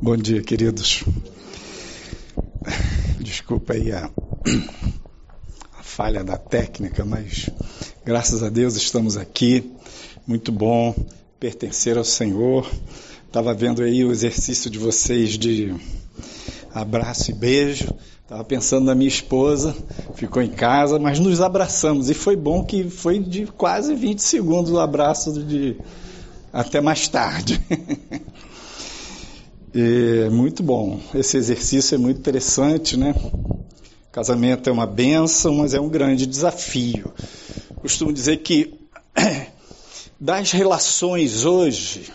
Bom 0.00 0.16
dia, 0.16 0.40
queridos. 0.40 1.02
Desculpa 3.18 3.72
aí 3.72 3.90
a, 3.90 4.08
a, 5.76 5.82
falha 5.82 6.22
da 6.22 6.36
técnica, 6.36 7.04
mas 7.04 7.50
graças 8.04 8.44
a 8.44 8.48
Deus 8.48 8.76
estamos 8.76 9.16
aqui. 9.16 9.72
Muito 10.24 10.52
bom 10.52 10.94
pertencer 11.40 11.98
ao 11.98 12.04
Senhor. 12.04 12.70
Estava 13.26 13.52
vendo 13.52 13.82
aí 13.82 14.04
o 14.04 14.12
exercício 14.12 14.70
de 14.70 14.78
vocês 14.78 15.30
de 15.30 15.74
abraço 16.72 17.32
e 17.32 17.34
beijo. 17.34 17.92
Estava 18.22 18.44
pensando 18.44 18.84
na 18.84 18.94
minha 18.94 19.08
esposa, 19.08 19.76
ficou 20.14 20.40
em 20.40 20.50
casa, 20.50 20.96
mas 21.00 21.18
nos 21.18 21.40
abraçamos. 21.40 22.08
E 22.08 22.14
foi 22.14 22.36
bom 22.36 22.64
que 22.64 22.88
foi 22.88 23.18
de 23.18 23.46
quase 23.46 23.96
20 23.96 24.20
segundos 24.20 24.70
o 24.70 24.78
abraço 24.78 25.32
de 25.42 25.76
até 26.52 26.80
mais 26.80 27.08
tarde. 27.08 27.60
É 29.74 30.30
muito 30.30 30.62
bom. 30.62 31.00
Esse 31.14 31.36
exercício 31.36 31.94
é 31.94 31.98
muito 31.98 32.18
interessante, 32.18 32.96
né? 32.96 33.14
Casamento 34.10 34.70
é 34.70 34.72
uma 34.72 34.86
benção, 34.86 35.56
mas 35.56 35.74
é 35.74 35.80
um 35.80 35.88
grande 35.88 36.26
desafio. 36.26 37.12
Costumo 37.76 38.12
dizer 38.12 38.38
que 38.38 38.78
das 40.18 40.52
relações 40.52 41.44
hoje, 41.44 42.10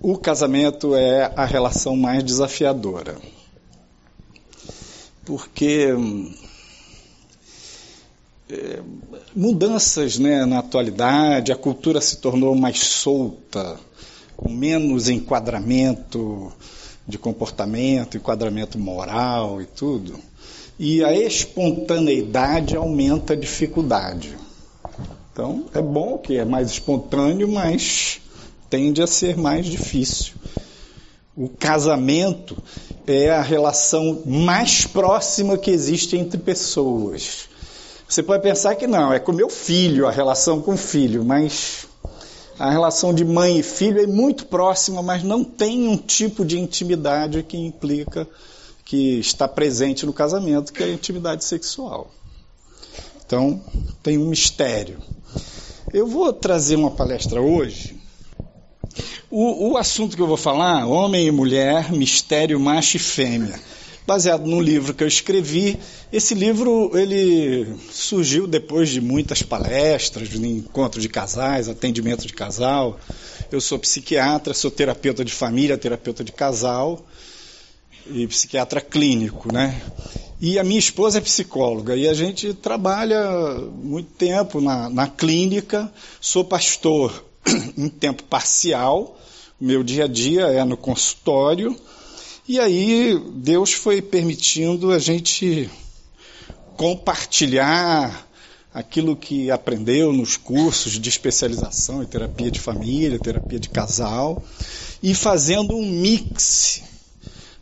o 0.00 0.18
casamento 0.18 0.94
é 0.94 1.32
a 1.34 1.46
relação 1.46 1.96
mais 1.96 2.22
desafiadora. 2.22 3.16
Porque 5.24 5.88
é, 8.50 8.82
mudanças 9.34 10.18
né, 10.18 10.44
na 10.44 10.58
atualidade, 10.58 11.50
a 11.50 11.56
cultura 11.56 12.00
se 12.02 12.18
tornou 12.18 12.54
mais 12.54 12.78
solta, 12.80 13.80
com 14.36 14.48
menos 14.48 15.08
enquadramento 15.08 16.52
de 17.06 17.18
comportamento, 17.18 18.16
enquadramento 18.16 18.78
moral 18.78 19.60
e 19.60 19.66
tudo. 19.66 20.18
E 20.78 21.04
a 21.04 21.12
espontaneidade 21.12 22.76
aumenta 22.76 23.34
a 23.34 23.36
dificuldade. 23.36 24.36
Então, 25.32 25.66
é 25.74 25.82
bom 25.82 26.18
que 26.18 26.36
é 26.36 26.44
mais 26.44 26.70
espontâneo, 26.70 27.48
mas 27.48 28.20
tende 28.70 29.02
a 29.02 29.06
ser 29.06 29.36
mais 29.36 29.66
difícil. 29.66 30.34
O 31.36 31.48
casamento 31.48 32.56
é 33.06 33.30
a 33.30 33.42
relação 33.42 34.22
mais 34.24 34.86
próxima 34.86 35.58
que 35.58 35.70
existe 35.70 36.16
entre 36.16 36.38
pessoas. 36.38 37.48
Você 38.08 38.22
pode 38.22 38.42
pensar 38.42 38.76
que 38.76 38.86
não, 38.86 39.12
é 39.12 39.18
com 39.18 39.32
meu 39.32 39.48
filho, 39.48 40.06
a 40.06 40.10
relação 40.10 40.60
com 40.60 40.74
o 40.74 40.76
filho, 40.76 41.24
mas 41.24 41.86
a 42.58 42.70
relação 42.70 43.12
de 43.12 43.24
mãe 43.24 43.58
e 43.58 43.62
filho 43.62 44.00
é 44.00 44.06
muito 44.06 44.46
próxima, 44.46 45.02
mas 45.02 45.22
não 45.22 45.42
tem 45.42 45.88
um 45.88 45.96
tipo 45.96 46.44
de 46.44 46.58
intimidade 46.58 47.42
que 47.42 47.56
implica 47.56 48.28
que 48.84 49.18
está 49.18 49.48
presente 49.48 50.06
no 50.06 50.12
casamento, 50.12 50.72
que 50.72 50.82
é 50.82 50.86
a 50.86 50.92
intimidade 50.92 51.44
sexual. 51.44 52.10
Então, 53.26 53.60
tem 54.02 54.18
um 54.18 54.28
mistério. 54.28 54.98
Eu 55.92 56.06
vou 56.06 56.32
trazer 56.32 56.76
uma 56.76 56.90
palestra 56.90 57.40
hoje. 57.40 57.96
O, 59.30 59.72
o 59.72 59.76
assunto 59.76 60.14
que 60.14 60.22
eu 60.22 60.26
vou 60.26 60.36
falar, 60.36 60.86
homem 60.86 61.26
e 61.26 61.30
mulher, 61.30 61.90
mistério 61.90 62.60
macho 62.60 62.96
e 62.96 63.00
fêmea 63.00 63.58
baseado 64.06 64.46
num 64.46 64.60
livro 64.60 64.94
que 64.94 65.02
eu 65.02 65.08
escrevi. 65.08 65.78
Esse 66.12 66.34
livro 66.34 66.90
ele 66.94 67.66
surgiu 67.90 68.46
depois 68.46 68.90
de 68.90 69.00
muitas 69.00 69.42
palestras, 69.42 70.28
de 70.28 70.46
encontro 70.46 71.00
de 71.00 71.08
casais, 71.08 71.68
atendimento 71.68 72.26
de 72.26 72.32
casal. 72.32 72.98
Eu 73.50 73.60
sou 73.60 73.78
psiquiatra, 73.78 74.52
sou 74.52 74.70
terapeuta 74.70 75.24
de 75.24 75.32
família, 75.32 75.78
terapeuta 75.78 76.22
de 76.22 76.32
casal 76.32 77.04
e 78.06 78.26
psiquiatra 78.26 78.80
clínico, 78.80 79.52
né? 79.52 79.80
E 80.40 80.58
a 80.58 80.64
minha 80.64 80.78
esposa 80.78 81.18
é 81.18 81.20
psicóloga 81.22 81.96
e 81.96 82.06
a 82.06 82.12
gente 82.12 82.52
trabalha 82.52 83.26
muito 83.82 84.10
tempo 84.10 84.60
na, 84.60 84.90
na 84.90 85.06
clínica. 85.06 85.90
Sou 86.20 86.44
pastor 86.44 87.24
em 87.78 87.88
tempo 87.88 88.22
parcial. 88.24 89.18
Meu 89.58 89.82
dia 89.82 90.04
a 90.04 90.08
dia 90.08 90.42
é 90.48 90.62
no 90.64 90.76
consultório 90.76 91.74
e 92.46 92.60
aí 92.60 93.18
Deus 93.36 93.72
foi 93.72 94.02
permitindo 94.02 94.92
a 94.92 94.98
gente 94.98 95.70
compartilhar 96.76 98.28
aquilo 98.72 99.16
que 99.16 99.50
aprendeu 99.50 100.12
nos 100.12 100.36
cursos 100.36 100.98
de 100.98 101.08
especialização 101.08 102.02
em 102.02 102.06
terapia 102.06 102.50
de 102.50 102.58
família, 102.58 103.18
terapia 103.18 103.58
de 103.58 103.68
casal, 103.68 104.42
e 105.02 105.14
fazendo 105.14 105.76
um 105.76 105.86
mix 105.86 106.82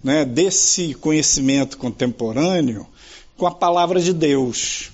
né, 0.02 0.24
desse 0.24 0.94
conhecimento 0.94 1.76
contemporâneo 1.76 2.86
com 3.36 3.46
a 3.46 3.50
palavra 3.50 4.00
de 4.00 4.12
Deus. 4.12 4.91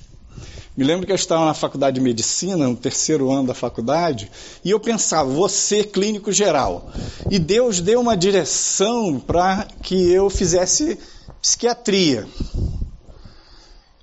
Me 0.78 0.84
lembro 0.84 1.04
que 1.04 1.10
eu 1.10 1.16
estava 1.16 1.44
na 1.44 1.54
faculdade 1.54 1.96
de 1.96 2.00
medicina, 2.00 2.68
no 2.68 2.76
terceiro 2.76 3.32
ano 3.32 3.48
da 3.48 3.54
faculdade, 3.54 4.30
e 4.64 4.70
eu 4.70 4.78
pensava, 4.78 5.28
você 5.28 5.82
clínico 5.82 6.30
geral. 6.30 6.88
E 7.28 7.36
Deus 7.36 7.80
deu 7.80 8.00
uma 8.00 8.16
direção 8.16 9.18
para 9.18 9.66
que 9.82 10.08
eu 10.12 10.30
fizesse 10.30 10.96
psiquiatria. 11.42 12.28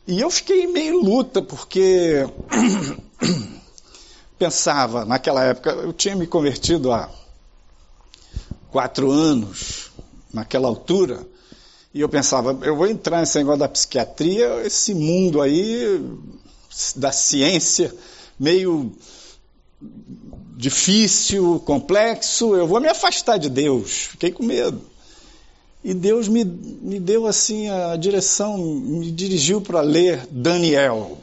E 0.06 0.20
eu 0.20 0.30
fiquei 0.30 0.68
meio 0.68 1.02
luta, 1.02 1.42
porque 1.42 2.28
pensava, 4.38 5.06
naquela 5.06 5.46
época, 5.46 5.70
eu 5.70 5.94
tinha 5.94 6.14
me 6.18 6.28
convertido 6.28 6.92
há 6.92 7.10
quatro 8.70 9.10
anos, 9.10 9.92
naquela 10.34 10.68
altura, 10.68 11.26
e 11.94 12.02
eu 12.02 12.10
pensava, 12.10 12.60
eu 12.64 12.76
vou 12.76 12.88
entrar 12.88 13.22
nesse 13.22 13.38
negócio 13.38 13.60
da 13.60 13.70
psiquiatria, 13.70 14.62
esse 14.66 14.94
mundo 14.94 15.42
aí 15.42 16.04
da 16.96 17.12
ciência 17.12 17.94
meio 18.40 18.92
difícil, 20.58 21.62
complexo, 21.66 22.56
eu 22.56 22.68
vou 22.68 22.80
me 22.80 22.88
afastar 22.88 23.38
de 23.38 23.50
Deus. 23.50 24.08
Fiquei 24.12 24.32
com 24.32 24.44
medo. 24.44 24.82
E 25.84 25.94
Deus 25.94 26.28
me, 26.28 26.44
me 26.44 27.00
deu 27.00 27.28
assim 27.28 27.70
a 27.70 27.96
direção, 27.96 28.58
me 28.58 29.12
dirigiu 29.12 29.62
para 29.62 29.82
ler 29.82 30.26
Daniel. 30.32 31.20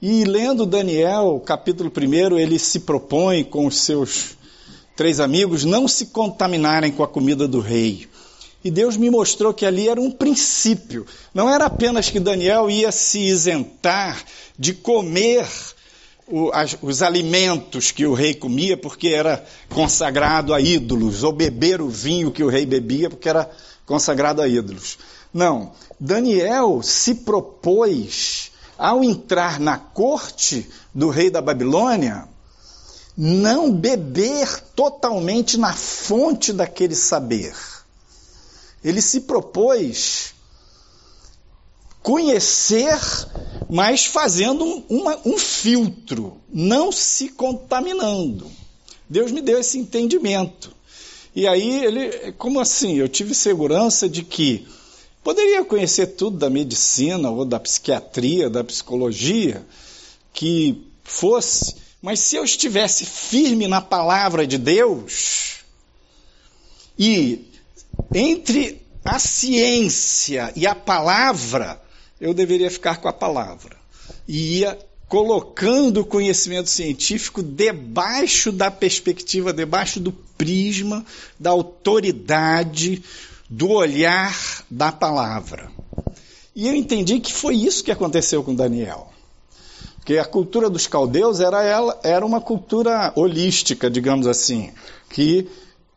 E 0.00 0.24
lendo 0.24 0.66
Daniel, 0.66 1.40
capítulo 1.44 1.90
1, 1.90 2.38
ele 2.38 2.58
se 2.58 2.80
propõe 2.80 3.44
com 3.44 3.66
os 3.66 3.76
seus 3.76 4.36
três 4.96 5.20
amigos 5.20 5.64
não 5.64 5.88
se 5.88 6.06
contaminarem 6.06 6.92
com 6.92 7.02
a 7.02 7.08
comida 7.08 7.48
do 7.48 7.60
rei. 7.60 8.06
E 8.64 8.70
Deus 8.70 8.96
me 8.96 9.10
mostrou 9.10 9.52
que 9.52 9.66
ali 9.66 9.88
era 9.88 10.00
um 10.00 10.10
princípio. 10.10 11.04
Não 11.34 11.50
era 11.50 11.66
apenas 11.66 12.08
que 12.10 12.20
Daniel 12.20 12.70
ia 12.70 12.92
se 12.92 13.18
isentar 13.18 14.22
de 14.56 14.72
comer 14.72 15.46
os 16.80 17.02
alimentos 17.02 17.90
que 17.90 18.06
o 18.06 18.14
rei 18.14 18.34
comia, 18.34 18.76
porque 18.76 19.08
era 19.08 19.44
consagrado 19.68 20.54
a 20.54 20.60
ídolos, 20.60 21.24
ou 21.24 21.32
beber 21.32 21.82
o 21.82 21.88
vinho 21.88 22.30
que 22.30 22.44
o 22.44 22.48
rei 22.48 22.64
bebia, 22.64 23.10
porque 23.10 23.28
era 23.28 23.50
consagrado 23.84 24.40
a 24.40 24.46
ídolos. 24.46 24.98
Não. 25.34 25.72
Daniel 25.98 26.80
se 26.82 27.16
propôs, 27.16 28.52
ao 28.78 29.02
entrar 29.02 29.58
na 29.58 29.76
corte 29.76 30.68
do 30.94 31.08
rei 31.08 31.30
da 31.30 31.42
Babilônia, 31.42 32.28
não 33.16 33.72
beber 33.72 34.48
totalmente 34.74 35.58
na 35.58 35.74
fonte 35.74 36.52
daquele 36.52 36.94
saber 36.94 37.54
ele 38.84 39.00
se 39.00 39.20
propôs 39.20 40.34
conhecer, 42.02 42.98
mas 43.70 44.04
fazendo 44.06 44.64
um, 44.64 44.84
uma, 44.88 45.20
um 45.24 45.38
filtro, 45.38 46.40
não 46.52 46.90
se 46.90 47.28
contaminando. 47.28 48.50
Deus 49.08 49.30
me 49.30 49.40
deu 49.40 49.60
esse 49.60 49.78
entendimento. 49.78 50.74
E 51.34 51.46
aí 51.46 51.84
ele, 51.84 52.32
como 52.32 52.60
assim? 52.60 52.96
Eu 52.96 53.08
tive 53.08 53.34
segurança 53.34 54.08
de 54.08 54.22
que 54.22 54.66
poderia 55.22 55.64
conhecer 55.64 56.08
tudo 56.08 56.36
da 56.36 56.50
medicina 56.50 57.30
ou 57.30 57.44
da 57.44 57.60
psiquiatria, 57.60 58.50
da 58.50 58.64
psicologia, 58.64 59.64
que 60.32 60.82
fosse, 61.04 61.76
mas 62.00 62.20
se 62.20 62.36
eu 62.36 62.44
estivesse 62.44 63.04
firme 63.04 63.68
na 63.68 63.80
palavra 63.80 64.46
de 64.46 64.58
Deus 64.58 65.60
e 66.98 67.51
entre 68.14 68.82
a 69.04 69.18
ciência 69.18 70.52
e 70.54 70.66
a 70.66 70.74
palavra, 70.74 71.80
eu 72.20 72.32
deveria 72.32 72.70
ficar 72.70 72.98
com 72.98 73.08
a 73.08 73.12
palavra. 73.12 73.76
E 74.28 74.60
ia 74.60 74.78
colocando 75.08 76.00
o 76.00 76.06
conhecimento 76.06 76.70
científico 76.70 77.42
debaixo 77.42 78.50
da 78.50 78.70
perspectiva, 78.70 79.52
debaixo 79.52 80.00
do 80.00 80.10
prisma 80.10 81.04
da 81.38 81.50
autoridade, 81.50 83.02
do 83.48 83.70
olhar 83.70 84.64
da 84.70 84.90
palavra. 84.90 85.70
E 86.54 86.66
eu 86.66 86.74
entendi 86.74 87.20
que 87.20 87.32
foi 87.32 87.56
isso 87.56 87.84
que 87.84 87.90
aconteceu 87.90 88.42
com 88.42 88.54
Daniel. 88.54 89.10
Porque 89.96 90.18
a 90.18 90.24
cultura 90.24 90.70
dos 90.70 90.86
caldeus 90.86 91.40
era, 91.40 91.62
ela, 91.62 92.00
era 92.02 92.24
uma 92.24 92.40
cultura 92.40 93.12
holística, 93.14 93.90
digamos 93.90 94.26
assim, 94.26 94.72
que 95.10 95.48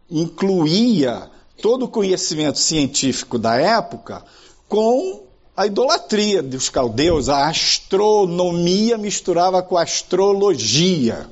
incluía 0.10 1.30
todo 1.62 1.86
o 1.86 1.88
conhecimento 1.88 2.60
científico 2.60 3.38
da 3.38 3.56
época 3.56 4.24
com 4.68 5.24
a 5.56 5.66
idolatria 5.66 6.44
dos 6.44 6.70
caldeus, 6.70 7.30
a 7.30 7.48
astronomia 7.48 8.98
misturava 8.98 9.64
com 9.64 9.78
a 9.78 9.84
astrologia. 9.84 11.30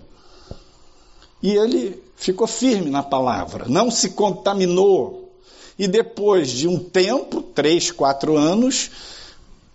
E 1.42 1.52
ele 1.52 2.02
ficou 2.16 2.48
firme 2.48 2.90
na 2.90 3.04
palavra, 3.04 3.66
não 3.68 3.92
se 3.92 4.12
contaminou. 4.12 5.30
E 5.78 5.88
depois 5.88 6.50
de 6.50 6.68
um 6.68 6.80
tempo, 6.80 7.42
três, 7.42 7.92
quatro 7.92 8.38
anos, 8.38 8.92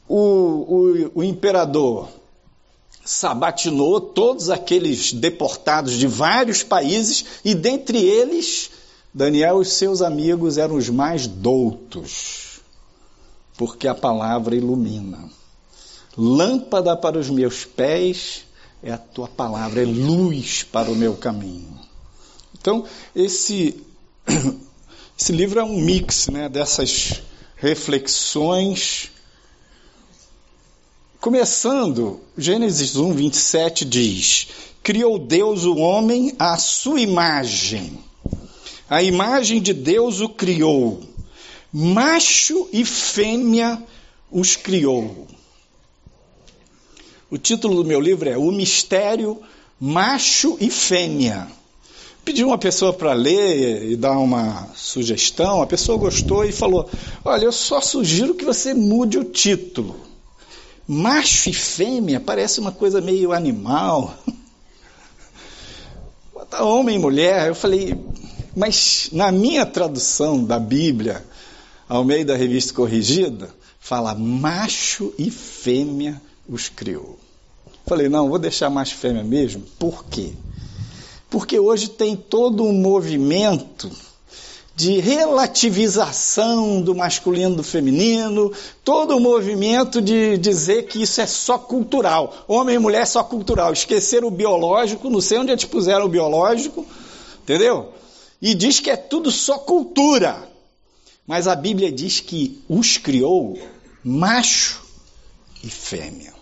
o, 0.08 0.16
o, 0.16 1.10
o 1.16 1.24
imperador 1.24 2.08
sabatinou 3.04 4.00
todos 4.00 4.48
aqueles 4.48 5.12
deportados 5.12 5.92
de 5.94 6.06
vários 6.06 6.62
países 6.62 7.24
e 7.44 7.54
dentre 7.54 7.98
eles 7.98 8.70
Daniel 9.12 9.62
e 9.62 9.64
seus 9.64 10.02
amigos 10.02 10.58
eram 10.58 10.76
os 10.76 10.88
mais 10.88 11.26
doutos, 11.26 12.60
porque 13.56 13.88
a 13.88 13.94
palavra 13.94 14.54
ilumina. 14.54 15.30
Lâmpada 16.16 16.96
para 16.96 17.18
os 17.18 17.30
meus 17.30 17.64
pés 17.64 18.44
é 18.82 18.92
a 18.92 18.98
tua 18.98 19.28
palavra, 19.28 19.82
é 19.82 19.86
luz 19.86 20.62
para 20.62 20.90
o 20.90 20.96
meu 20.96 21.16
caminho. 21.16 21.78
Então, 22.60 22.84
esse, 23.14 23.82
esse 25.18 25.32
livro 25.32 25.60
é 25.60 25.64
um 25.64 25.80
mix 25.80 26.28
né, 26.28 26.48
dessas 26.48 27.22
reflexões. 27.56 29.10
Começando, 31.20 32.20
Gênesis 32.36 32.96
1, 32.96 33.14
27 33.14 33.84
diz: 33.84 34.48
Criou 34.82 35.18
Deus 35.18 35.64
o 35.64 35.76
homem 35.76 36.34
à 36.38 36.56
sua 36.58 37.00
imagem. 37.00 38.07
A 38.88 39.02
imagem 39.02 39.60
de 39.60 39.74
Deus 39.74 40.20
o 40.20 40.28
criou. 40.28 41.02
Macho 41.72 42.68
e 42.72 42.84
fêmea 42.84 43.82
os 44.30 44.56
criou. 44.56 45.26
O 47.30 47.36
título 47.36 47.82
do 47.82 47.84
meu 47.84 48.00
livro 48.00 48.28
é 48.28 48.38
O 48.38 48.50
Mistério 48.50 49.38
Macho 49.78 50.56
e 50.60 50.70
Fêmea. 50.70 51.46
Pedi 52.24 52.42
uma 52.42 52.58
pessoa 52.58 52.92
para 52.92 53.12
ler 53.12 53.90
e 53.90 53.96
dar 53.96 54.18
uma 54.18 54.68
sugestão, 54.74 55.62
a 55.62 55.66
pessoa 55.66 55.96
gostou 55.96 56.44
e 56.44 56.52
falou: 56.52 56.88
Olha, 57.24 57.44
eu 57.44 57.52
só 57.52 57.80
sugiro 57.80 58.34
que 58.34 58.44
você 58.44 58.74
mude 58.74 59.18
o 59.18 59.24
título. 59.24 59.96
Macho 60.86 61.50
e 61.50 61.52
fêmea 61.52 62.18
parece 62.18 62.60
uma 62.60 62.72
coisa 62.72 63.00
meio 63.00 63.32
animal. 63.32 64.14
Bota 66.32 66.64
homem 66.64 66.96
e 66.96 66.98
mulher. 66.98 67.48
Eu 67.48 67.54
falei, 67.54 67.94
mas 68.58 69.08
na 69.12 69.30
minha 69.30 69.64
tradução 69.64 70.42
da 70.42 70.58
Bíblia, 70.58 71.24
ao 71.88 72.04
meio 72.04 72.26
da 72.26 72.34
revista 72.34 72.74
corrigida, 72.74 73.48
fala 73.78 74.16
macho 74.16 75.14
e 75.16 75.30
fêmea 75.30 76.20
os 76.48 76.68
criou. 76.68 77.16
Falei, 77.86 78.08
não, 78.08 78.28
vou 78.28 78.38
deixar 78.38 78.68
mais 78.68 78.90
fêmea 78.90 79.22
mesmo. 79.22 79.62
Por 79.78 80.04
quê? 80.06 80.32
Porque 81.30 81.58
hoje 81.58 81.88
tem 81.88 82.16
todo 82.16 82.64
um 82.64 82.72
movimento 82.72 83.88
de 84.74 84.98
relativização 84.98 86.82
do 86.82 86.94
masculino 86.96 87.56
do 87.56 87.62
feminino, 87.62 88.52
todo 88.84 89.16
o 89.16 89.20
movimento 89.20 90.00
de 90.00 90.36
dizer 90.36 90.84
que 90.86 91.02
isso 91.02 91.20
é 91.20 91.26
só 91.26 91.58
cultural. 91.58 92.44
Homem 92.48 92.74
e 92.74 92.78
mulher 92.78 93.02
é 93.02 93.06
só 93.06 93.22
cultural. 93.22 93.72
Esquecer 93.72 94.24
o 94.24 94.30
biológico, 94.30 95.08
não 95.08 95.20
sei 95.20 95.38
onde 95.38 95.52
eles 95.52 95.64
puseram 95.64 96.06
o 96.06 96.08
biológico, 96.08 96.84
entendeu? 97.42 97.92
E 98.40 98.54
diz 98.54 98.80
que 98.80 98.90
é 98.90 98.96
tudo 98.96 99.30
só 99.30 99.58
cultura. 99.58 100.48
Mas 101.26 101.46
a 101.46 101.54
Bíblia 101.54 101.92
diz 101.92 102.20
que 102.20 102.62
os 102.68 102.96
criou 102.96 103.58
macho 104.02 104.82
e 105.62 105.68
fêmea. 105.68 106.32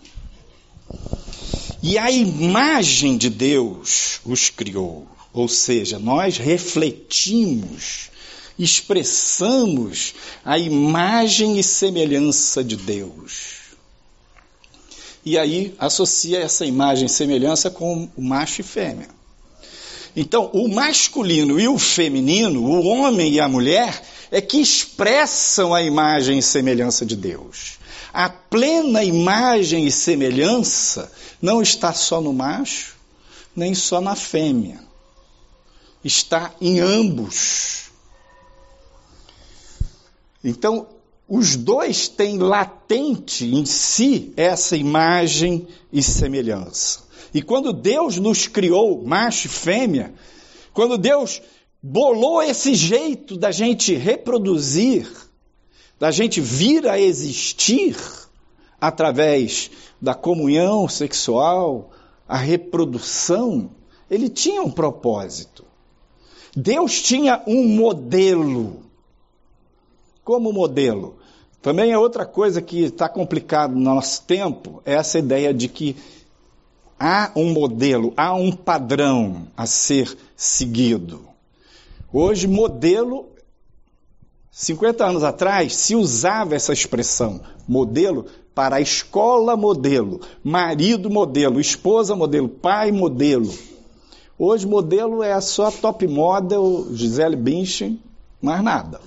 E 1.81 1.97
a 1.97 2.09
imagem 2.09 3.17
de 3.17 3.29
Deus 3.29 4.21
os 4.25 4.49
criou. 4.49 5.07
Ou 5.33 5.47
seja, 5.47 5.99
nós 5.99 6.37
refletimos, 6.37 8.09
expressamos 8.57 10.15
a 10.43 10.57
imagem 10.57 11.59
e 11.59 11.63
semelhança 11.63 12.63
de 12.63 12.75
Deus. 12.75 13.57
E 15.25 15.37
aí 15.37 15.75
associa 15.77 16.39
essa 16.39 16.65
imagem 16.65 17.05
e 17.05 17.09
semelhança 17.09 17.69
com 17.69 18.09
o 18.15 18.21
macho 18.21 18.61
e 18.61 18.63
fêmea. 18.63 19.16
Então, 20.19 20.49
o 20.51 20.67
masculino 20.67 21.59
e 21.59 21.67
o 21.67 21.77
feminino, 21.77 22.63
o 22.63 22.87
homem 22.87 23.33
e 23.33 23.39
a 23.39 23.47
mulher, 23.47 24.01
é 24.31 24.41
que 24.41 24.59
expressam 24.59 25.75
a 25.75 25.83
imagem 25.83 26.39
e 26.39 26.41
semelhança 26.41 27.05
de 27.05 27.15
Deus. 27.15 27.77
A 28.11 28.27
plena 28.27 29.03
imagem 29.03 29.85
e 29.85 29.91
semelhança 29.91 31.11
não 31.39 31.61
está 31.61 31.93
só 31.93 32.19
no 32.19 32.33
macho, 32.33 32.95
nem 33.55 33.75
só 33.75 34.01
na 34.01 34.15
fêmea. 34.15 34.79
Está 36.03 36.51
em 36.59 36.79
ambos. 36.79 37.91
Então, 40.43 40.87
os 41.29 41.55
dois 41.55 42.07
têm 42.07 42.39
latente 42.39 43.45
em 43.45 43.67
si 43.67 44.33
essa 44.35 44.75
imagem 44.75 45.67
e 45.93 46.01
semelhança. 46.01 47.06
E 47.37 47.41
quando 47.43 47.71
Deus 47.71 48.17
nos 48.17 48.47
criou, 48.47 49.03
macho 49.05 49.45
e 49.45 49.49
fêmea, 49.51 50.11
quando 50.73 50.97
Deus 50.97 51.39
bolou 51.79 52.41
esse 52.41 52.73
jeito 52.73 53.37
da 53.37 53.51
gente 53.51 53.93
reproduzir, 53.93 55.07
da 55.99 56.09
gente 56.09 56.41
vir 56.41 56.87
a 56.87 56.99
existir 56.99 57.95
através 58.81 59.69
da 60.01 60.15
comunhão 60.15 60.89
sexual, 60.89 61.91
a 62.27 62.35
reprodução, 62.35 63.69
ele 64.09 64.29
tinha 64.29 64.63
um 64.63 64.71
propósito. 64.71 65.63
Deus 66.55 67.03
tinha 67.03 67.43
um 67.45 67.67
modelo. 67.67 68.81
Como 70.23 70.51
modelo? 70.51 71.17
Também 71.61 71.91
é 71.91 71.99
outra 71.99 72.25
coisa 72.25 72.63
que 72.63 72.85
está 72.85 73.07
complicado 73.07 73.75
no 73.75 73.81
nosso 73.81 74.23
tempo, 74.23 74.81
é 74.83 74.95
essa 74.95 75.19
ideia 75.19 75.53
de 75.53 75.67
que 75.67 75.95
há 76.99 77.31
um 77.35 77.51
modelo, 77.51 78.13
há 78.17 78.33
um 78.33 78.51
padrão 78.51 79.47
a 79.55 79.65
ser 79.65 80.17
seguido. 80.35 81.21
Hoje, 82.11 82.47
modelo, 82.47 83.27
50 84.51 85.05
anos 85.05 85.23
atrás, 85.23 85.75
se 85.75 85.95
usava 85.95 86.55
essa 86.55 86.73
expressão, 86.73 87.41
modelo, 87.67 88.25
para 88.55 88.77
a 88.77 88.81
escola 88.81 89.55
modelo, 89.55 90.19
marido 90.43 91.11
modelo, 91.11 91.59
esposa 91.59 92.15
modelo, 92.15 92.49
pai 92.49 92.91
modelo. 92.91 93.53
Hoje, 94.39 94.65
modelo 94.65 95.21
é 95.21 95.39
só 95.41 95.69
top 95.69 96.07
model, 96.07 96.87
Gisele 96.91 97.35
Bündchen, 97.35 98.01
mais 98.41 98.63
nada. 98.63 98.99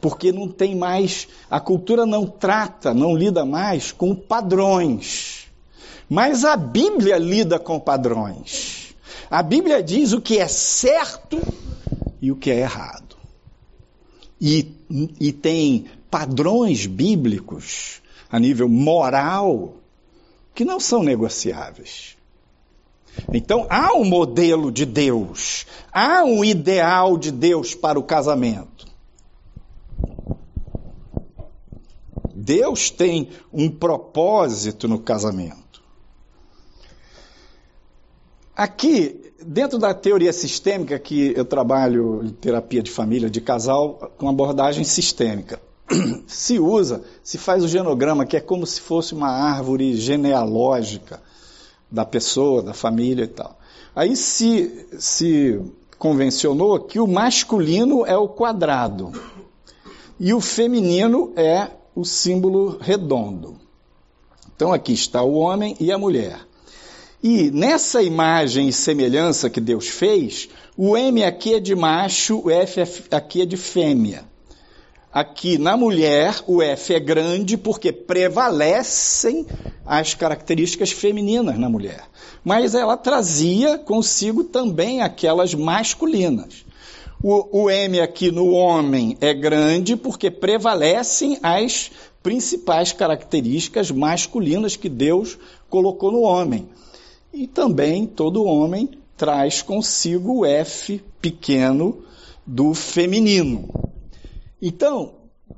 Porque 0.00 0.32
não 0.32 0.48
tem 0.48 0.74
mais, 0.74 1.28
a 1.50 1.60
cultura 1.60 2.04
não 2.04 2.26
trata, 2.26 2.92
não 2.92 3.14
lida 3.16 3.44
mais 3.44 3.92
com 3.92 4.14
padrões. 4.14 5.49
Mas 6.10 6.44
a 6.44 6.56
Bíblia 6.56 7.16
lida 7.18 7.56
com 7.56 7.78
padrões. 7.78 8.96
A 9.30 9.44
Bíblia 9.44 9.80
diz 9.80 10.12
o 10.12 10.20
que 10.20 10.38
é 10.38 10.48
certo 10.48 11.40
e 12.20 12.32
o 12.32 12.36
que 12.36 12.50
é 12.50 12.58
errado. 12.58 13.16
E, 14.40 14.74
e 15.20 15.32
tem 15.32 15.86
padrões 16.10 16.84
bíblicos 16.84 18.02
a 18.28 18.40
nível 18.40 18.68
moral 18.68 19.76
que 20.52 20.64
não 20.64 20.80
são 20.80 21.04
negociáveis. 21.04 22.16
Então 23.32 23.68
há 23.70 23.94
um 23.94 24.04
modelo 24.04 24.72
de 24.72 24.84
Deus, 24.84 25.64
há 25.92 26.24
um 26.24 26.44
ideal 26.44 27.16
de 27.16 27.30
Deus 27.30 27.72
para 27.72 28.00
o 28.00 28.02
casamento. 28.02 28.84
Deus 32.34 32.90
tem 32.90 33.28
um 33.52 33.70
propósito 33.70 34.88
no 34.88 34.98
casamento. 34.98 35.59
Aqui 38.60 39.32
dentro 39.42 39.78
da 39.78 39.94
teoria 39.94 40.34
sistêmica 40.34 40.98
que 40.98 41.32
eu 41.34 41.46
trabalho 41.46 42.22
em 42.22 42.28
terapia 42.28 42.82
de 42.82 42.90
família, 42.90 43.30
de 43.30 43.40
casal, 43.40 44.12
com 44.18 44.28
abordagem 44.28 44.84
sistêmica, 44.84 45.58
se 46.28 46.58
usa, 46.58 47.02
se 47.24 47.38
faz 47.38 47.64
o 47.64 47.68
genograma, 47.68 48.26
que 48.26 48.36
é 48.36 48.40
como 48.40 48.66
se 48.66 48.78
fosse 48.78 49.14
uma 49.14 49.30
árvore 49.30 49.96
genealógica 49.96 51.22
da 51.90 52.04
pessoa, 52.04 52.62
da 52.62 52.74
família 52.74 53.24
e 53.24 53.28
tal. 53.28 53.58
Aí 53.96 54.14
se, 54.14 54.86
se 54.98 55.58
convencionou 55.98 56.80
que 56.80 57.00
o 57.00 57.06
masculino 57.06 58.04
é 58.04 58.18
o 58.18 58.28
quadrado 58.28 59.10
e 60.18 60.34
o 60.34 60.40
feminino 60.42 61.32
é 61.34 61.66
o 61.94 62.04
símbolo 62.04 62.76
redondo. 62.78 63.56
Então 64.54 64.70
aqui 64.70 64.92
está 64.92 65.22
o 65.22 65.32
homem 65.32 65.74
e 65.80 65.90
a 65.90 65.96
mulher. 65.96 66.49
E 67.22 67.50
nessa 67.50 68.02
imagem 68.02 68.68
e 68.68 68.72
semelhança 68.72 69.50
que 69.50 69.60
Deus 69.60 69.88
fez, 69.88 70.48
o 70.74 70.96
M 70.96 71.22
aqui 71.22 71.52
é 71.52 71.60
de 71.60 71.74
macho, 71.74 72.40
o 72.46 72.50
F 72.50 72.80
aqui 73.10 73.42
é 73.42 73.46
de 73.46 73.58
fêmea. 73.58 74.24
Aqui 75.12 75.58
na 75.58 75.76
mulher, 75.76 76.42
o 76.46 76.62
F 76.62 76.94
é 76.94 77.00
grande 77.00 77.58
porque 77.58 77.92
prevalecem 77.92 79.46
as 79.84 80.14
características 80.14 80.92
femininas 80.92 81.58
na 81.58 81.68
mulher. 81.68 82.04
Mas 82.42 82.74
ela 82.74 82.96
trazia 82.96 83.76
consigo 83.76 84.44
também 84.44 85.02
aquelas 85.02 85.52
masculinas. 85.52 86.64
O, 87.22 87.64
o 87.64 87.70
M 87.70 88.00
aqui 88.00 88.30
no 88.30 88.52
homem 88.52 89.18
é 89.20 89.34
grande 89.34 89.94
porque 89.94 90.30
prevalecem 90.30 91.38
as 91.42 91.90
principais 92.22 92.92
características 92.92 93.90
masculinas 93.90 94.74
que 94.74 94.88
Deus 94.88 95.36
colocou 95.68 96.10
no 96.10 96.22
homem. 96.22 96.66
E 97.32 97.46
também 97.46 98.06
todo 98.06 98.44
homem 98.44 98.90
traz 99.16 99.62
consigo 99.62 100.40
o 100.40 100.46
F 100.46 101.02
pequeno 101.20 102.04
do 102.46 102.74
feminino. 102.74 103.68
Então, 104.60 105.14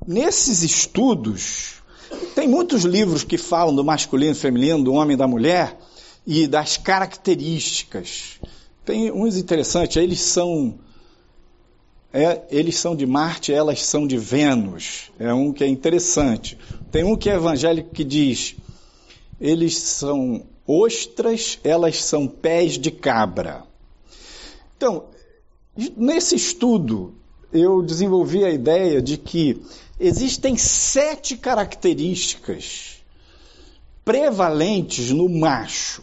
nesses 0.07 0.63
estudos, 0.63 1.83
tem 2.35 2.47
muitos 2.47 2.85
livros 2.85 3.25
que 3.25 3.39
falam 3.39 3.75
do 3.75 3.85
masculino 3.85 4.33
e 4.33 4.35
feminino, 4.35 4.85
do 4.85 4.93
homem 4.93 5.15
e 5.15 5.19
da 5.19 5.27
mulher, 5.27 5.79
e 6.27 6.47
das 6.47 6.77
características. 6.77 8.41
Tem 8.85 9.11
uns 9.11 9.37
interessantes, 9.37 9.97
eles 9.97 10.21
são 10.21 10.79
é, 12.13 12.43
eles 12.51 12.77
são 12.77 12.95
de 12.95 13.07
Marte, 13.07 13.53
elas 13.53 13.83
são 13.83 14.07
de 14.07 14.19
Vênus. 14.19 15.11
É 15.19 15.33
um 15.33 15.53
que 15.53 15.65
é 15.65 15.67
interessante. 15.67 16.59
Tem 16.91 17.05
um 17.05 17.17
que 17.17 17.31
é 17.31 17.35
evangélico 17.35 17.91
que 17.91 18.05
diz: 18.05 18.55
eles 19.41 19.79
são 19.79 20.45
ostras, 20.67 21.59
elas 21.65 22.05
são 22.05 22.27
pés 22.27 22.79
de 22.79 22.91
cabra. 22.91 23.65
Então, 24.77 25.05
nesse 25.97 26.35
estudo, 26.35 27.15
eu 27.53 27.83
desenvolvi 27.83 28.45
a 28.45 28.51
ideia 28.51 29.01
de 29.01 29.17
que 29.17 29.63
existem 29.99 30.57
sete 30.57 31.37
características 31.37 33.03
prevalentes 34.05 35.11
no 35.11 35.29
macho 35.29 36.03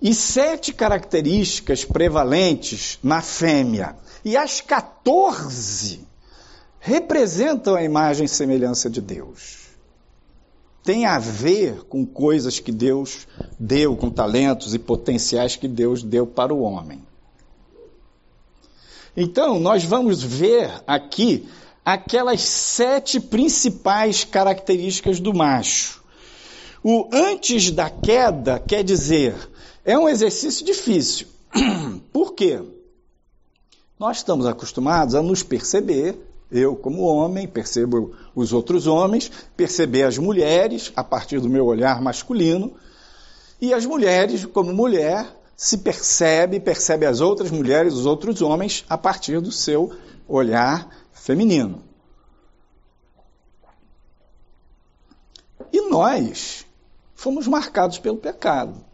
e 0.00 0.14
sete 0.14 0.72
características 0.72 1.84
prevalentes 1.84 2.98
na 3.02 3.22
fêmea. 3.22 3.96
E 4.24 4.36
as 4.36 4.60
14 4.60 6.06
representam 6.80 7.76
a 7.76 7.82
imagem 7.82 8.26
e 8.26 8.28
semelhança 8.28 8.90
de 8.90 9.00
Deus. 9.00 9.61
Tem 10.84 11.06
a 11.06 11.18
ver 11.18 11.84
com 11.84 12.04
coisas 12.04 12.58
que 12.58 12.72
Deus 12.72 13.26
deu, 13.58 13.96
com 13.96 14.10
talentos 14.10 14.74
e 14.74 14.78
potenciais 14.78 15.54
que 15.54 15.68
Deus 15.68 16.02
deu 16.02 16.26
para 16.26 16.52
o 16.52 16.62
homem. 16.62 17.00
Então, 19.16 19.60
nós 19.60 19.84
vamos 19.84 20.22
ver 20.22 20.70
aqui 20.86 21.46
aquelas 21.84 22.40
sete 22.42 23.20
principais 23.20 24.24
características 24.24 25.20
do 25.20 25.34
macho. 25.34 26.02
O 26.82 27.08
antes 27.12 27.70
da 27.70 27.88
queda 27.88 28.58
quer 28.58 28.82
dizer, 28.82 29.36
é 29.84 29.96
um 29.96 30.08
exercício 30.08 30.64
difícil. 30.64 31.26
Por 32.12 32.34
quê? 32.34 32.60
Nós 33.98 34.16
estamos 34.16 34.46
acostumados 34.46 35.14
a 35.14 35.22
nos 35.22 35.42
perceber, 35.42 36.18
eu 36.52 36.76
como 36.76 37.02
homem, 37.02 37.48
percebo 37.48 38.14
os 38.34 38.52
outros 38.52 38.86
homens, 38.86 39.32
perceber 39.56 40.02
as 40.02 40.18
mulheres 40.18 40.92
a 40.94 41.02
partir 41.02 41.40
do 41.40 41.48
meu 41.48 41.64
olhar 41.64 42.00
masculino, 42.02 42.74
e 43.60 43.72
as 43.72 43.86
mulheres, 43.86 44.44
como 44.44 44.72
mulher, 44.72 45.34
se 45.56 45.78
percebe, 45.78 46.60
percebe 46.60 47.06
as 47.06 47.20
outras 47.20 47.50
mulheres, 47.50 47.94
os 47.94 48.04
outros 48.04 48.42
homens, 48.42 48.84
a 48.88 48.98
partir 48.98 49.40
do 49.40 49.50
seu 49.50 49.96
olhar 50.28 50.88
feminino. 51.12 51.82
E 55.72 55.88
nós 55.88 56.66
fomos 57.14 57.46
marcados 57.46 57.98
pelo 57.98 58.18
pecado. 58.18 58.84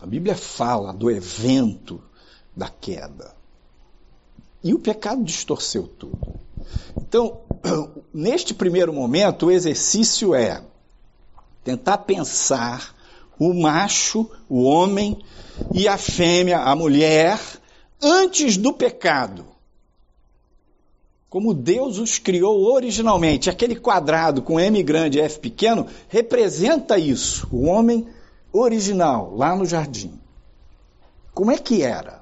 A 0.00 0.06
Bíblia 0.06 0.34
fala 0.34 0.92
do 0.92 1.10
evento 1.10 2.02
da 2.56 2.68
queda. 2.68 3.39
E 4.62 4.74
o 4.74 4.78
pecado 4.78 5.24
distorceu 5.24 5.86
tudo. 5.86 6.40
Então, 6.96 7.40
neste 8.12 8.52
primeiro 8.52 8.92
momento, 8.92 9.46
o 9.46 9.50
exercício 9.50 10.34
é 10.34 10.62
tentar 11.64 11.98
pensar 11.98 12.94
o 13.38 13.54
macho, 13.54 14.30
o 14.48 14.62
homem, 14.62 15.18
e 15.72 15.88
a 15.88 15.96
fêmea, 15.96 16.60
a 16.60 16.74
mulher, 16.74 17.38
antes 18.02 18.56
do 18.56 18.72
pecado. 18.72 19.46
Como 21.28 21.54
Deus 21.54 21.98
os 21.98 22.18
criou 22.18 22.72
originalmente. 22.72 23.48
Aquele 23.48 23.76
quadrado 23.76 24.42
com 24.42 24.58
M 24.58 24.82
grande 24.82 25.18
e 25.18 25.22
F 25.22 25.38
pequeno 25.38 25.86
representa 26.08 26.98
isso, 26.98 27.46
o 27.52 27.66
homem 27.66 28.06
original, 28.52 29.34
lá 29.36 29.54
no 29.54 29.64
jardim. 29.64 30.18
Como 31.32 31.52
é 31.52 31.58
que 31.58 31.82
era? 31.82 32.19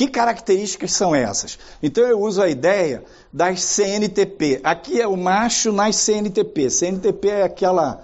Que 0.00 0.08
características 0.08 0.92
são 0.92 1.14
essas? 1.14 1.58
Então 1.82 2.02
eu 2.02 2.18
uso 2.22 2.40
a 2.40 2.48
ideia 2.48 3.04
das 3.30 3.62
CNTP. 3.62 4.58
Aqui 4.64 4.98
é 4.98 5.06
o 5.06 5.14
macho 5.14 5.72
nas 5.72 5.94
CNTP. 5.96 6.70
CNTP 6.70 7.28
é 7.28 7.42
aquela 7.42 8.02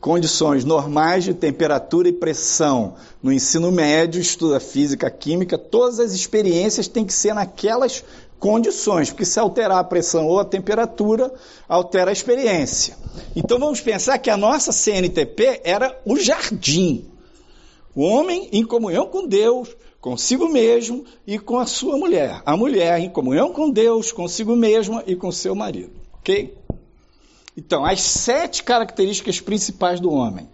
condições 0.00 0.64
normais 0.64 1.24
de 1.24 1.34
temperatura 1.34 2.08
e 2.08 2.14
pressão 2.14 2.94
no 3.22 3.30
ensino 3.30 3.70
médio, 3.70 4.22
estuda 4.22 4.58
física, 4.58 5.10
química, 5.10 5.58
todas 5.58 6.00
as 6.00 6.12
experiências 6.12 6.88
têm 6.88 7.04
que 7.04 7.12
ser 7.12 7.34
naquelas 7.34 8.02
condições, 8.38 9.10
porque 9.10 9.26
se 9.26 9.38
alterar 9.38 9.80
a 9.80 9.84
pressão 9.84 10.26
ou 10.26 10.40
a 10.40 10.46
temperatura, 10.46 11.30
altera 11.68 12.08
a 12.08 12.14
experiência. 12.14 12.96
Então 13.36 13.58
vamos 13.58 13.82
pensar 13.82 14.16
que 14.16 14.30
a 14.30 14.36
nossa 14.38 14.72
CNTP 14.72 15.60
era 15.62 16.00
o 16.06 16.16
jardim. 16.16 17.04
O 17.94 18.02
homem 18.02 18.48
em 18.50 18.64
comunhão 18.64 19.06
com 19.06 19.26
Deus, 19.26 19.76
consigo 20.00 20.48
mesmo 20.48 21.04
e 21.26 21.38
com 21.38 21.58
a 21.58 21.66
sua 21.66 21.96
mulher. 21.96 22.42
A 22.44 22.56
mulher 22.56 22.98
em 22.98 23.10
comunhão 23.10 23.52
com 23.52 23.70
Deus, 23.70 24.10
consigo 24.10 24.56
mesma 24.56 25.04
e 25.06 25.14
com 25.14 25.30
seu 25.30 25.54
marido. 25.54 25.92
Ok? 26.14 26.56
Então, 27.56 27.84
as 27.84 28.00
sete 28.00 28.62
características 28.62 29.40
principais 29.40 30.00
do 30.00 30.10
homem, 30.10 30.48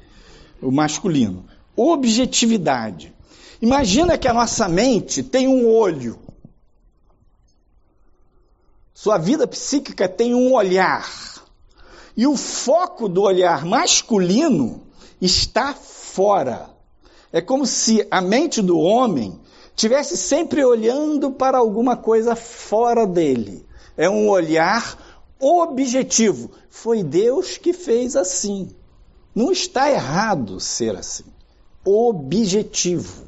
o 0.61 0.71
masculino. 0.71 1.45
Objetividade. 1.77 3.15
Imagina 3.61 4.19
que 4.19 4.27
a 4.27 4.35
nossa 4.35 4.69
mente 4.69 5.23
tem 5.23 5.47
um 5.47 5.69
olho. 5.69 6.19
Sua 8.95 9.19
vida 9.19 9.47
psíquica 9.47 10.09
tem 10.09 10.35
um 10.35 10.53
olhar. 10.55 11.07
E 12.17 12.27
o 12.27 12.37
foco 12.37 13.09
do 13.09 13.23
olhar 13.23 13.65
masculino 13.65 14.87
está 15.21 15.75
fora. 15.75 16.76
É 17.37 17.43
como 17.43 17.67
se 17.67 18.07
a 18.11 18.23
mente 18.23 18.63
do 18.63 18.79
homem 18.79 19.39
tivesse 19.75 20.17
sempre 20.17 20.65
olhando 20.65 21.31
para 21.31 21.59
alguma 21.59 21.95
coisa 21.95 22.35
fora 22.35 23.07
dele. 23.07 23.63
É 23.95 24.09
um 24.09 24.31
olhar 24.31 25.23
objetivo. 25.39 26.51
Foi 26.71 27.03
Deus 27.03 27.59
que 27.59 27.75
fez 27.75 28.17
assim. 28.17 28.71
Não 29.35 29.53
está 29.53 29.91
errado 29.91 30.59
ser 30.59 30.97
assim. 30.97 31.27
Objetivo. 31.85 33.25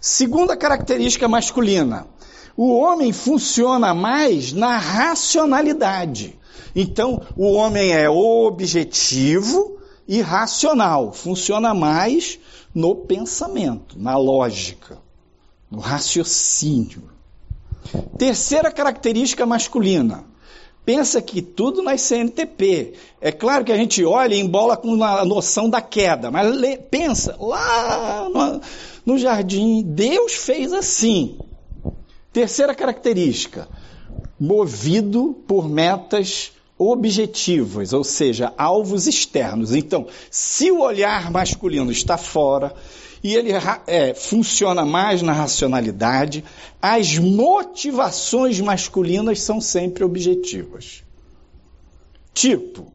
Segunda 0.00 0.56
característica 0.56 1.28
masculina. 1.28 2.08
O 2.56 2.76
homem 2.76 3.12
funciona 3.12 3.94
mais 3.94 4.52
na 4.52 4.78
racionalidade. 4.78 6.36
Então, 6.74 7.22
o 7.36 7.52
homem 7.52 7.92
é 7.92 8.10
objetivo 8.10 9.78
e 10.08 10.20
racional. 10.20 11.12
Funciona 11.12 11.72
mais 11.72 12.40
no 12.74 12.94
pensamento, 12.94 13.98
na 13.98 14.16
lógica, 14.16 14.98
no 15.70 15.78
raciocínio. 15.78 17.10
Terceira 18.16 18.70
característica 18.70 19.44
masculina. 19.44 20.24
Pensa 20.84 21.22
que 21.22 21.40
tudo 21.40 21.82
nas 21.82 22.00
CNTP. 22.02 22.94
É 23.20 23.30
claro 23.30 23.64
que 23.64 23.72
a 23.72 23.76
gente 23.76 24.04
olha 24.04 24.34
e 24.34 24.40
embola 24.40 24.76
com 24.76 25.02
a 25.02 25.24
noção 25.24 25.70
da 25.70 25.80
queda, 25.80 26.30
mas 26.30 26.56
pensa, 26.90 27.36
lá 27.38 28.28
no, 28.28 28.60
no 29.06 29.18
jardim, 29.18 29.82
Deus 29.82 30.32
fez 30.32 30.72
assim. 30.72 31.38
Terceira 32.32 32.74
característica, 32.74 33.68
movido 34.40 35.36
por 35.46 35.68
metas 35.68 36.52
objetivas, 36.90 37.92
ou 37.92 38.04
seja, 38.04 38.52
alvos 38.56 39.06
externos. 39.06 39.74
Então, 39.74 40.06
se 40.30 40.70
o 40.70 40.80
olhar 40.80 41.30
masculino 41.30 41.90
está 41.92 42.16
fora 42.16 42.74
e 43.22 43.34
ele 43.34 43.50
é, 43.86 44.14
funciona 44.14 44.84
mais 44.84 45.22
na 45.22 45.32
racionalidade, 45.32 46.44
as 46.80 47.18
motivações 47.18 48.60
masculinas 48.60 49.40
são 49.40 49.60
sempre 49.60 50.02
objetivas. 50.04 51.02
Tipo, 52.34 52.92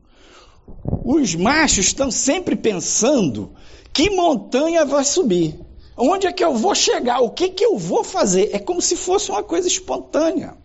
Os 1.06 1.36
machos 1.36 1.86
estão 1.86 2.12
sempre 2.12 2.56
pensando 2.56 3.52
que 3.94 4.10
montanha 4.10 4.86
vai 4.86 5.04
subir. 5.06 5.60
Onde 5.96 6.28
é 6.28 6.32
que 6.32 6.44
eu 6.44 6.54
vou 6.56 6.76
chegar? 6.76 7.22
O 7.22 7.32
que, 7.32 7.50
que 7.50 7.66
eu 7.66 7.78
vou 7.78 8.04
fazer? 8.04 8.50
É 8.54 8.60
como 8.60 8.82
se 8.82 8.96
fosse 8.96 9.32
uma 9.32 9.42
coisa 9.44 9.68
espontânea. 9.68 10.56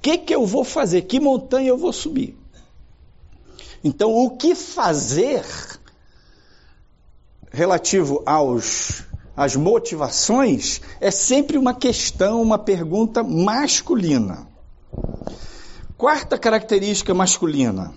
Que, 0.00 0.18
que 0.18 0.34
eu 0.34 0.46
vou 0.46 0.64
fazer? 0.64 1.02
Que 1.02 1.20
montanha 1.20 1.68
eu 1.68 1.76
vou 1.76 1.92
subir? 1.92 2.36
Então, 3.82 4.14
o 4.14 4.30
que 4.30 4.54
fazer 4.54 5.44
relativo 7.50 8.22
aos 8.24 9.04
às 9.36 9.56
motivações 9.56 10.82
é 11.00 11.10
sempre 11.10 11.56
uma 11.56 11.74
questão, 11.74 12.42
uma 12.42 12.58
pergunta 12.58 13.22
masculina. 13.22 14.46
Quarta 15.96 16.38
característica 16.38 17.14
masculina: 17.14 17.94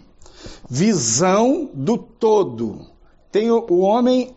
visão 0.69 1.69
do 1.73 1.97
todo. 1.97 2.87
Tem 3.31 3.51
o, 3.51 3.65
o 3.69 3.79
homem 3.79 4.35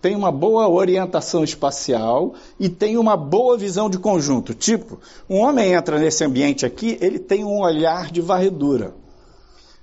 tem 0.00 0.14
uma 0.14 0.30
boa 0.30 0.68
orientação 0.68 1.42
espacial 1.42 2.34
e 2.58 2.68
tem 2.68 2.96
uma 2.96 3.16
boa 3.16 3.56
visão 3.58 3.90
de 3.90 3.98
conjunto. 3.98 4.54
Tipo, 4.54 5.00
um 5.28 5.38
homem 5.38 5.72
entra 5.72 5.98
nesse 5.98 6.24
ambiente 6.24 6.64
aqui, 6.64 6.96
ele 7.00 7.18
tem 7.18 7.44
um 7.44 7.60
olhar 7.60 8.10
de 8.10 8.20
varredura. 8.20 8.94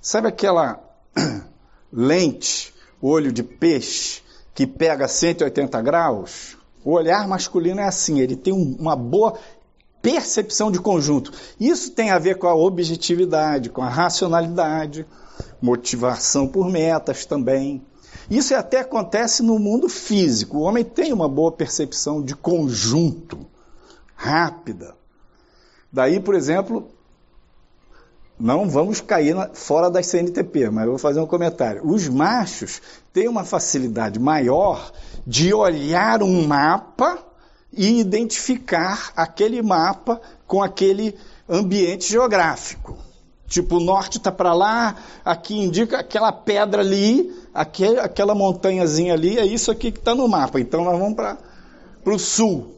Sabe 0.00 0.28
aquela 0.28 0.80
lente, 1.92 2.72
olho 3.00 3.30
de 3.30 3.42
peixe, 3.42 4.22
que 4.54 4.66
pega 4.66 5.06
180 5.06 5.82
graus? 5.82 6.56
O 6.84 6.92
olhar 6.92 7.26
masculino 7.28 7.80
é 7.80 7.84
assim, 7.84 8.20
ele 8.20 8.36
tem 8.36 8.52
uma 8.52 8.96
boa 8.96 9.34
percepção 10.00 10.70
de 10.70 10.78
conjunto. 10.78 11.32
Isso 11.58 11.90
tem 11.90 12.10
a 12.10 12.18
ver 12.18 12.38
com 12.38 12.46
a 12.46 12.54
objetividade, 12.54 13.68
com 13.68 13.82
a 13.82 13.88
racionalidade, 13.88 15.04
motivação 15.60 16.46
por 16.46 16.70
metas 16.70 17.26
também. 17.26 17.84
Isso 18.30 18.54
até 18.54 18.80
acontece 18.80 19.42
no 19.42 19.58
mundo 19.58 19.88
físico. 19.88 20.58
O 20.58 20.62
homem 20.62 20.84
tem 20.84 21.12
uma 21.12 21.28
boa 21.28 21.52
percepção 21.52 22.22
de 22.22 22.34
conjunto, 22.34 23.46
rápida. 24.14 24.94
Daí, 25.92 26.18
por 26.18 26.34
exemplo, 26.34 26.88
não 28.38 28.68
vamos 28.68 29.00
cair 29.00 29.34
fora 29.54 29.90
das 29.90 30.06
CNTP, 30.06 30.68
mas 30.70 30.84
eu 30.84 30.90
vou 30.90 30.98
fazer 30.98 31.20
um 31.20 31.26
comentário. 31.26 31.86
Os 31.86 32.08
machos 32.08 32.82
têm 33.12 33.28
uma 33.28 33.44
facilidade 33.44 34.18
maior 34.18 34.92
de 35.26 35.54
olhar 35.54 36.22
um 36.22 36.46
mapa 36.46 37.18
e 37.72 38.00
identificar 38.00 39.12
aquele 39.16 39.62
mapa 39.62 40.20
com 40.46 40.62
aquele 40.62 41.16
ambiente 41.48 42.10
geográfico. 42.10 43.05
Tipo, 43.46 43.76
o 43.76 43.80
norte 43.80 44.18
está 44.18 44.32
para 44.32 44.52
lá, 44.52 44.96
aqui 45.24 45.56
indica 45.56 46.00
aquela 46.00 46.32
pedra 46.32 46.82
ali, 46.82 47.32
aquele, 47.54 48.00
aquela 48.00 48.34
montanhazinha 48.34 49.14
ali, 49.14 49.38
é 49.38 49.46
isso 49.46 49.70
aqui 49.70 49.92
que 49.92 49.98
está 49.98 50.14
no 50.14 50.26
mapa. 50.26 50.60
Então 50.60 50.84
nós 50.84 50.98
vamos 50.98 51.14
para 51.14 51.38
o 52.04 52.18
sul. 52.18 52.74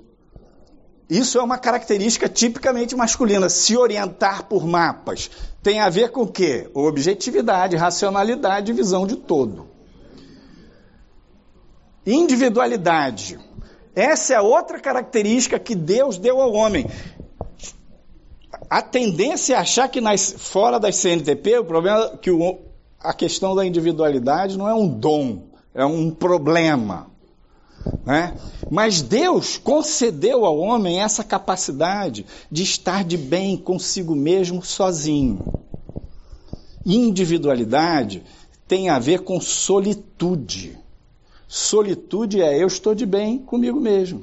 Isso 1.08 1.38
é 1.38 1.42
uma 1.42 1.56
característica 1.56 2.28
tipicamente 2.28 2.94
masculina, 2.94 3.48
se 3.48 3.76
orientar 3.76 4.44
por 4.44 4.66
mapas. 4.66 5.30
Tem 5.62 5.80
a 5.80 5.88
ver 5.88 6.10
com 6.10 6.22
o 6.22 6.26
quê? 6.26 6.70
Objetividade, 6.74 7.76
racionalidade 7.76 8.72
visão 8.74 9.06
de 9.06 9.16
todo. 9.16 9.66
Individualidade. 12.06 13.38
Essa 13.94 14.34
é 14.34 14.40
outra 14.40 14.78
característica 14.78 15.58
que 15.58 15.74
Deus 15.74 16.18
deu 16.18 16.40
ao 16.42 16.52
homem. 16.52 16.86
A 18.68 18.80
tendência 18.80 19.54
é 19.54 19.58
achar 19.58 19.88
que 19.88 20.00
nas, 20.00 20.34
fora 20.36 20.78
das 20.78 20.96
CNTP, 20.96 21.58
o 21.58 21.64
problema 21.64 22.12
é 22.14 22.16
que 22.16 22.30
o, 22.30 22.58
a 23.00 23.12
questão 23.12 23.54
da 23.54 23.64
individualidade 23.64 24.56
não 24.56 24.68
é 24.68 24.74
um 24.74 24.88
dom, 24.88 25.48
é 25.74 25.84
um 25.84 26.10
problema. 26.10 27.10
Né? 28.04 28.34
Mas 28.70 29.02
Deus 29.02 29.56
concedeu 29.56 30.44
ao 30.44 30.58
homem 30.58 31.00
essa 31.00 31.22
capacidade 31.22 32.26
de 32.50 32.62
estar 32.62 33.04
de 33.04 33.16
bem 33.16 33.56
consigo 33.56 34.14
mesmo 34.14 34.62
sozinho. 34.62 35.40
Individualidade 36.84 38.22
tem 38.66 38.88
a 38.88 38.98
ver 38.98 39.20
com 39.20 39.40
solitude. 39.40 40.78
Solitude 41.46 42.42
é 42.42 42.62
eu 42.62 42.66
estou 42.66 42.94
de 42.94 43.06
bem 43.06 43.38
comigo 43.38 43.80
mesmo. 43.80 44.22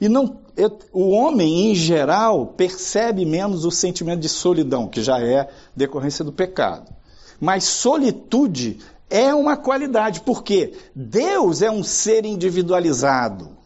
E 0.00 0.08
não, 0.08 0.43
o 0.92 1.10
homem, 1.10 1.70
em 1.70 1.74
geral, 1.74 2.46
percebe 2.46 3.24
menos 3.24 3.64
o 3.64 3.70
sentimento 3.70 4.20
de 4.20 4.28
solidão, 4.28 4.88
que 4.88 5.02
já 5.02 5.20
é 5.20 5.48
decorrência 5.74 6.24
do 6.24 6.32
pecado. 6.32 6.92
Mas 7.40 7.64
solitude 7.64 8.78
é 9.10 9.34
uma 9.34 9.56
qualidade, 9.56 10.20
porque 10.20 10.74
Deus 10.94 11.62
é 11.62 11.70
um 11.70 11.82
ser 11.82 12.24
individualizado. 12.24 13.56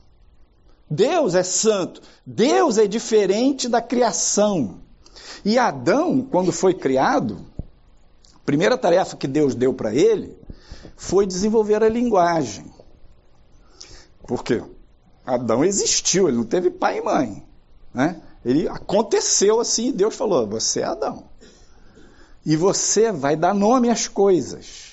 Deus 0.90 1.34
é 1.34 1.42
santo. 1.42 2.00
Deus 2.24 2.78
é 2.78 2.86
diferente 2.86 3.68
da 3.68 3.82
criação. 3.82 4.80
E 5.44 5.58
Adão, 5.58 6.22
quando 6.22 6.50
foi 6.50 6.74
criado, 6.74 7.38
a 8.34 8.38
primeira 8.44 8.78
tarefa 8.78 9.16
que 9.16 9.28
Deus 9.28 9.54
deu 9.54 9.74
para 9.74 9.94
ele 9.94 10.36
foi 10.96 11.26
desenvolver 11.26 11.82
a 11.82 11.88
linguagem. 11.88 12.64
Por 14.26 14.42
quê? 14.42 14.62
Adão 15.34 15.64
existiu, 15.64 16.28
ele 16.28 16.38
não 16.38 16.44
teve 16.44 16.70
pai 16.70 16.98
e 16.98 17.02
mãe. 17.02 17.44
Né? 17.92 18.20
Ele 18.44 18.68
aconteceu 18.68 19.60
assim 19.60 19.88
e 19.88 19.92
Deus 19.92 20.14
falou: 20.14 20.46
Você 20.46 20.80
é 20.80 20.84
Adão. 20.84 21.24
E 22.44 22.56
você 22.56 23.12
vai 23.12 23.36
dar 23.36 23.54
nome 23.54 23.90
às 23.90 24.08
coisas. 24.08 24.88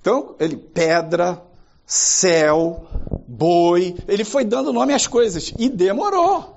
Então, 0.00 0.34
ele, 0.40 0.56
pedra, 0.56 1.40
céu, 1.86 2.86
boi, 3.28 3.96
ele 4.08 4.24
foi 4.24 4.44
dando 4.44 4.72
nome 4.72 4.94
às 4.94 5.06
coisas 5.06 5.52
e 5.58 5.68
demorou. 5.68 6.54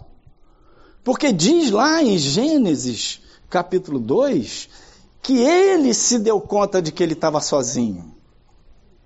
Porque 1.03 1.33
diz 1.33 1.69
lá 1.69 2.01
em 2.01 2.17
Gênesis, 2.17 3.21
capítulo 3.49 3.99
2, 3.99 4.69
que 5.21 5.37
ele 5.37 5.93
se 5.93 6.17
deu 6.17 6.39
conta 6.39 6.81
de 6.81 6.91
que 6.91 7.03
ele 7.03 7.13
estava 7.13 7.41
sozinho. 7.41 8.12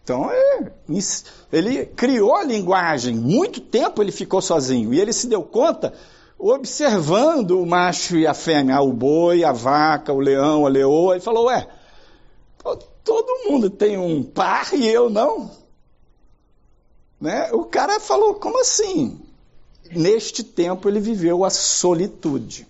Então, 0.07 0.31
é, 0.31 0.71
ele 1.51 1.85
criou 1.87 2.33
a 2.33 2.43
linguagem, 2.45 3.13
muito 3.13 3.59
tempo 3.59 4.01
ele 4.01 4.13
ficou 4.13 4.41
sozinho, 4.41 4.93
e 4.93 5.01
ele 5.01 5.11
se 5.11 5.27
deu 5.27 5.43
conta 5.43 5.93
observando 6.39 7.61
o 7.61 7.65
macho 7.65 8.15
e 8.15 8.25
a 8.25 8.33
fêmea, 8.33 8.79
o 8.79 8.93
boi, 8.93 9.43
a 9.43 9.51
vaca, 9.51 10.13
o 10.13 10.19
leão, 10.21 10.65
a 10.65 10.69
leoa, 10.69 11.15
ele 11.15 11.21
falou, 11.21 11.47
ué, 11.47 11.67
todo 13.03 13.49
mundo 13.49 13.69
tem 13.69 13.97
um 13.97 14.23
par 14.23 14.73
e 14.73 14.87
eu 14.87 15.09
não. 15.09 15.51
Né? 17.19 17.51
O 17.51 17.65
cara 17.65 17.99
falou, 17.99 18.35
como 18.35 18.61
assim? 18.61 19.19
Neste 19.91 20.41
tempo 20.41 20.87
ele 20.87 21.01
viveu 21.01 21.43
a 21.43 21.49
solitude. 21.49 22.65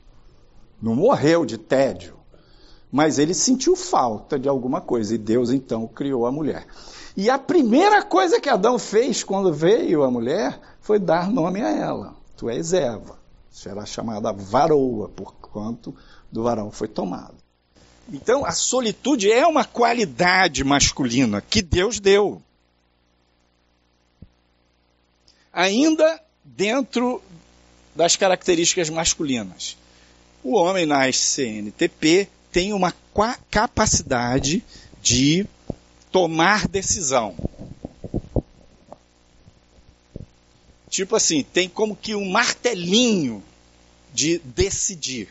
Não 0.81 0.95
morreu 0.95 1.45
de 1.45 1.59
tédio, 1.59 2.15
mas 2.91 3.19
ele 3.19 3.35
sentiu 3.35 3.75
falta 3.75 4.39
de 4.39 4.49
alguma 4.49 4.81
coisa 4.81 5.13
e 5.13 5.19
Deus 5.19 5.51
então 5.51 5.85
criou 5.85 6.25
a 6.25 6.31
mulher. 6.31 6.65
E 7.17 7.31
a 7.31 7.39
primeira 7.39 8.03
coisa 8.03 8.39
que 8.39 8.47
Adão 8.47 8.77
fez 8.77 9.23
quando 9.23 9.51
veio 9.51 10.03
a 10.03 10.11
mulher 10.11 10.59
foi 10.79 10.99
dar 10.99 11.31
nome 11.31 11.63
a 11.63 11.69
ela. 11.69 12.15
Tu 12.37 12.47
és 12.47 12.73
Eva. 12.73 13.17
Será 13.49 13.87
chamada 13.87 14.31
varoa, 14.31 15.09
por 15.09 15.33
quanto 15.33 15.95
do 16.31 16.43
varão 16.43 16.69
foi 16.69 16.87
tomado. 16.87 17.33
Então, 18.13 18.45
a 18.45 18.51
solitude 18.51 19.31
é 19.31 19.47
uma 19.47 19.65
qualidade 19.65 20.63
masculina 20.63 21.41
que 21.41 21.63
Deus 21.63 21.99
deu. 21.99 22.39
Ainda 25.51 26.21
dentro 26.45 27.19
das 27.95 28.15
características 28.15 28.91
masculinas. 28.91 29.75
O 30.43 30.55
homem 30.55 30.85
na 30.85 31.11
CNTP 31.11 32.29
tem 32.51 32.73
uma 32.73 32.93
capacidade 33.49 34.63
de 35.01 35.47
tomar 36.11 36.67
decisão. 36.67 37.35
Tipo 40.89 41.15
assim, 41.15 41.43
tem 41.43 41.67
como 41.69 41.95
que 41.95 42.15
um 42.15 42.29
martelinho 42.29 43.43
de 44.13 44.39
decidir. 44.39 45.29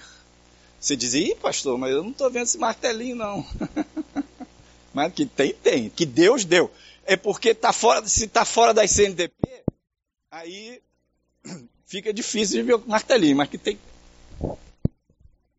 Você 0.78 0.94
diz, 0.94 1.14
ih, 1.14 1.34
pastor, 1.34 1.76
mas 1.78 1.90
eu 1.90 2.02
não 2.02 2.10
estou 2.10 2.30
vendo 2.30 2.44
esse 2.44 2.58
martelinho, 2.58 3.16
não. 3.16 3.44
mas 4.94 5.12
que 5.12 5.26
tem, 5.26 5.52
tem. 5.52 5.90
Que 5.90 6.06
Deus 6.06 6.44
deu. 6.44 6.70
É 7.04 7.16
porque 7.16 7.54
tá 7.54 7.72
fora, 7.72 8.06
se 8.06 8.26
está 8.26 8.44
fora 8.44 8.74
das 8.74 8.90
CNDP, 8.90 9.34
aí 10.30 10.80
fica 11.86 12.12
difícil 12.12 12.58
de 12.58 12.62
ver 12.62 12.74
o 12.74 12.84
martelinho, 12.86 13.36
mas 13.36 13.48
que 13.48 13.58
tem. 13.58 13.78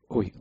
Oi. 0.10 0.34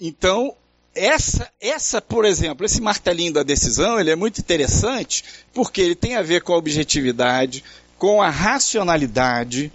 Então, 0.00 0.56
essa, 0.96 1.50
essa, 1.60 2.00
por 2.00 2.24
exemplo, 2.24 2.64
esse 2.64 2.80
martelinho 2.80 3.34
da 3.34 3.42
decisão, 3.42 4.00
ele 4.00 4.10
é 4.10 4.16
muito 4.16 4.40
interessante 4.40 5.22
porque 5.52 5.80
ele 5.80 5.94
tem 5.94 6.16
a 6.16 6.22
ver 6.22 6.42
com 6.42 6.54
a 6.54 6.56
objetividade, 6.56 7.62
com 7.98 8.22
a 8.22 8.30
racionalidade, 8.30 9.70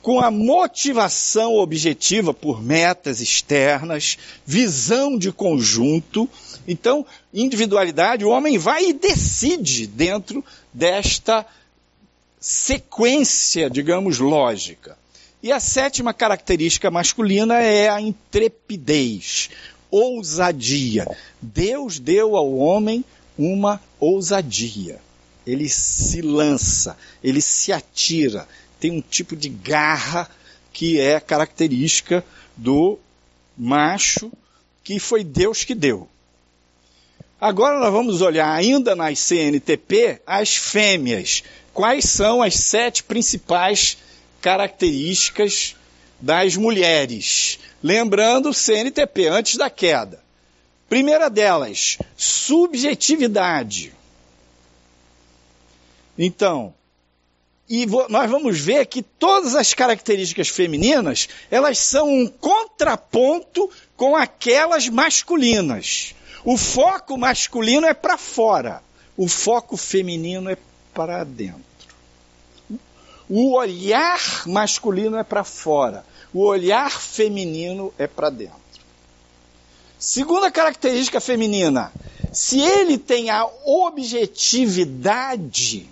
com 0.00 0.20
a 0.20 0.30
motivação 0.30 1.56
objetiva 1.56 2.32
por 2.32 2.62
metas 2.62 3.20
externas, 3.20 4.16
visão 4.46 5.18
de 5.18 5.32
conjunto. 5.32 6.30
Então, 6.66 7.04
individualidade, 7.34 8.24
o 8.24 8.30
homem 8.30 8.56
vai 8.56 8.86
e 8.86 8.92
decide 8.92 9.84
dentro 9.86 10.44
desta 10.72 11.44
sequência, 12.38 13.68
digamos, 13.68 14.20
lógica. 14.20 14.96
E 15.42 15.50
a 15.50 15.58
sétima 15.58 16.14
característica 16.14 16.90
masculina 16.90 17.60
é 17.60 17.88
a 17.88 18.00
intrepidez, 18.00 19.50
ousadia. 19.90 21.06
Deus 21.40 21.98
deu 21.98 22.36
ao 22.36 22.54
homem 22.56 23.04
uma 23.38 23.80
ousadia. 24.00 25.00
Ele 25.46 25.68
se 25.68 26.20
lança, 26.20 26.96
ele 27.22 27.40
se 27.40 27.72
atira, 27.72 28.48
tem 28.80 28.90
um 28.90 29.00
tipo 29.00 29.36
de 29.36 29.48
garra 29.48 30.28
que 30.72 31.00
é 31.00 31.20
característica 31.20 32.24
do 32.56 32.98
macho, 33.56 34.30
que 34.82 34.98
foi 34.98 35.24
Deus 35.24 35.64
que 35.64 35.74
deu. 35.74 36.08
Agora 37.40 37.78
nós 37.78 37.92
vamos 37.92 38.22
olhar 38.22 38.50
ainda 38.52 38.96
nas 38.96 39.18
CNTP 39.18 40.20
as 40.26 40.56
fêmeas. 40.56 41.42
Quais 41.72 42.06
são 42.06 42.42
as 42.42 42.54
sete 42.54 43.02
principais 43.02 43.98
características 44.40 45.76
das 46.20 46.56
mulheres? 46.56 47.58
Lembrando 47.82 48.54
CNTP, 48.54 49.28
antes 49.28 49.56
da 49.56 49.70
queda. 49.70 50.22
Primeira 50.88 51.28
delas, 51.28 51.98
subjetividade. 52.16 53.92
Então, 56.18 56.72
e 57.68 57.84
nós 58.08 58.30
vamos 58.30 58.60
ver 58.60 58.86
que 58.86 59.02
todas 59.02 59.56
as 59.56 59.74
características 59.74 60.48
femininas, 60.48 61.28
elas 61.50 61.78
são 61.78 62.08
um 62.08 62.28
contraponto 62.28 63.68
com 63.96 64.14
aquelas 64.14 64.88
masculinas. 64.88 66.14
O 66.44 66.56
foco 66.56 67.18
masculino 67.18 67.86
é 67.86 67.92
para 67.92 68.16
fora, 68.16 68.80
o 69.16 69.26
foco 69.26 69.76
feminino 69.76 70.48
é 70.48 70.56
para 70.94 71.24
dentro. 71.24 71.66
O 73.28 73.56
olhar 73.56 74.46
masculino 74.46 75.16
é 75.16 75.24
para 75.24 75.42
fora, 75.42 76.04
o 76.36 76.44
olhar 76.44 77.00
feminino 77.00 77.94
é 77.96 78.06
para 78.06 78.28
dentro. 78.28 78.60
Segunda 79.98 80.50
característica 80.50 81.18
feminina, 81.18 81.90
se 82.30 82.60
ele 82.60 82.98
tem 82.98 83.30
a 83.30 83.48
objetividade, 83.64 85.88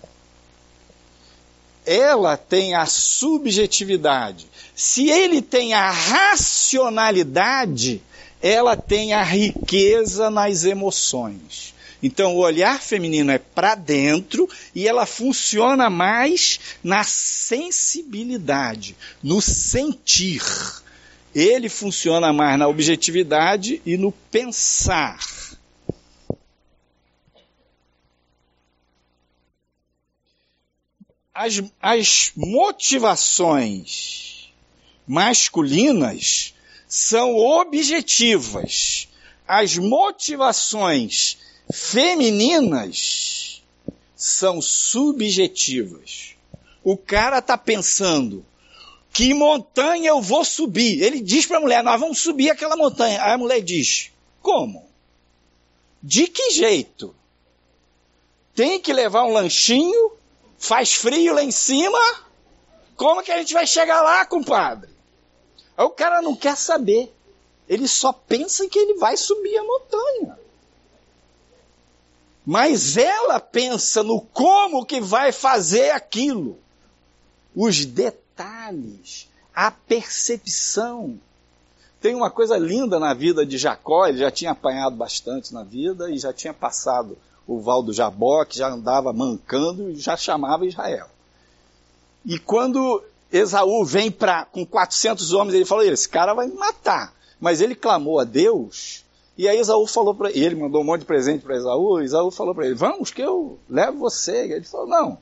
ela 1.87 2.37
tem 2.37 2.74
a 2.74 2.85
subjetividade. 2.85 4.46
Se 4.76 5.09
ele 5.09 5.40
tem 5.40 5.72
a 5.72 5.90
racionalidade, 5.90 8.02
ela 8.42 8.76
tem 8.76 9.14
a 9.14 9.22
riqueza 9.22 10.28
nas 10.28 10.64
emoções. 10.64 11.73
Então, 12.07 12.37
o 12.37 12.40
olhar 12.40 12.83
feminino 12.83 13.33
é 13.33 13.38
para 13.38 13.75
dentro 13.75 14.47
e 14.75 14.87
ela 14.87 15.07
funciona 15.07 15.88
mais 15.88 16.61
na 16.83 17.03
sensibilidade, 17.03 18.95
no 19.23 19.40
sentir. 19.40 20.43
Ele 21.35 21.71
funciona 21.71 22.31
mais 22.31 22.59
na 22.59 22.69
objetividade 22.69 23.81
e 23.87 23.97
no 23.97 24.12
pensar. 24.12 25.19
As, 31.33 31.62
as 31.81 32.33
motivações 32.37 34.53
masculinas 35.07 36.53
são 36.87 37.35
objetivas. 37.35 39.09
As 39.49 39.79
motivações 39.79 41.38
femininas 41.72 43.62
são 44.14 44.61
subjetivas. 44.61 46.35
O 46.83 46.96
cara 46.96 47.38
está 47.38 47.57
pensando 47.57 48.44
que 49.12 49.33
montanha 49.33 50.09
eu 50.09 50.20
vou 50.20 50.44
subir. 50.44 51.03
Ele 51.03 51.20
diz 51.20 51.46
para 51.46 51.59
a 51.59 51.61
mulher: 51.61 51.83
Nós 51.83 52.00
vamos 52.00 52.18
subir 52.18 52.50
aquela 52.50 52.77
montanha. 52.77 53.22
Aí 53.22 53.33
a 53.33 53.38
mulher 53.38 53.61
diz: 53.61 54.11
Como? 54.42 54.87
De 56.03 56.27
que 56.27 56.50
jeito? 56.50 57.14
Tem 58.55 58.79
que 58.79 58.92
levar 58.92 59.24
um 59.24 59.33
lanchinho? 59.33 60.12
Faz 60.59 60.94
frio 60.94 61.35
lá 61.35 61.42
em 61.42 61.50
cima? 61.50 61.98
Como 62.96 63.22
que 63.22 63.33
a 63.33 63.38
gente 63.38 63.55
vai 63.55 63.66
chegar 63.66 64.00
lá, 64.03 64.24
compadre? 64.24 64.90
Aí 65.77 65.85
o 65.85 65.90
cara 65.90 66.22
não 66.22 66.37
quer 66.37 66.57
saber. 66.57 67.12
Ele 67.68 67.88
só 67.88 68.12
pensa 68.12 68.68
que 68.68 68.79
ele 68.79 68.94
vai 68.94 69.16
subir 69.16 69.57
a 69.57 69.64
montanha. 69.64 70.38
Mas 72.44 72.96
ela 72.96 73.40
pensa 73.40 74.02
no 74.02 74.20
como 74.20 74.85
que 74.85 75.00
vai 75.00 75.33
fazer 75.33 75.90
aquilo. 75.90 76.59
Os 77.54 77.85
detalhes, 77.85 79.28
a 79.54 79.70
percepção. 79.70 81.18
Tem 82.00 82.14
uma 82.14 82.30
coisa 82.30 82.59
linda 82.59 82.98
na 82.98 83.14
vida 83.14 83.46
de 83.46 83.57
Jacó, 83.57 84.07
ele 84.07 84.18
já 84.18 84.30
tinha 84.30 84.50
apanhado 84.50 84.94
bastante 84.94 85.54
na 85.54 85.62
vida 85.62 86.11
e 86.11 86.18
já 86.18 86.33
tinha 86.35 86.52
passado 86.52 87.16
o 87.46 87.61
Val 87.61 87.83
do 87.83 87.92
Jabó, 87.92 88.44
que 88.44 88.59
já 88.59 88.68
andava 88.68 89.12
mancando 89.12 89.90
e 89.90 89.96
já 89.96 90.16
chamava 90.16 90.66
Israel. 90.66 91.09
E 92.26 92.38
quando 92.38 93.02
Esaú 93.30 93.85
vem 93.85 94.11
pra, 94.11 94.44
com 94.44 94.64
400 94.64 95.33
homens, 95.33 95.54
ele 95.54 95.64
falou, 95.64 95.85
esse 95.85 96.09
cara 96.09 96.35
vai 96.35 96.46
me 96.46 96.54
matar. 96.54 97.14
Mas 97.40 97.61
ele 97.61 97.74
clamou 97.74 98.18
a 98.18 98.24
Deus, 98.24 99.04
e 99.37 99.49
aí 99.49 99.59
Esaú 99.59 99.87
falou 99.87 100.14
para 100.14 100.31
ele, 100.31 100.55
mandou 100.55 100.83
um 100.83 100.85
monte 100.85 101.01
de 101.01 101.07
presente 101.07 101.42
para 101.42 101.57
Esaú, 101.57 102.01
Esaú 102.01 102.31
falou 102.31 102.55
para 102.55 102.66
ele, 102.66 102.75
vamos 102.75 103.11
que 103.11 103.20
eu 103.20 103.59
levo 103.68 103.99
você. 103.99 104.47
E 104.47 104.53
ele 104.53 104.64
falou, 104.64 104.87
não, 104.87 105.18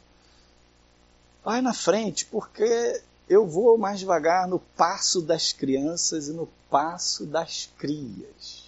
vai 1.43 1.63
na 1.63 1.73
frente, 1.73 2.27
porque 2.27 3.01
eu 3.29 3.47
vou 3.47 3.79
mais 3.79 3.99
devagar 3.99 4.47
no 4.47 4.59
passo 4.59 5.23
das 5.23 5.53
crianças 5.53 6.29
e 6.29 6.33
no 6.33 6.47
passo 6.71 7.25
das 7.25 7.71
crias. 7.79 8.65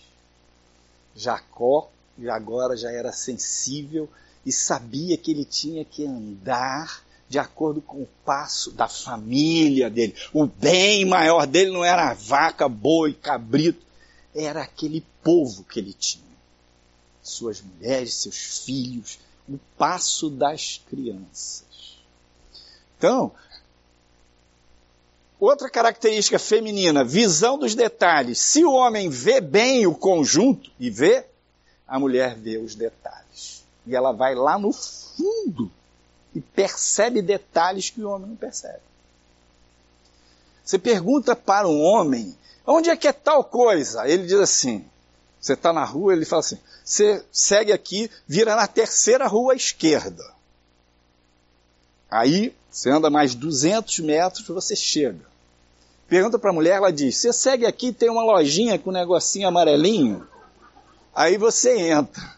Jacó 1.14 1.90
agora 2.30 2.76
já 2.76 2.90
era 2.90 3.12
sensível 3.12 4.08
e 4.46 4.52
sabia 4.52 5.16
que 5.16 5.30
ele 5.30 5.44
tinha 5.44 5.84
que 5.84 6.06
andar 6.06 7.02
de 7.28 7.38
acordo 7.38 7.80
com 7.80 8.02
o 8.02 8.08
passo 8.24 8.70
da 8.70 8.86
família 8.86 9.90
dele. 9.90 10.14
O 10.32 10.46
bem 10.46 11.04
maior 11.04 11.46
dele 11.46 11.72
não 11.72 11.84
era 11.84 12.10
a 12.10 12.14
vaca, 12.14 12.68
boi, 12.68 13.12
cabrito, 13.12 13.84
era 14.34 14.62
aquele 14.62 15.04
povo 15.22 15.64
que 15.64 15.78
ele 15.78 15.92
tinha. 15.92 16.24
Suas 17.22 17.60
mulheres, 17.60 18.14
seus 18.14 18.64
filhos, 18.64 19.18
o 19.48 19.58
passo 19.78 20.28
das 20.28 20.80
crianças. 20.88 21.98
Então, 22.98 23.32
outra 25.38 25.70
característica 25.70 26.38
feminina, 26.38 27.04
visão 27.04 27.58
dos 27.58 27.74
detalhes. 27.74 28.38
Se 28.38 28.64
o 28.64 28.72
homem 28.72 29.08
vê 29.08 29.40
bem 29.40 29.86
o 29.86 29.94
conjunto 29.94 30.70
e 30.78 30.90
vê, 30.90 31.26
a 31.86 31.98
mulher 31.98 32.34
vê 32.34 32.58
os 32.58 32.74
detalhes. 32.74 33.64
E 33.86 33.94
ela 33.94 34.12
vai 34.12 34.34
lá 34.34 34.58
no 34.58 34.72
fundo 34.72 35.70
e 36.34 36.40
percebe 36.40 37.22
detalhes 37.22 37.90
que 37.90 38.02
o 38.02 38.08
homem 38.08 38.30
não 38.30 38.36
percebe. 38.36 38.80
Você 40.64 40.78
pergunta 40.78 41.36
para 41.36 41.68
um 41.68 41.80
homem, 41.82 42.34
onde 42.66 42.90
é 42.90 42.96
que 42.96 43.08
é 43.08 43.12
tal 43.12 43.44
coisa? 43.44 44.08
Ele 44.08 44.24
diz 44.26 44.38
assim, 44.38 44.84
você 45.40 45.52
está 45.52 45.72
na 45.72 45.84
rua, 45.84 46.12
ele 46.12 46.24
fala 46.24 46.40
assim, 46.40 46.58
você 46.84 47.24
segue 47.30 47.72
aqui, 47.72 48.10
vira 48.26 48.56
na 48.56 48.66
terceira 48.66 49.26
rua 49.26 49.52
à 49.52 49.56
esquerda. 49.56 50.24
Aí, 52.10 52.54
você 52.70 52.90
anda 52.90 53.10
mais 53.10 53.34
200 53.34 53.98
metros, 54.00 54.46
você 54.46 54.76
chega. 54.76 55.24
Pergunta 56.08 56.38
para 56.38 56.50
a 56.50 56.52
mulher, 56.52 56.76
ela 56.76 56.92
diz, 56.92 57.16
você 57.16 57.32
segue 57.32 57.66
aqui, 57.66 57.92
tem 57.92 58.10
uma 58.10 58.22
lojinha 58.22 58.78
com 58.78 58.90
um 58.90 58.92
negocinho 58.92 59.48
amarelinho? 59.48 60.26
Aí 61.14 61.36
você 61.36 61.78
entra. 61.78 62.34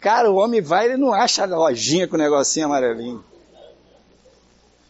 Cara, 0.00 0.30
o 0.30 0.36
homem 0.36 0.60
vai, 0.60 0.86
ele 0.86 0.96
não 0.96 1.12
acha 1.12 1.42
a 1.42 1.46
lojinha 1.46 2.06
com 2.06 2.16
o 2.16 2.18
negocinho 2.18 2.66
amarelinho. 2.66 3.24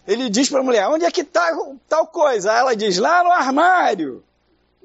Ele 0.07 0.29
diz 0.31 0.49
para 0.49 0.61
a 0.61 0.65
mulher, 0.65 0.89
onde 0.89 1.05
é 1.05 1.11
que 1.11 1.21
está 1.21 1.51
tal 1.89 2.07
coisa? 2.07 2.53
Aí 2.53 2.59
ela 2.59 2.77
diz, 2.77 2.99
lá 2.99 3.23
no 3.23 3.31
armário. 3.31 4.25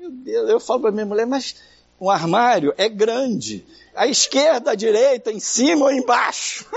Meu 0.04 0.12
Deus, 0.12 0.50
eu 0.50 0.60
falo 0.60 0.82
para 0.82 0.92
minha 0.92 1.06
mulher, 1.06 1.26
mas 1.26 1.56
um 1.98 2.10
armário 2.10 2.74
é 2.78 2.90
grande. 2.90 3.66
A 3.96 4.06
esquerda, 4.06 4.72
a 4.72 4.76
direita, 4.76 5.32
em 5.32 5.40
cima 5.40 5.86
ou 5.86 5.92
embaixo. 5.94 6.70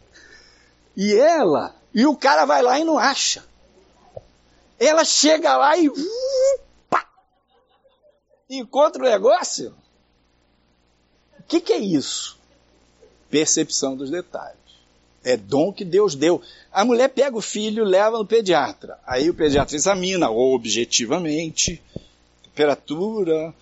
e 0.94 1.16
ela, 1.16 1.74
e 1.94 2.04
o 2.04 2.14
cara 2.14 2.44
vai 2.44 2.60
lá 2.60 2.78
e 2.78 2.84
não 2.84 2.98
acha. 2.98 3.42
Ela 4.78 5.02
chega 5.02 5.56
lá 5.56 5.78
e 5.78 5.90
pá, 6.90 7.08
encontra 8.50 9.00
o 9.00 9.08
negócio. 9.08 9.74
O 11.38 11.42
que, 11.44 11.58
que 11.58 11.72
é 11.72 11.78
isso? 11.78 12.38
Percepção 13.30 13.96
dos 13.96 14.10
detalhes. 14.10 14.59
É 15.22 15.36
dom 15.36 15.72
que 15.72 15.84
Deus 15.84 16.14
deu. 16.14 16.40
A 16.72 16.84
mulher 16.84 17.08
pega 17.08 17.36
o 17.36 17.42
filho, 17.42 17.84
leva 17.84 18.18
no 18.18 18.26
pediatra. 18.26 18.98
Aí 19.06 19.28
o 19.28 19.34
pediatra 19.34 19.76
examina 19.76 20.30
objetivamente, 20.30 21.82
temperatura, 22.42 23.54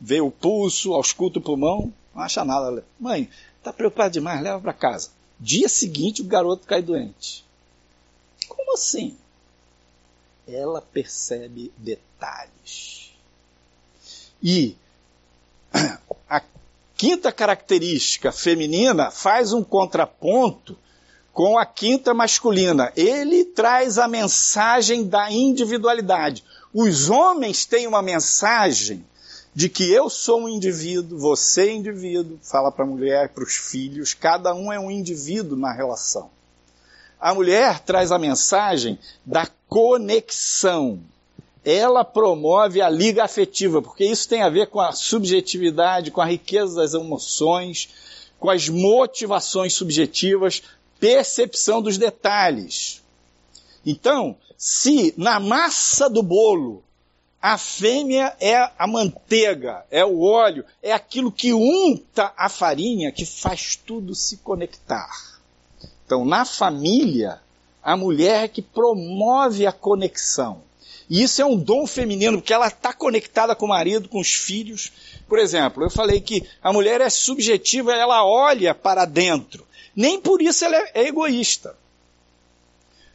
vê 0.00 0.20
o 0.20 0.30
pulso, 0.30 0.92
ausculta 0.94 1.38
o 1.38 1.42
pulmão, 1.42 1.92
não 2.14 2.22
acha 2.22 2.44
nada. 2.44 2.84
Mãe, 2.98 3.28
está 3.58 3.72
preocupado 3.72 4.12
demais, 4.12 4.40
leva 4.40 4.60
para 4.60 4.72
casa. 4.72 5.10
Dia 5.38 5.68
seguinte 5.68 6.22
o 6.22 6.26
garoto 6.26 6.66
cai 6.66 6.82
doente. 6.82 7.44
Como 8.48 8.74
assim? 8.74 9.16
Ela 10.46 10.80
percebe 10.80 11.72
detalhes. 11.76 13.12
E 14.42 14.76
a 16.28 16.42
quinta 16.96 17.32
característica 17.32 18.32
feminina 18.32 19.10
faz 19.10 19.52
um 19.52 19.62
contraponto 19.62 20.76
com 21.32 21.58
a 21.58 21.64
quinta 21.64 22.12
masculina. 22.12 22.92
Ele 22.96 23.44
traz 23.44 23.98
a 23.98 24.08
mensagem 24.08 25.06
da 25.06 25.30
individualidade. 25.30 26.44
Os 26.72 27.10
homens 27.10 27.64
têm 27.64 27.86
uma 27.86 28.02
mensagem 28.02 29.04
de 29.54 29.68
que 29.68 29.90
eu 29.90 30.08
sou 30.08 30.42
um 30.42 30.48
indivíduo, 30.48 31.18
você 31.18 31.62
é 31.62 31.72
indivíduo, 31.72 32.38
fala 32.42 32.70
para 32.70 32.84
a 32.84 32.88
mulher, 32.88 33.30
para 33.30 33.42
os 33.42 33.54
filhos, 33.54 34.14
cada 34.14 34.54
um 34.54 34.72
é 34.72 34.78
um 34.78 34.90
indivíduo 34.90 35.58
na 35.58 35.72
relação. 35.72 36.30
A 37.20 37.34
mulher 37.34 37.80
traz 37.80 38.12
a 38.12 38.18
mensagem 38.18 38.98
da 39.26 39.46
conexão. 39.68 41.00
Ela 41.62 42.04
promove 42.04 42.80
a 42.80 42.88
liga 42.88 43.22
afetiva, 43.22 43.82
porque 43.82 44.04
isso 44.04 44.26
tem 44.28 44.42
a 44.42 44.48
ver 44.48 44.68
com 44.68 44.80
a 44.80 44.92
subjetividade, 44.92 46.10
com 46.10 46.22
a 46.22 46.26
riqueza 46.26 46.76
das 46.76 46.94
emoções, 46.94 47.90
com 48.38 48.48
as 48.48 48.68
motivações 48.70 49.74
subjetivas, 49.74 50.62
percepção 51.00 51.82
dos 51.82 51.98
detalhes. 51.98 53.02
Então, 53.84 54.36
se 54.56 55.14
na 55.16 55.40
massa 55.40 56.08
do 56.08 56.22
bolo 56.22 56.84
a 57.40 57.56
fêmea 57.56 58.36
é 58.38 58.70
a 58.78 58.86
manteiga, 58.86 59.84
é 59.90 60.04
o 60.04 60.20
óleo, 60.20 60.62
é 60.82 60.92
aquilo 60.92 61.32
que 61.32 61.54
unta 61.54 62.34
a 62.36 62.50
farinha, 62.50 63.10
que 63.10 63.24
faz 63.24 63.76
tudo 63.76 64.14
se 64.14 64.36
conectar. 64.36 65.40
Então, 66.04 66.26
na 66.26 66.44
família, 66.44 67.40
a 67.82 67.96
mulher 67.96 68.44
é 68.44 68.48
que 68.48 68.60
promove 68.60 69.66
a 69.66 69.72
conexão. 69.72 70.62
E 71.08 71.22
isso 71.22 71.40
é 71.40 71.44
um 71.44 71.56
dom 71.56 71.86
feminino, 71.86 72.38
porque 72.38 72.52
ela 72.52 72.68
está 72.68 72.92
conectada 72.92 73.56
com 73.56 73.64
o 73.64 73.70
marido, 73.70 74.08
com 74.08 74.20
os 74.20 74.34
filhos. 74.34 74.92
Por 75.26 75.38
exemplo, 75.38 75.82
eu 75.82 75.90
falei 75.90 76.20
que 76.20 76.46
a 76.62 76.72
mulher 76.72 77.00
é 77.00 77.08
subjetiva, 77.08 77.94
ela 77.94 78.24
olha 78.24 78.74
para 78.74 79.06
dentro. 79.06 79.66
Nem 80.00 80.18
por 80.18 80.40
isso 80.40 80.64
ela 80.64 80.78
é 80.94 81.08
egoísta. 81.08 81.76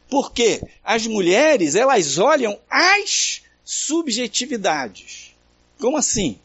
Porque 0.08 0.62
as 0.84 1.04
mulheres, 1.04 1.74
elas 1.74 2.16
olham 2.16 2.56
as 2.70 3.42
subjetividades. 3.64 5.34
Como 5.80 5.96
assim? 5.96 6.38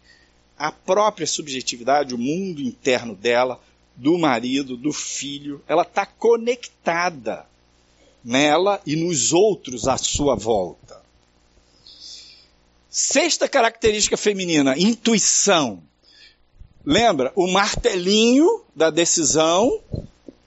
A 0.58 0.72
própria 0.72 1.28
subjetividade, 1.28 2.16
o 2.16 2.18
mundo 2.18 2.60
interno 2.60 3.16
dela, 3.16 3.62
do 3.96 4.18
marido, 4.18 4.76
do 4.76 4.92
filho, 4.92 5.64
ela 5.68 5.84
está 5.84 6.08
conectada 6.08 7.46
nela 8.26 8.82
e 8.84 8.96
nos 8.96 9.34
outros 9.34 9.88
à 9.88 9.96
sua 9.96 10.36
volta. 10.36 11.04
Sexta 12.90 13.48
característica 13.48 14.18
feminina, 14.18 14.76
intuição. 14.76 15.84
Lembra? 16.84 17.32
O 17.36 17.46
martelinho 17.48 18.64
da 18.76 18.90
decisão 18.90 19.80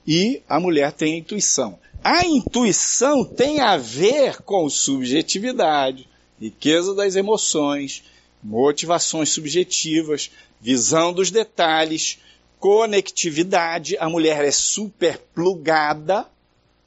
e 0.07 0.41
a 0.47 0.59
mulher 0.59 0.91
tem 0.91 1.13
a 1.13 1.17
intuição. 1.17 1.79
A 2.03 2.25
intuição 2.25 3.25
tem 3.25 3.59
a 3.59 3.77
ver 3.77 4.41
com 4.43 4.69
subjetividade, 4.69 6.07
riqueza 6.39 6.93
das 6.93 7.15
emoções, 7.15 8.03
motivações 8.43 9.29
subjetivas, 9.29 10.29
visão 10.61 11.11
dos 11.11 11.31
detalhes, 11.31 12.19
conectividade. 12.59 13.97
A 13.97 14.07
mulher 14.07 14.45
é 14.45 14.51
super 14.51 15.17
plugada 15.33 16.27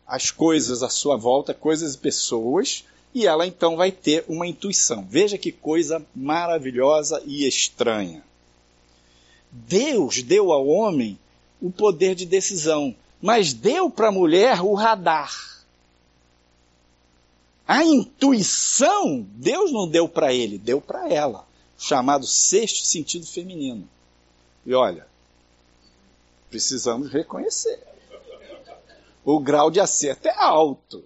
às 0.06 0.30
coisas 0.30 0.84
à 0.84 0.88
sua 0.88 1.16
volta, 1.16 1.52
coisas 1.52 1.94
e 1.94 1.98
pessoas, 1.98 2.84
e 3.12 3.26
ela 3.26 3.46
então 3.46 3.76
vai 3.76 3.90
ter 3.90 4.24
uma 4.28 4.46
intuição. 4.46 5.04
Veja 5.08 5.36
que 5.36 5.50
coisa 5.50 6.00
maravilhosa 6.14 7.20
e 7.26 7.46
estranha. 7.46 8.22
Deus 9.50 10.22
deu 10.22 10.52
ao 10.52 10.66
homem 10.68 11.18
o 11.60 11.70
poder 11.70 12.14
de 12.14 12.24
decisão 12.24 12.94
mas 13.20 13.52
deu 13.52 13.90
para 13.90 14.08
a 14.08 14.12
mulher 14.12 14.60
o 14.62 14.74
radar. 14.74 15.32
A 17.66 17.84
intuição, 17.84 19.26
Deus 19.32 19.72
não 19.72 19.86
deu 19.88 20.08
para 20.08 20.32
ele, 20.32 20.56
deu 20.56 20.80
para 20.80 21.08
ela, 21.08 21.46
chamado 21.76 22.26
sexto 22.26 22.86
sentido 22.86 23.26
feminino. 23.26 23.88
E 24.64 24.74
olha, 24.74 25.06
precisamos 26.48 27.10
reconhecer. 27.10 27.86
O 29.24 29.38
grau 29.38 29.70
de 29.70 29.80
acerto 29.80 30.28
é 30.28 30.34
alto. 30.34 31.04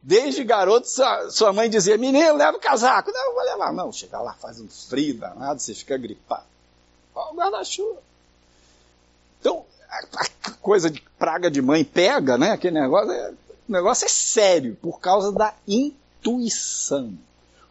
Desde 0.00 0.44
garoto, 0.44 0.86
sua, 1.30 1.52
mãe 1.52 1.68
dizia: 1.68 1.96
Menino, 1.96 2.36
leva 2.36 2.56
o 2.56 2.60
casaco. 2.60 3.10
Não, 3.10 3.26
eu 3.26 3.34
vou 3.34 3.42
levar. 3.42 3.72
Não, 3.72 3.90
chega 3.90 4.20
lá, 4.20 4.34
faz 4.34 4.60
um 4.60 4.68
frio 4.68 5.18
danado, 5.18 5.60
você 5.60 5.74
fica 5.74 5.96
gripado. 5.96 6.44
Olha 7.14 7.32
o 7.32 7.34
guarda-chuva. 7.34 8.02
Coisa 10.60 10.90
de 10.90 11.02
praga 11.18 11.50
de 11.50 11.60
mãe 11.60 11.84
pega, 11.84 12.38
né? 12.38 12.52
Aquele 12.52 12.80
negócio, 12.80 13.10
é, 13.10 13.32
o 13.68 13.72
negócio 13.72 14.04
é 14.04 14.08
sério 14.08 14.76
por 14.80 15.00
causa 15.00 15.32
da 15.32 15.54
intuição. 15.66 17.16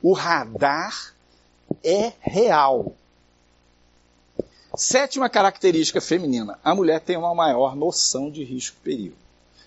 O 0.01 0.13
radar 0.13 1.13
é 1.83 2.13
real. 2.19 2.95
Sétima 4.75 5.29
característica 5.29 6.01
feminina: 6.01 6.59
a 6.63 6.73
mulher 6.73 6.99
tem 6.99 7.15
uma 7.15 7.33
maior 7.35 7.75
noção 7.75 8.31
de 8.31 8.43
risco 8.43 8.77
e 8.81 8.83
perigo. 8.83 9.15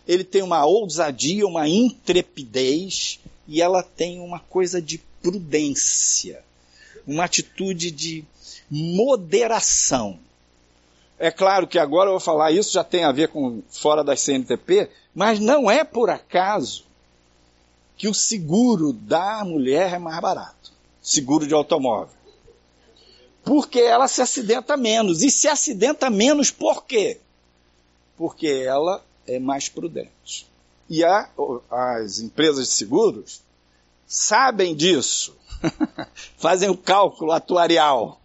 Ele 0.07 0.25
tem 0.25 0.43
uma 0.43 0.65
ousadia, 0.65 1.47
uma 1.47 1.69
intrepidez 1.69 3.21
e 3.47 3.61
ela 3.61 3.83
tem 3.83 4.21
uma 4.21 4.41
coisa 4.41 4.81
de 4.81 4.99
prudência, 5.23 6.45
uma 7.07 7.25
atitude 7.25 7.91
de 7.91 8.25
moderação. 8.71 10.19
É 11.19 11.31
claro 11.31 11.67
que 11.67 11.79
agora 11.79 12.09
eu 12.09 12.15
vou 12.15 12.21
falar 12.21 12.53
isso, 12.53 12.73
já 12.73 12.85
tem 12.85 13.05
a 13.05 13.13
ver 13.13 13.29
com 13.29 13.63
fora 13.71 14.05
da 14.05 14.15
CNTP, 14.15 14.91
mas 15.15 15.41
não 15.41 15.71
é 15.71 15.83
por 15.83 16.11
acaso 16.11 16.85
que 17.97 18.09
o 18.09 18.15
seguro 18.15 18.93
da 18.93 19.43
mulher 19.45 19.95
é 19.95 19.99
mais 19.99 20.21
barato. 20.21 20.73
Seguro 21.01 21.47
de 21.47 21.55
automóvel. 21.55 22.15
Porque 23.43 23.79
ela 23.79 24.09
se 24.09 24.21
acidenta 24.21 24.77
menos. 24.77 25.23
E 25.23 25.31
se 25.31 25.49
acidenta 25.49 26.11
menos 26.11 26.51
por 26.51 26.85
quê? 26.85 27.21
Porque 28.17 28.49
ela 28.49 29.03
é 29.27 29.39
mais 29.39 29.69
prudente. 29.69 30.47
E 30.91 31.03
a, 31.05 31.31
as 31.71 32.19
empresas 32.19 32.67
de 32.67 32.73
seguros 32.73 33.41
sabem 34.07 34.75
disso. 34.75 35.35
Fazem 36.37 36.69
o 36.69 36.77
cálculo 36.77 37.33
atuarial. 37.33 38.21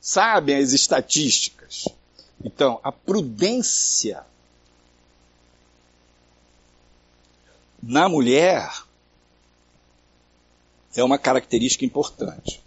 Sabem 0.00 0.56
as 0.56 0.72
estatísticas. 0.72 1.88
Então, 2.44 2.80
a 2.82 2.90
prudência 2.90 4.24
na 7.82 8.08
mulher 8.08 8.70
é 10.94 11.02
uma 11.02 11.18
característica 11.18 11.84
importante. 11.84 12.60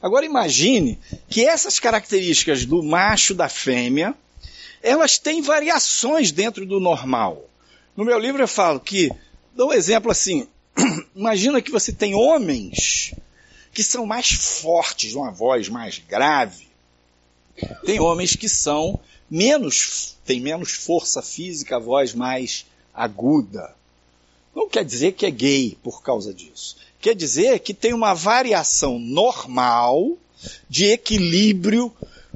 Agora 0.00 0.26
imagine 0.26 0.98
que 1.28 1.44
essas 1.44 1.78
características 1.78 2.64
do 2.64 2.82
macho 2.82 3.34
da 3.34 3.48
fêmea, 3.48 4.14
elas 4.82 5.18
têm 5.18 5.40
variações 5.40 6.32
dentro 6.32 6.66
do 6.66 6.80
normal. 6.80 7.48
No 7.96 8.04
meu 8.04 8.18
livro 8.18 8.42
eu 8.42 8.48
falo 8.48 8.80
que, 8.80 9.10
dou 9.54 9.70
um 9.70 9.72
exemplo 9.72 10.10
assim, 10.10 10.48
imagina 11.14 11.62
que 11.62 11.70
você 11.70 11.92
tem 11.92 12.14
homens 12.14 13.14
que 13.72 13.82
são 13.82 14.04
mais 14.04 14.30
fortes, 14.30 15.14
uma 15.14 15.30
voz 15.30 15.68
mais 15.68 15.98
grave. 15.98 16.71
Tem 17.84 18.00
homens 18.00 18.36
que 18.36 18.48
são 18.48 18.98
menos, 19.30 20.16
tem 20.24 20.40
menos 20.40 20.72
força 20.72 21.22
física, 21.22 21.78
voz 21.78 22.14
mais 22.14 22.66
aguda. 22.94 23.74
Não 24.54 24.68
quer 24.68 24.84
dizer 24.84 25.12
que 25.12 25.26
é 25.26 25.30
gay 25.30 25.76
por 25.82 26.02
causa 26.02 26.32
disso. 26.32 26.76
Quer 27.00 27.14
dizer 27.14 27.60
que 27.60 27.74
tem 27.74 27.92
uma 27.92 28.14
variação 28.14 28.98
normal 28.98 30.16
de 30.68 30.86
equilíbrio 30.86 31.92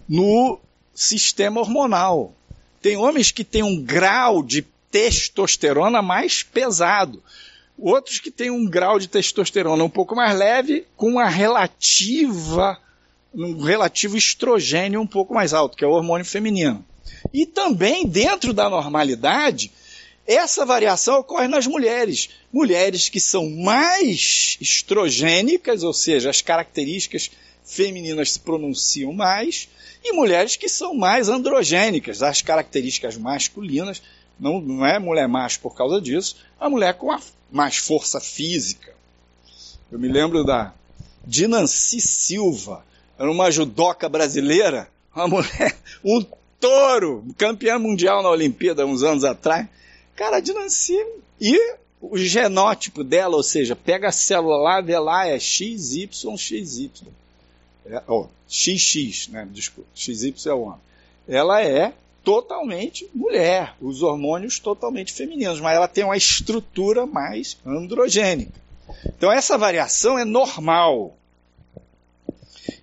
no 0.08 0.58
sistema 0.94 1.60
hormonal. 1.60 2.32
Tem 2.80 2.96
homens 2.96 3.30
que 3.30 3.44
têm 3.44 3.62
um 3.62 3.80
grau 3.80 4.42
de 4.42 4.62
testosterona 4.90 6.00
mais 6.00 6.42
pesado. 6.42 7.22
Outros 7.78 8.18
que 8.18 8.30
têm 8.30 8.50
um 8.50 8.64
grau 8.64 8.98
de 8.98 9.08
testosterona 9.08 9.84
um 9.84 9.90
pouco 9.90 10.16
mais 10.16 10.36
leve, 10.36 10.86
com 10.96 11.10
uma 11.10 11.28
relativa 11.28 12.78
um 13.34 13.60
relativo 13.62 14.16
estrogênio 14.16 15.00
um 15.00 15.06
pouco 15.06 15.34
mais 15.34 15.52
alto, 15.52 15.76
que 15.76 15.84
é 15.84 15.86
o 15.86 15.92
hormônio 15.92 16.24
feminino. 16.24 16.84
E 17.32 17.46
também, 17.46 18.06
dentro 18.06 18.52
da 18.52 18.68
normalidade, 18.68 19.70
Essa 20.26 20.66
variação 20.66 21.20
ocorre 21.20 21.46
nas 21.46 21.66
mulheres. 21.68 22.30
Mulheres 22.52 23.08
que 23.08 23.20
são 23.20 23.48
mais 23.48 24.58
estrogênicas, 24.60 25.84
ou 25.84 25.92
seja, 25.92 26.30
as 26.30 26.42
características 26.42 27.30
femininas 27.64 28.32
se 28.32 28.40
pronunciam 28.40 29.12
mais, 29.12 29.68
e 30.02 30.12
mulheres 30.12 30.56
que 30.56 30.68
são 30.68 30.94
mais 30.94 31.28
androgênicas, 31.28 32.22
as 32.22 32.42
características 32.42 33.16
masculinas. 33.16 34.02
Não, 34.38 34.60
não 34.60 34.84
é 34.84 34.98
mulher 34.98 35.28
macho 35.28 35.60
por 35.60 35.74
causa 35.74 36.00
disso, 36.00 36.36
a 36.58 36.68
mulher 36.68 36.94
com 36.94 37.10
a, 37.12 37.20
mais 37.50 37.76
força 37.76 38.20
física. 38.20 38.94
Eu 39.90 39.98
me 39.98 40.08
lembro 40.08 40.44
da 40.44 40.74
Dinanci 41.24 42.00
Silva, 42.00 42.84
era 43.18 43.30
uma 43.30 43.50
judoca 43.50 44.08
brasileira, 44.08 44.88
uma 45.14 45.28
mulher, 45.28 45.76
um 46.04 46.24
touro, 46.60 47.24
campeã 47.36 47.78
mundial 47.78 48.22
na 48.22 48.30
Olimpíada 48.30 48.86
uns 48.86 49.02
anos 49.02 49.24
atrás. 49.24 49.66
Cara, 50.14 50.40
a. 50.40 51.06
E 51.40 51.76
o 52.00 52.16
genótipo 52.16 53.04
dela, 53.04 53.36
ou 53.36 53.42
seja, 53.42 53.76
pega 53.76 54.08
a 54.08 54.12
célula 54.12 54.56
lá, 54.56 54.80
vê 54.80 54.98
lá, 54.98 55.26
é 55.26 55.38
XY. 55.38 56.08
É, 57.86 58.02
oh, 58.08 58.26
XX, 58.48 59.28
né? 59.28 59.48
Desculpa, 59.50 59.88
XY 59.94 60.34
é 60.46 60.52
o 60.52 60.62
homem. 60.62 60.80
Ela 61.28 61.62
é 61.62 61.92
totalmente 62.24 63.08
mulher, 63.14 63.74
os 63.80 64.02
hormônios 64.02 64.58
totalmente 64.58 65.12
femininos, 65.12 65.60
mas 65.60 65.76
ela 65.76 65.86
tem 65.86 66.04
uma 66.04 66.16
estrutura 66.16 67.06
mais 67.06 67.56
androgênica. 67.64 68.52
Então 69.06 69.30
essa 69.30 69.56
variação 69.56 70.18
é 70.18 70.24
normal. 70.24 71.16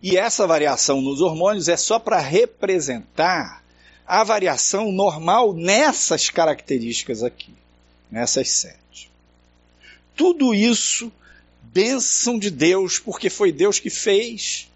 E 0.04 0.18
essa 0.18 0.46
variação 0.46 1.02
nos 1.02 1.22
hormônios 1.22 1.70
é 1.70 1.78
só 1.78 1.98
para 1.98 2.20
representar 2.20 3.64
a 4.06 4.22
variação 4.22 4.92
normal 4.92 5.54
nessas 5.54 6.30
características 6.30 7.24
aqui, 7.24 7.54
nessas 8.12 8.50
sete. 8.50 9.10
Tudo 10.14 10.54
isso, 10.54 11.10
bênção 11.62 12.38
de 12.38 12.52
Deus, 12.52 13.00
porque 13.00 13.30
foi 13.30 13.54
Deus 13.54 13.80
que 13.80 13.90
fez 13.90 14.70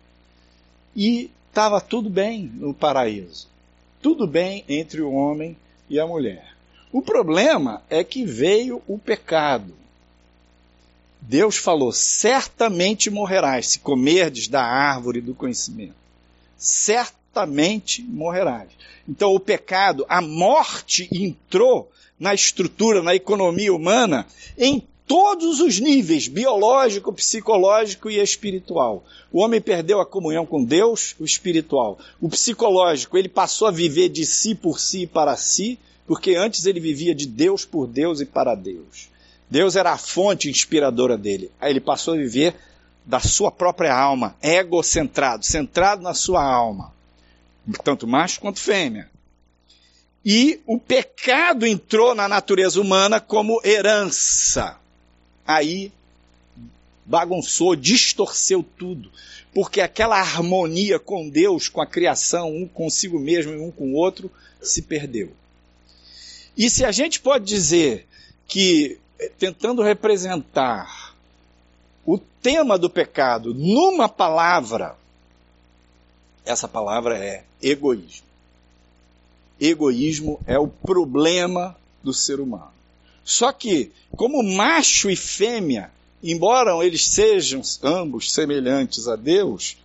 e 0.96 1.30
estava 1.50 1.82
tudo 1.82 2.10
bem 2.10 2.50
no 2.56 2.74
paraíso. 2.74 3.50
Tudo 4.02 4.26
bem 4.26 4.63
entre 4.70 5.02
o 5.02 5.12
homem 5.12 5.58
e 5.90 6.00
a 6.00 6.08
mulher. 6.08 6.56
O 6.90 7.02
problema 7.02 7.84
é 7.90 8.02
que 8.02 8.24
veio 8.24 8.82
o 8.88 8.98
pecado. 8.98 9.74
Deus 11.28 11.58
falou: 11.58 11.92
certamente 11.92 13.10
morrerás 13.10 13.68
se 13.68 13.80
comerdes 13.80 14.48
da 14.48 14.63
árvore 14.63 15.20
do 15.20 15.36
conhecimento. 15.36 15.96
Certamente 16.58 18.02
morrerás. 18.02 18.70
Então, 19.08 19.36
o 19.36 19.40
pecado, 19.40 20.06
a 20.08 20.22
morte 20.22 21.10
entrou 21.12 21.92
na 22.18 22.34
estrutura, 22.34 23.04
na 23.04 23.13
economia 23.13 23.74
humana, 23.74 24.26
em 24.58 24.82
todos 25.06 25.60
os 25.60 25.82
níveis 25.82 26.30
biológico, 26.30 27.12
psicológico 27.12 28.10
e 28.10 28.20
espiritual. 28.20 29.04
O 29.30 29.42
homem 29.42 29.60
perdeu 29.60 30.00
a 30.00 30.06
comunhão 30.06 30.46
com 30.46 30.63
Deus, 30.63 31.13
o 31.20 31.26
espiritual. 31.26 32.00
O 32.22 32.30
psicológico, 32.30 33.18
ele 33.18 33.30
passou 33.30 33.68
a 33.68 33.72
viver 33.72 34.08
de 34.08 34.26
si 34.26 34.56
por 34.56 34.80
si 34.80 35.02
e 35.02 35.08
para 35.08 35.36
si, 35.36 35.78
porque 36.06 36.36
antes 36.36 36.66
ele 36.66 36.80
vivia 36.80 37.13
de 37.13 37.28
Deus 37.28 37.66
por 37.66 37.86
Deus 37.86 38.22
e 38.22 38.26
para 38.26 38.56
Deus. 38.56 39.10
Deus 39.50 39.76
era 39.76 39.92
a 39.92 39.98
fonte 39.98 40.50
inspiradora 40.50 41.18
dele. 41.18 41.52
Aí 41.60 41.72
ele 41.72 41.80
passou 41.80 42.14
a 42.14 42.18
viver 42.18 42.56
da 43.06 43.20
sua 43.20 43.50
própria 43.50 43.96
alma, 43.96 44.36
egocentrado, 44.42 45.46
centrado 45.46 46.02
na 46.02 46.14
sua 46.14 46.44
alma, 46.44 46.94
tanto 47.84 48.06
macho 48.06 48.42
quanto 48.42 48.60
fêmea. 48.60 49.10
E 50.26 50.60
o 50.66 50.78
pecado 50.78 51.66
entrou 51.66 52.14
na 52.14 52.28
natureza 52.28 52.82
humana 52.82 53.22
como 53.22 53.62
herança. 53.64 54.78
Aí 55.46 55.90
bagunçou, 57.06 57.78
distorceu 57.78 58.62
tudo, 58.78 59.10
porque 59.54 59.80
aquela 59.80 60.20
harmonia 60.20 61.00
com 61.00 61.30
Deus, 61.30 61.70
com 61.70 61.80
a 61.80 61.88
criação, 61.88 62.54
um 62.54 62.68
consigo 62.68 63.18
mesmo 63.18 63.54
e 63.54 63.58
um 63.58 63.72
com 63.72 63.94
o 63.94 63.96
outro, 63.96 64.30
se 64.62 64.82
perdeu. 64.82 65.32
E 66.58 66.70
se 66.70 66.84
a 66.84 66.92
gente 66.92 67.22
pode 67.22 67.46
dizer 67.46 68.06
que 68.46 68.98
tentando 69.38 69.82
representar 69.82 71.16
o 72.06 72.18
tema 72.18 72.78
do 72.78 72.90
pecado 72.90 73.54
numa 73.54 74.08
palavra, 74.08 74.96
essa 76.46 76.68
palavra 76.68 77.18
é 77.18 77.44
egoísmo. 77.62 78.26
Egoísmo 79.60 80.40
é 80.46 80.58
o 80.58 80.68
problema 80.68 81.76
do 82.04 82.14
ser 82.14 82.40
humano. 82.40 82.72
Só 83.24 83.52
que, 83.52 83.92
como 84.16 84.42
macho 84.42 85.10
e 85.10 85.16
fêmea, 85.16 85.92
embora 86.24 86.72
eles 86.86 87.08
sejam 87.08 87.62
ambos 87.84 88.32
semelhantes 88.32 89.08
a 89.08 89.18
Deus, 89.18 89.78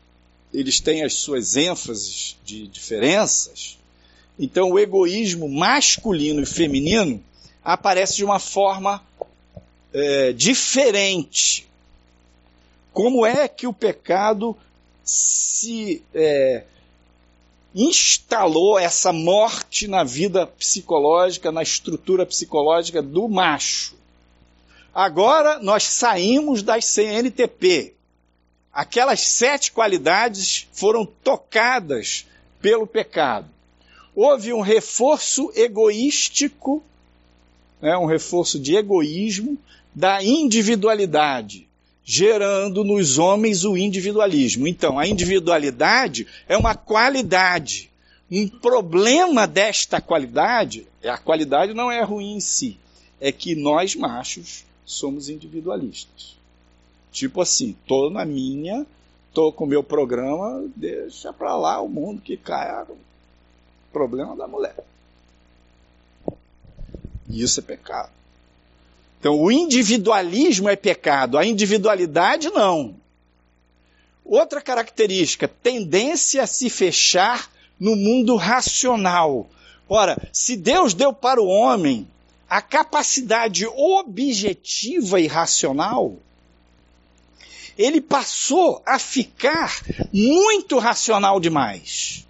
eles 0.55 0.79
têm 0.79 1.03
as 1.03 1.15
suas 1.15 1.57
ênfases 1.57 2.37
de 2.45 2.69
diferenças. 2.69 3.79
Então, 4.39 4.71
o 4.71 4.79
egoísmo 4.79 5.49
masculino 5.49 6.43
e 6.43 6.47
feminino 6.47 7.23
aparece 7.65 8.17
de 8.17 8.25
uma 8.25 8.39
forma 8.39 9.03
é, 9.93 10.33
diferente. 10.33 11.69
Como 12.93 13.25
é 13.25 13.49
que 13.49 13.67
o 13.67 13.73
pecado 13.73 14.57
se 15.03 16.03
é, 16.15 16.65
instalou 17.75 18.79
essa 18.79 19.13
morte 19.13 19.89
na 19.89 20.05
vida 20.05 20.47
psicológica, 20.47 21.51
na 21.51 21.63
estrutura 21.63 22.27
psicológica 22.27 23.03
do 23.03 23.29
macho? 23.29 23.95
Agora 24.95 25.59
nós 25.59 25.85
saímos 25.85 26.63
das 26.63 26.85
CNTP. 26.85 27.95
Aquelas 28.73 29.21
sete 29.21 29.73
qualidades 29.73 30.67
foram 30.73 31.05
tocadas 31.05 32.27
pelo 32.61 32.87
pecado. 32.87 33.49
Houve 34.15 34.53
um 34.53 34.61
reforço 34.61 35.51
egoístico 35.55 36.83
né, 37.83 37.97
um 37.97 38.07
reforço 38.07 38.61
de 38.61 38.77
egoísmo, 38.77 39.59
da 39.95 40.23
individualidade, 40.23 41.69
gerando 42.05 42.83
nos 42.83 43.19
homens 43.19 43.65
o 43.65 43.77
individualismo. 43.77 44.67
Então, 44.67 44.99
a 44.99 45.07
individualidade 45.07 46.27
é 46.49 46.57
uma 46.57 46.75
qualidade. 46.75 47.91
Um 48.31 48.49
problema 48.49 49.47
desta 49.47 50.01
qualidade, 50.01 50.87
a 51.05 51.19
qualidade 51.19 51.75
não 51.75 51.91
é 51.91 52.03
ruim 52.03 52.37
em 52.37 52.41
si, 52.41 52.79
é 53.21 53.31
que 53.31 53.55
nós 53.55 53.95
machos 53.95 54.65
somos 54.85 55.29
individualistas. 55.29 56.37
Tipo 57.13 57.43
assim, 57.43 57.77
tô 57.87 58.09
na 58.09 58.25
minha, 58.25 58.87
tô 59.35 59.53
com 59.53 59.65
o 59.65 59.69
meu 59.69 59.85
programa, 59.85 60.67
deixa 60.75 61.33
para 61.33 61.55
lá 61.57 61.81
o 61.81 61.89
mundo 61.89 62.23
que 62.23 62.39
cai, 62.39 62.87
problema 63.93 64.35
da 64.35 64.49
mulher. 64.49 64.83
E 67.29 67.43
isso 67.43 67.61
é 67.61 67.63
pecado. 67.63 68.22
Então, 69.23 69.41
o 69.41 69.53
individualismo 69.53 70.69
é 70.69 70.75
pecado, 70.75 71.39
a 71.39 71.47
individualidade 71.47 72.51
não. 72.51 72.97
Outra 74.25 74.61
característica, 74.61 75.47
tendência 75.47 76.43
a 76.43 76.47
se 76.49 76.69
fechar 76.69 77.49
no 77.79 77.95
mundo 77.95 78.35
racional. 78.35 79.49
Ora, 79.89 80.21
se 80.33 80.57
Deus 80.57 80.93
deu 80.93 81.13
para 81.13 81.41
o 81.41 81.47
homem 81.47 82.09
a 82.51 82.61
capacidade 82.61 83.65
objetiva 83.65 85.21
e 85.21 85.29
racional, 85.29 86.17
ele 87.79 88.01
passou 88.01 88.83
a 88.85 88.99
ficar 88.99 89.85
muito 90.13 90.81
racional 90.81 91.39
demais 91.39 92.27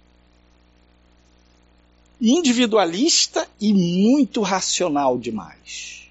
individualista 2.21 3.49
e 3.59 3.73
muito 3.73 4.41
racional 4.41 5.17
demais. 5.17 6.02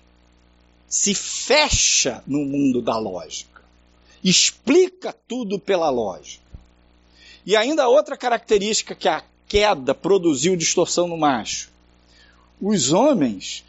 Se 0.92 1.14
fecha 1.14 2.22
no 2.26 2.44
mundo 2.44 2.82
da 2.82 2.98
lógica. 2.98 3.62
Explica 4.22 5.10
tudo 5.26 5.58
pela 5.58 5.88
lógica. 5.88 6.44
E 7.46 7.56
ainda 7.56 7.88
outra 7.88 8.14
característica 8.14 8.94
que 8.94 9.08
a 9.08 9.24
queda 9.48 9.94
produziu 9.94 10.54
distorção 10.54 11.08
no 11.08 11.16
macho. 11.16 11.70
Os 12.60 12.92
homens 12.92 13.64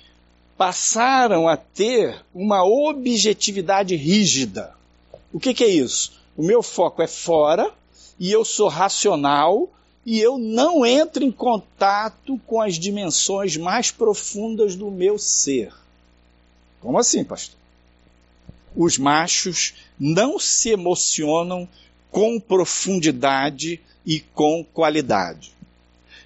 passaram 0.58 1.48
a 1.48 1.56
ter 1.56 2.22
uma 2.36 2.66
objetividade 2.66 3.96
rígida. 3.96 4.76
O 5.32 5.40
que, 5.40 5.54
que 5.54 5.64
é 5.64 5.70
isso? 5.70 6.12
O 6.36 6.44
meu 6.44 6.62
foco 6.62 7.02
é 7.02 7.08
fora 7.08 7.72
e 8.20 8.30
eu 8.34 8.44
sou 8.44 8.68
racional 8.68 9.70
e 10.06 10.20
eu 10.20 10.38
não 10.38 10.86
entro 10.86 11.24
em 11.24 11.32
contato 11.32 12.38
com 12.46 12.60
as 12.60 12.78
dimensões 12.78 13.56
mais 13.56 13.92
profundas 13.92 14.76
do 14.76 14.92
meu 14.92 15.18
ser. 15.18 15.72
Como 16.84 17.00
assim, 17.00 17.24
pastor? 17.24 17.58
Os 18.76 18.98
machos 18.98 19.74
não 19.98 20.38
se 20.38 20.70
emocionam 20.70 21.68
com 22.12 22.40
profundidade 22.40 23.80
e 24.06 24.20
com 24.20 24.66
qualidade. 24.66 25.54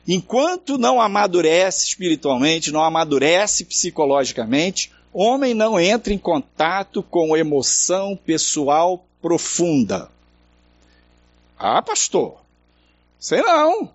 Enquanto 0.08 0.78
não 0.78 1.00
amadurece 1.00 1.90
espiritualmente, 1.90 2.72
não 2.72 2.84
amadurece 2.84 3.66
psicologicamente, 3.66 4.92
homem 5.14 5.54
não 5.54 5.80
entra 5.80 6.12
em 6.12 6.18
contato 6.18 7.04
com 7.04 7.38
emoção 7.38 8.18
pessoal 8.18 9.06
profunda. 9.22 10.10
Ah, 11.60 11.82
pastor, 11.84 12.38
sei 13.20 13.44
não. 13.44 13.92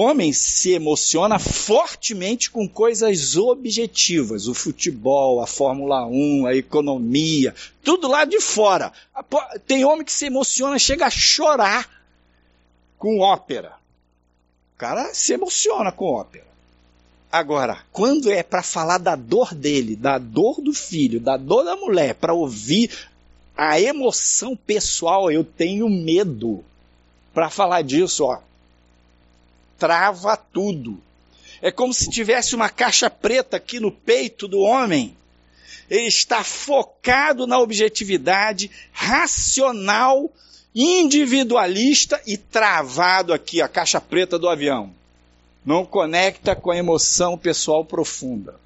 Homem 0.00 0.32
se 0.32 0.70
emociona 0.70 1.40
fortemente 1.40 2.52
com 2.52 2.68
coisas 2.68 3.36
objetivas, 3.36 4.46
o 4.46 4.54
futebol, 4.54 5.42
a 5.42 5.46
Fórmula 5.46 6.06
1, 6.06 6.46
a 6.46 6.54
economia, 6.54 7.52
tudo 7.82 8.06
lá 8.06 8.24
de 8.24 8.40
fora. 8.40 8.92
Tem 9.66 9.84
homem 9.84 10.04
que 10.04 10.12
se 10.12 10.26
emociona, 10.26 10.78
chega 10.78 11.06
a 11.06 11.10
chorar 11.10 11.90
com 12.96 13.18
ópera. 13.18 13.72
O 14.76 14.78
cara 14.78 15.12
se 15.12 15.32
emociona 15.32 15.90
com 15.90 16.12
ópera. 16.12 16.46
Agora, 17.32 17.80
quando 17.90 18.30
é 18.30 18.44
para 18.44 18.62
falar 18.62 18.98
da 18.98 19.16
dor 19.16 19.52
dele, 19.52 19.96
da 19.96 20.16
dor 20.16 20.60
do 20.60 20.72
filho, 20.72 21.18
da 21.18 21.36
dor 21.36 21.64
da 21.64 21.74
mulher, 21.74 22.14
para 22.14 22.32
ouvir 22.32 22.88
a 23.56 23.80
emoção 23.80 24.54
pessoal, 24.54 25.28
eu 25.28 25.42
tenho 25.42 25.88
medo 25.88 26.64
para 27.34 27.50
falar 27.50 27.82
disso, 27.82 28.22
ó. 28.22 28.46
Trava 29.78 30.36
tudo. 30.36 31.00
É 31.62 31.70
como 31.70 31.94
se 31.94 32.10
tivesse 32.10 32.54
uma 32.54 32.68
caixa 32.68 33.08
preta 33.08 33.56
aqui 33.56 33.80
no 33.80 33.90
peito 33.90 34.46
do 34.46 34.60
homem. 34.60 35.16
Ele 35.88 36.06
está 36.06 36.44
focado 36.44 37.46
na 37.46 37.58
objetividade 37.58 38.70
racional, 38.92 40.30
individualista 40.74 42.20
e 42.26 42.36
travado 42.36 43.32
aqui, 43.32 43.62
a 43.62 43.68
caixa 43.68 44.00
preta 44.00 44.38
do 44.38 44.48
avião. 44.48 44.92
Não 45.64 45.84
conecta 45.84 46.54
com 46.54 46.70
a 46.70 46.76
emoção 46.76 47.36
pessoal 47.38 47.84
profunda. 47.84 48.58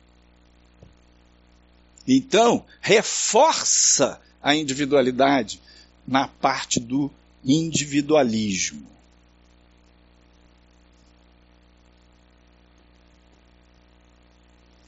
Então, 2.07 2.65
reforça 2.81 4.21
a 4.43 4.55
individualidade 4.55 5.61
na 6.07 6.27
parte 6.27 6.81
do 6.81 7.11
individualismo. 7.45 8.87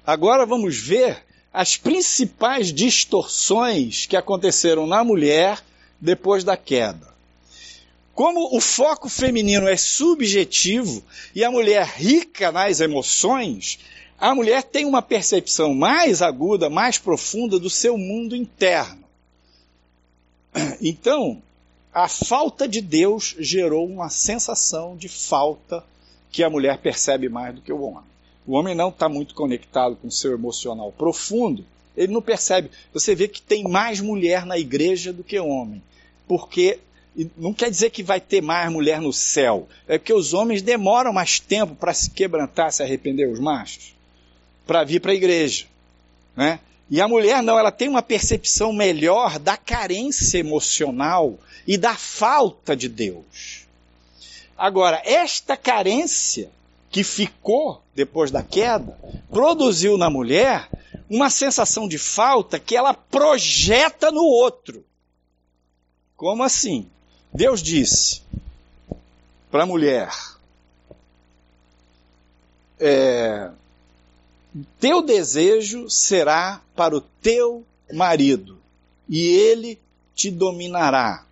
Agora 0.07 0.45
vamos 0.45 0.77
ver 0.77 1.25
as 1.53 1.77
principais 1.77 2.73
distorções 2.73 4.07
que 4.07 4.17
aconteceram 4.17 4.87
na 4.87 5.03
mulher 5.03 5.63
depois 6.01 6.45
da 6.45 6.57
queda. 6.57 7.15
Como 8.13 8.57
o 8.57 8.61
foco 8.61 9.09
feminino 9.09 9.67
é 9.67 9.77
subjetivo 9.77 11.03
e 11.35 11.43
a 11.43 11.51
mulher 11.51 11.87
rica 11.87 12.53
nas 12.53 12.81
emoções, 12.81 13.79
a 14.19 14.35
mulher 14.35 14.63
tem 14.63 14.85
uma 14.85 15.03
percepção 15.03 15.75
mais 15.75 16.23
aguda, 16.23 16.69
mais 16.69 16.99
profunda 16.99 17.59
do 17.59 17.71
seu 17.71 17.97
mundo 17.97 18.37
interno. 18.37 19.05
Então, 20.81 21.43
a 21.93 22.09
falta 22.09 22.69
de 22.69 22.81
Deus 22.81 23.35
gerou 23.39 23.87
uma 23.87 24.11
sensação 24.11 24.97
de 24.97 25.09
falta 25.09 25.85
que 26.31 26.43
a 26.43 26.51
mulher 26.51 26.79
percebe 26.79 27.29
mais 27.29 27.55
do 27.55 27.61
que 27.61 27.73
o 27.73 27.81
homem. 27.81 28.14
O 28.47 28.53
homem 28.53 28.75
não 28.75 28.91
está 28.91 29.09
muito 29.09 29.35
conectado 29.35 29.97
com 29.97 30.09
o 30.09 30.13
seu 30.13 30.33
emocional 30.33 30.93
profundo, 30.93 31.65
ele 31.97 32.13
não 32.13 32.21
percebe. 32.21 32.71
Você 32.93 33.15
vê 33.15 33.29
que 33.29 33.41
tem 33.41 33.65
mais 33.65 34.01
mulher 34.01 34.45
na 34.45 34.59
igreja 34.59 35.13
do 35.13 35.25
que 35.25 35.39
homem, 35.39 35.83
porque 36.27 36.79
não 37.37 37.55
quer 37.55 37.71
dizer 37.71 37.91
que 37.91 38.03
vai 38.03 38.21
ter 38.21 38.43
mais 38.43 38.71
mulher 38.71 39.01
no 39.01 39.13
céu, 39.13 39.69
é 39.87 39.99
que 39.99 40.13
os 40.13 40.35
homens 40.35 40.63
demoram 40.63 41.13
mais 41.13 41.39
tempo 41.39 41.75
para 41.75 41.95
se 41.95 42.11
quebrantar, 42.11 42.73
se 42.73 42.83
arrepender, 42.83 43.29
os 43.29 43.39
machos, 43.39 43.95
para 44.67 44.83
vir 44.85 45.01
para 45.01 45.13
a 45.13 45.15
igreja. 45.15 45.67
Né? 46.37 46.59
E 46.91 47.01
a 47.01 47.09
mulher 47.09 47.43
não, 47.43 47.59
ela 47.59 47.71
tem 47.71 47.89
uma 47.89 48.03
percepção 48.03 48.73
melhor 48.73 49.39
da 49.39 49.57
carência 49.57 50.39
emocional 50.39 51.39
e 51.67 51.79
da 51.79 51.95
falta 51.95 52.77
de 52.77 52.89
Deus. 52.89 53.65
Agora, 54.57 55.01
esta 55.05 55.57
carência 55.57 56.51
que 56.95 57.03
ficou 57.03 57.83
depois 57.93 58.31
da 58.31 58.41
queda 58.41 58.97
produziu 59.29 59.99
na 59.99 60.09
mulher 60.09 60.71
uma 61.11 61.29
sensação 61.29 61.89
de 61.89 61.99
falta 61.99 62.57
que 62.57 62.77
ela 62.77 62.95
projeta 62.95 64.13
no 64.13 64.23
outro. 64.23 64.85
Como 66.17 66.45
assim? 66.45 66.89
Deus 67.33 67.61
disse 67.61 68.23
para 69.51 69.65
a 69.65 69.67
mulher: 69.67 70.09
é, 72.79 73.51
teu 74.79 75.03
desejo 75.03 75.91
será 75.91 76.63
para 76.77 76.97
o 76.97 77.01
teu 77.01 77.67
marido, 77.93 78.57
e 79.09 79.27
ele 79.27 79.81
te 80.15 80.31
dominará. 80.31 81.27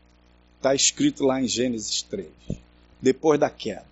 Está 0.57 0.75
escrito 0.75 1.25
lá 1.25 1.41
em 1.41 1.47
Gênesis 1.47 2.03
3, 2.03 2.27
depois 3.01 3.39
da 3.39 3.49
queda. 3.49 3.92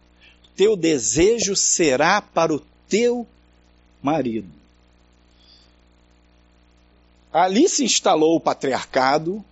Teu 0.61 0.77
desejo 0.77 1.57
será 1.57 2.21
para 2.21 2.53
o 2.55 2.61
teu 2.87 3.27
marido. 4.03 4.53
Ali 7.33 7.67
se 7.67 7.83
instalou 7.83 8.37
o 8.37 8.41
patriarcado, 8.41 9.43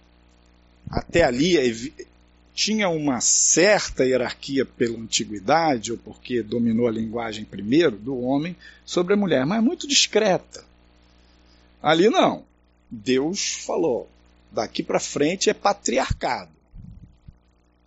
até 0.90 1.24
ali 1.24 1.94
tinha 2.54 2.90
uma 2.90 3.22
certa 3.22 4.04
hierarquia 4.04 4.66
pela 4.66 4.98
antiguidade, 4.98 5.92
ou 5.92 5.96
porque 5.96 6.42
dominou 6.42 6.86
a 6.86 6.92
linguagem 6.92 7.42
primeiro, 7.42 7.96
do 7.96 8.20
homem 8.20 8.54
sobre 8.84 9.14
a 9.14 9.16
mulher, 9.16 9.46
mas 9.46 9.64
muito 9.64 9.88
discreta. 9.88 10.62
Ali 11.82 12.10
não. 12.10 12.44
Deus 12.90 13.54
falou: 13.64 14.10
daqui 14.52 14.82
para 14.82 15.00
frente 15.00 15.48
é 15.48 15.54
patriarcado. 15.54 16.52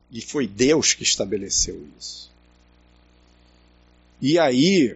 E 0.10 0.24
foi 0.24 0.48
Deus 0.48 0.96
que 0.96 1.04
estabeleceu 1.04 1.88
isso. 2.00 2.31
E 4.22 4.38
aí, 4.38 4.96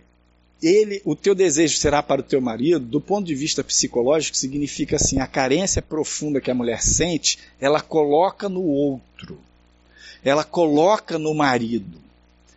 ele, 0.62 1.02
o 1.04 1.16
teu 1.16 1.34
desejo 1.34 1.78
será 1.78 2.04
para 2.04 2.22
o 2.22 2.24
teu 2.24 2.40
marido, 2.40 2.86
do 2.86 3.02
ponto 3.02 3.26
de 3.26 3.36
vista 3.36 3.64
psicológico, 3.64 4.38
significa 4.38 4.98
assim: 4.98 5.20
a 5.20 5.28
carência 5.28 5.82
profunda 5.82 6.40
que 6.40 6.52
a 6.52 6.56
mulher 6.56 6.82
sente, 6.82 7.40
ela 7.60 7.82
coloca 7.82 8.48
no 8.48 8.62
outro 8.62 9.38
ela 10.26 10.44
coloca 10.44 11.20
no 11.20 11.36
marido. 11.36 12.02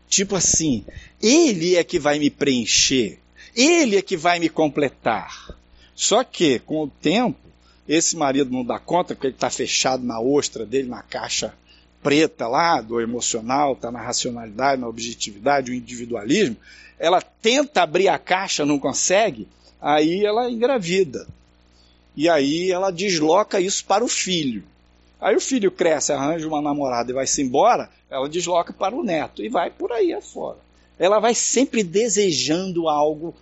Tipo 0.08 0.34
assim, 0.34 0.86
ele 1.22 1.76
é 1.76 1.84
que 1.84 1.98
vai 1.98 2.18
me 2.18 2.30
preencher, 2.30 3.18
ele 3.54 3.96
é 3.96 4.02
que 4.02 4.16
vai 4.16 4.38
me 4.38 4.48
completar. 4.48 5.54
Só 5.94 6.24
que, 6.24 6.58
com 6.60 6.84
o 6.84 6.88
tempo, 6.88 7.38
esse 7.86 8.16
marido 8.16 8.50
não 8.50 8.64
dá 8.64 8.78
conta, 8.78 9.14
porque 9.14 9.26
ele 9.26 9.34
está 9.34 9.50
fechado 9.50 10.02
na 10.02 10.18
ostra 10.18 10.64
dele, 10.64 10.88
na 10.88 11.02
caixa 11.02 11.54
preta 12.08 12.48
lá, 12.48 12.80
do 12.80 13.02
emocional, 13.02 13.74
está 13.74 13.92
na 13.92 14.00
racionalidade, 14.00 14.80
na 14.80 14.88
objetividade, 14.88 15.70
o 15.70 15.74
individualismo. 15.74 16.56
Ela 16.98 17.20
tenta 17.20 17.82
abrir 17.82 18.08
a 18.08 18.18
caixa, 18.18 18.64
não 18.64 18.78
consegue, 18.78 19.46
aí 19.78 20.24
ela 20.24 20.50
engravida. 20.50 21.26
E 22.16 22.26
aí 22.26 22.70
ela 22.70 22.90
desloca 22.90 23.60
isso 23.60 23.84
para 23.84 24.02
o 24.02 24.08
filho. 24.08 24.64
Aí 25.20 25.36
o 25.36 25.40
filho 25.40 25.70
cresce, 25.70 26.10
arranja 26.10 26.48
uma 26.48 26.62
namorada 26.62 27.10
e 27.10 27.14
vai-se 27.14 27.42
embora, 27.42 27.90
ela 28.08 28.26
desloca 28.26 28.72
para 28.72 28.96
o 28.96 29.04
neto 29.04 29.44
e 29.44 29.50
vai 29.50 29.70
por 29.70 29.92
aí 29.92 30.14
afora. 30.14 30.56
Ela 30.98 31.18
vai 31.18 31.34
sempre 31.34 31.82
desejando 31.82 32.88
algo, 32.88 33.34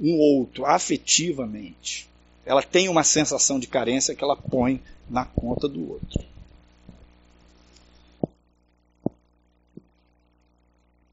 um 0.00 0.16
outro, 0.20 0.64
afetivamente. 0.64 2.08
Ela 2.46 2.62
tem 2.62 2.88
uma 2.88 3.02
sensação 3.02 3.58
de 3.58 3.66
carência 3.66 4.14
que 4.14 4.22
ela 4.22 4.36
põe 4.36 4.80
na 5.10 5.24
conta 5.24 5.66
do 5.66 5.90
outro. 5.90 6.33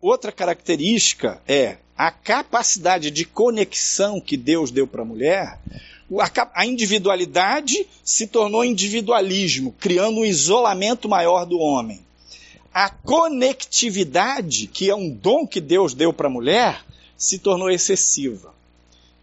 Outra 0.02 0.32
característica 0.32 1.42
é 1.48 1.78
a 1.98 2.12
capacidade 2.12 3.12
de 3.12 3.26
conexão 3.26 4.20
que 4.20 4.36
Deus 4.36 4.72
deu 4.72 4.88
para 4.88 5.04
a 5.04 5.06
mulher 5.06 5.60
a 6.54 6.66
individualidade 6.66 7.88
se 8.04 8.28
tornou 8.28 8.66
individualismo, 8.66 9.74
criando 9.80 10.20
um 10.20 10.26
isolamento 10.26 11.08
maior 11.08 11.46
do 11.46 11.58
homem. 11.58 12.02
A 12.74 12.90
conectividade, 12.90 14.68
que 14.68 14.90
é 14.90 14.96
um 14.96 15.10
dom 15.10 15.46
que 15.48 15.62
Deus 15.62 15.94
deu 15.94 16.12
para 16.12 16.28
a 16.28 16.32
mulher, 16.32 16.84
se 17.16 17.38
tornou 17.38 17.70
excessiva. 17.70 18.54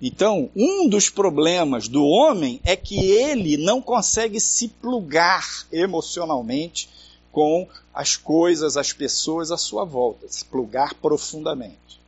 Então, 0.01 0.49
um 0.55 0.89
dos 0.89 1.11
problemas 1.11 1.89
do 1.89 2.05
homem 2.05 2.61
é 2.65 2.77
que 2.77 2.99
ele 2.99 3.57
não 3.57 3.83
consegue 3.83 4.39
se 4.39 4.69
plugar 4.69 5.67
emocionalmente 5.73 6.89
com 7.33 7.69
as 7.95 8.17
coisas, 8.17 8.77
as 8.77 8.93
pessoas 8.93 9.51
à 9.51 9.57
sua 9.57 9.85
volta, 9.85 10.27
se 10.29 10.45
plugar 10.45 10.95
profundamente. 10.95 12.01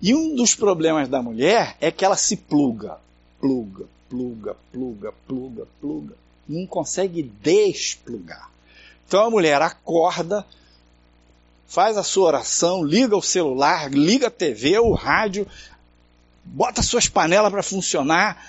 E 0.00 0.14
um 0.14 0.34
dos 0.34 0.54
problemas 0.54 1.08
da 1.08 1.22
mulher 1.22 1.76
é 1.80 1.90
que 1.90 2.04
ela 2.04 2.16
se 2.16 2.36
pluga 2.36 2.98
pluga, 3.40 3.86
pluga, 4.08 4.56
pluga, 4.72 5.14
pluga, 5.26 5.66
pluga. 5.80 6.14
Não 6.48 6.66
consegue 6.66 7.22
desplugar. 7.22 8.50
Então 9.06 9.24
a 9.24 9.30
mulher 9.30 9.60
acorda 9.62 10.44
faz 11.66 11.98
a 11.98 12.02
sua 12.02 12.28
oração, 12.28 12.82
liga 12.82 13.16
o 13.16 13.22
celular, 13.22 13.90
liga 13.90 14.28
a 14.28 14.30
TV, 14.30 14.78
o 14.78 14.92
rádio, 14.92 15.46
bota 16.42 16.82
suas 16.82 17.08
panelas 17.08 17.50
para 17.50 17.62
funcionar, 17.62 18.42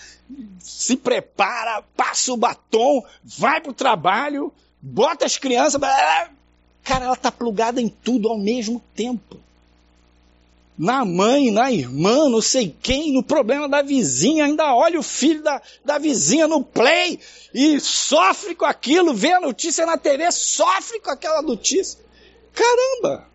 se 0.57 0.95
prepara, 0.95 1.83
passa 1.97 2.31
o 2.31 2.37
batom, 2.37 3.03
vai 3.23 3.59
para 3.59 3.71
o 3.71 3.73
trabalho, 3.73 4.53
bota 4.81 5.25
as 5.25 5.37
crianças. 5.37 5.79
Cara, 6.83 7.05
ela 7.05 7.13
está 7.13 7.31
plugada 7.31 7.81
em 7.81 7.89
tudo 7.89 8.29
ao 8.29 8.37
mesmo 8.37 8.81
tempo. 8.95 9.37
Na 10.77 11.03
mãe, 11.03 11.51
na 11.51 11.69
irmã, 11.69 12.29
não 12.29 12.41
sei 12.41 12.73
quem, 12.81 13.11
no 13.11 13.21
problema 13.21 13.67
da 13.67 13.81
vizinha, 13.81 14.45
ainda 14.45 14.73
olha 14.73 14.97
o 14.97 15.03
filho 15.03 15.43
da, 15.43 15.61
da 15.83 15.97
vizinha 15.97 16.47
no 16.47 16.63
play 16.63 17.19
e 17.53 17.79
sofre 17.81 18.55
com 18.55 18.63
aquilo, 18.63 19.13
vê 19.13 19.33
a 19.33 19.41
notícia 19.41 19.85
na 19.85 19.97
TV, 19.97 20.31
sofre 20.31 21.01
com 21.01 21.11
aquela 21.11 21.41
notícia. 21.41 21.99
Caramba! 22.53 23.27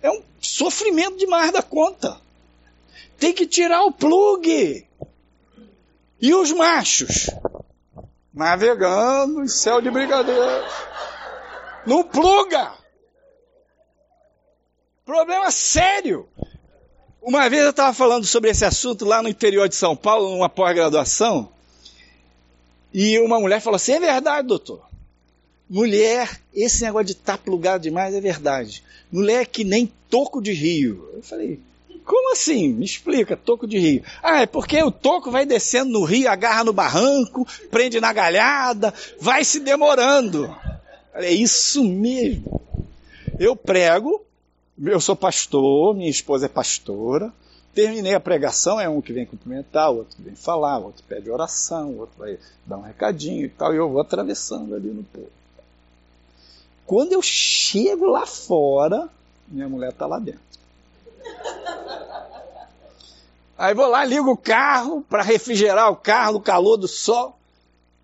É 0.00 0.10
um 0.12 0.22
sofrimento 0.40 1.16
demais 1.16 1.50
da 1.50 1.60
conta. 1.60 2.20
Tem 3.18 3.32
que 3.32 3.44
tirar 3.44 3.84
o 3.84 3.92
plug. 3.92 4.86
E 6.20 6.34
os 6.34 6.52
machos? 6.52 7.30
Navegando 8.38 9.42
em 9.42 9.48
céu 9.48 9.80
de 9.80 9.90
brigadeiro. 9.90 10.64
Não 11.84 12.04
pluga! 12.04 12.72
Problema 15.04 15.50
sério. 15.50 16.28
Uma 17.20 17.50
vez 17.50 17.64
eu 17.64 17.70
estava 17.70 17.92
falando 17.92 18.24
sobre 18.24 18.50
esse 18.50 18.64
assunto 18.64 19.04
lá 19.04 19.20
no 19.20 19.28
interior 19.28 19.68
de 19.68 19.74
São 19.74 19.96
Paulo, 19.96 20.30
numa 20.30 20.48
pós-graduação, 20.48 21.50
e 22.94 23.18
uma 23.18 23.40
mulher 23.40 23.60
falou 23.60 23.74
assim: 23.74 23.94
é 23.94 24.00
verdade, 24.00 24.46
doutor. 24.46 24.88
Mulher, 25.68 26.40
esse 26.54 26.84
negócio 26.84 27.06
de 27.06 27.12
estar 27.14 27.38
tá 27.38 27.42
plugado 27.42 27.82
demais 27.82 28.14
é 28.14 28.20
verdade. 28.20 28.84
Mulher 29.10 29.42
é 29.42 29.46
que 29.46 29.64
nem 29.64 29.92
toco 30.08 30.40
de 30.40 30.52
rio. 30.52 31.10
Eu 31.12 31.24
falei, 31.24 31.60
como 32.08 32.32
assim? 32.32 32.72
Me 32.72 32.86
explica, 32.86 33.36
toco 33.36 33.66
de 33.66 33.78
rio. 33.78 34.02
Ah, 34.22 34.40
é 34.40 34.46
porque 34.46 34.82
o 34.82 34.90
toco 34.90 35.30
vai 35.30 35.44
descendo 35.44 35.90
no 35.90 36.04
rio, 36.04 36.30
agarra 36.30 36.64
no 36.64 36.72
barranco, 36.72 37.46
prende 37.70 38.00
na 38.00 38.14
galhada, 38.14 38.94
vai 39.20 39.44
se 39.44 39.60
demorando. 39.60 40.56
É 41.12 41.30
isso 41.30 41.84
mesmo. 41.84 42.62
Eu 43.38 43.54
prego, 43.54 44.24
eu 44.82 44.98
sou 45.02 45.14
pastor, 45.14 45.94
minha 45.94 46.08
esposa 46.08 46.46
é 46.46 46.48
pastora. 46.48 47.30
Terminei 47.74 48.14
a 48.14 48.20
pregação, 48.20 48.80
é 48.80 48.88
um 48.88 49.02
que 49.02 49.12
vem 49.12 49.26
cumprimentar, 49.26 49.90
outro 49.90 50.16
que 50.16 50.22
vem 50.22 50.34
falar, 50.34 50.78
outro 50.78 51.04
pede 51.06 51.30
oração, 51.30 51.94
outro 51.98 52.14
vai 52.18 52.38
dar 52.64 52.78
um 52.78 52.82
recadinho 52.82 53.44
e 53.44 53.50
tal, 53.50 53.74
e 53.74 53.76
eu 53.76 53.86
vou 53.86 54.00
atravessando 54.00 54.74
ali 54.74 54.88
no 54.88 55.04
povo. 55.04 55.30
Quando 56.86 57.12
eu 57.12 57.20
chego 57.20 58.06
lá 58.06 58.24
fora, 58.24 59.10
minha 59.46 59.68
mulher 59.68 59.90
está 59.90 60.06
lá 60.06 60.18
dentro. 60.18 60.40
Aí 63.58 63.74
vou 63.74 63.88
lá, 63.88 64.04
ligo 64.04 64.30
o 64.30 64.36
carro 64.36 65.04
para 65.08 65.22
refrigerar 65.22 65.90
o 65.90 65.96
carro 65.96 66.34
no 66.34 66.40
calor 66.40 66.76
do 66.76 66.86
sol. 66.86 67.36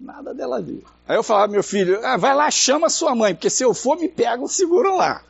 Nada 0.00 0.34
dela 0.34 0.60
vir. 0.60 0.84
Aí 1.06 1.16
eu 1.16 1.22
falava, 1.22 1.52
meu 1.52 1.62
filho, 1.62 2.04
ah, 2.04 2.16
vai 2.16 2.34
lá, 2.34 2.50
chama 2.50 2.90
sua 2.90 3.14
mãe, 3.14 3.34
porque 3.34 3.48
se 3.48 3.62
eu 3.62 3.72
for, 3.72 3.96
me 3.96 4.08
pegam, 4.08 4.48
seguram 4.48 4.96
lá. 4.96 5.22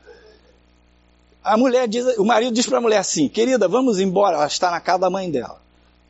A 1.42 1.58
mulher 1.58 1.86
diz, 1.86 2.16
o 2.16 2.24
marido 2.24 2.54
diz 2.54 2.64
para 2.64 2.78
a 2.78 2.80
mulher 2.80 2.96
assim, 2.96 3.28
querida, 3.28 3.68
vamos 3.68 4.00
embora. 4.00 4.36
Ela 4.36 4.46
está 4.46 4.70
na 4.70 4.80
casa 4.80 5.00
da 5.00 5.10
mãe 5.10 5.30
dela. 5.30 5.60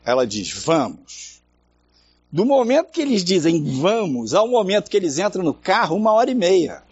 Ela 0.05 0.25
diz, 0.25 0.53
vamos. 0.53 1.41
Do 2.31 2.45
momento 2.45 2.93
que 2.93 3.01
eles 3.01 3.25
dizem 3.25 3.81
vamos, 3.81 4.33
ao 4.33 4.47
momento 4.47 4.89
que 4.89 4.97
eles 4.97 5.19
entram 5.19 5.43
no 5.43 5.53
carro, 5.53 5.97
uma 5.97 6.13
hora 6.13 6.31
e 6.31 6.35
meia. 6.37 6.84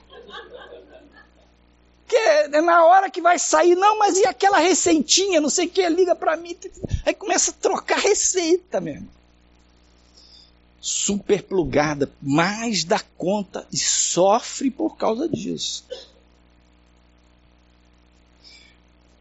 Porque 2.12 2.60
na 2.60 2.84
hora 2.84 3.10
que 3.10 3.22
vai 3.22 3.38
sair, 3.38 3.74
não, 3.74 3.98
mas 3.98 4.18
e 4.18 4.26
aquela 4.26 4.58
receitinha, 4.58 5.40
não 5.40 5.48
sei 5.48 5.66
o 5.66 5.70
que, 5.70 5.88
liga 5.88 6.14
para 6.14 6.36
mim. 6.36 6.54
Aí 7.06 7.14
começa 7.14 7.52
a 7.52 7.54
trocar 7.54 7.98
receita 7.98 8.82
mesmo. 8.82 9.08
Super 10.78 11.42
plugada, 11.42 12.12
mais 12.20 12.84
da 12.84 13.00
conta 13.16 13.66
e 13.72 13.78
sofre 13.78 14.70
por 14.70 14.94
causa 14.96 15.26
disso. 15.26 15.86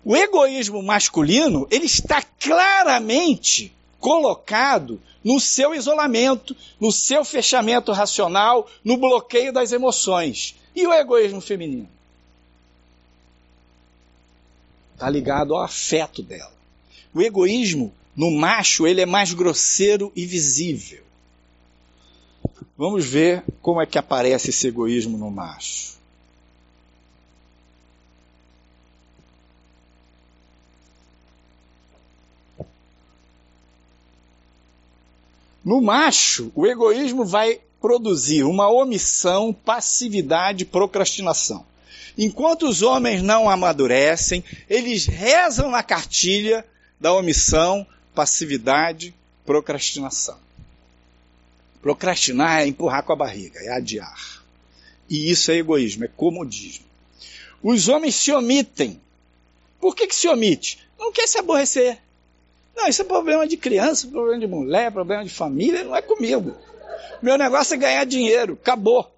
O 0.03 0.13
egoísmo 0.13 0.83
masculino, 0.83 1.65
ele 1.71 1.85
está 1.85 2.21
claramente 2.21 3.73
colocado 4.01 5.01
no 5.23 5.39
seu 5.39 5.73
isolamento, 5.73 6.57
no 6.77 6.91
seu 6.91 7.23
fechamento 7.23 7.93
racional, 7.93 8.67
no 8.83 8.97
bloqueio 8.97 9.53
das 9.53 9.71
emoções. 9.71 10.55
E 10.75 10.85
o 10.85 10.91
egoísmo 10.91 11.39
feminino? 11.39 11.87
Está 15.01 15.09
ligado 15.09 15.55
ao 15.55 15.63
afeto 15.63 16.21
dela. 16.21 16.53
O 17.11 17.23
egoísmo 17.23 17.91
no 18.15 18.29
macho 18.29 18.85
ele 18.85 19.01
é 19.01 19.05
mais 19.07 19.33
grosseiro 19.33 20.11
e 20.15 20.27
visível. 20.27 21.01
Vamos 22.77 23.03
ver 23.03 23.43
como 23.63 23.81
é 23.81 23.87
que 23.87 23.97
aparece 23.97 24.51
esse 24.51 24.67
egoísmo 24.67 25.17
no 25.17 25.31
macho. 25.31 25.97
No 35.65 35.81
macho, 35.81 36.51
o 36.53 36.67
egoísmo 36.67 37.25
vai 37.25 37.59
produzir 37.81 38.43
uma 38.43 38.69
omissão, 38.69 39.51
passividade, 39.51 40.63
procrastinação. 40.63 41.70
Enquanto 42.23 42.69
os 42.69 42.83
homens 42.83 43.23
não 43.23 43.49
amadurecem, 43.49 44.43
eles 44.69 45.07
rezam 45.07 45.71
na 45.71 45.81
cartilha 45.81 46.63
da 46.99 47.11
omissão, 47.11 47.83
passividade, 48.13 49.11
procrastinação. 49.43 50.37
Procrastinar 51.81 52.61
é 52.61 52.67
empurrar 52.67 53.01
com 53.01 53.11
a 53.11 53.15
barriga, 53.15 53.59
é 53.61 53.71
adiar. 53.71 54.43
E 55.09 55.31
isso 55.31 55.49
é 55.49 55.55
egoísmo, 55.55 56.05
é 56.05 56.07
comodismo. 56.07 56.85
Os 57.63 57.89
homens 57.89 58.13
se 58.13 58.31
omitem. 58.31 59.01
Por 59.79 59.95
que, 59.95 60.05
que 60.05 60.15
se 60.15 60.27
omite? 60.27 60.77
Não 60.99 61.11
quer 61.11 61.27
se 61.27 61.39
aborrecer. 61.39 61.97
Não, 62.75 62.87
isso 62.87 63.01
é 63.01 63.05
problema 63.05 63.47
de 63.47 63.57
criança, 63.57 64.07
problema 64.07 64.39
de 64.39 64.45
mulher, 64.45 64.91
problema 64.91 65.23
de 65.23 65.31
família, 65.31 65.83
não 65.83 65.95
é 65.95 66.03
comigo. 66.03 66.55
Meu 67.19 67.35
negócio 67.35 67.73
é 67.73 67.77
ganhar 67.77 68.05
dinheiro, 68.05 68.59
acabou. 68.61 69.11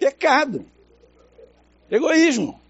Pecado. 0.00 0.66
Egoísmo. 1.90 2.60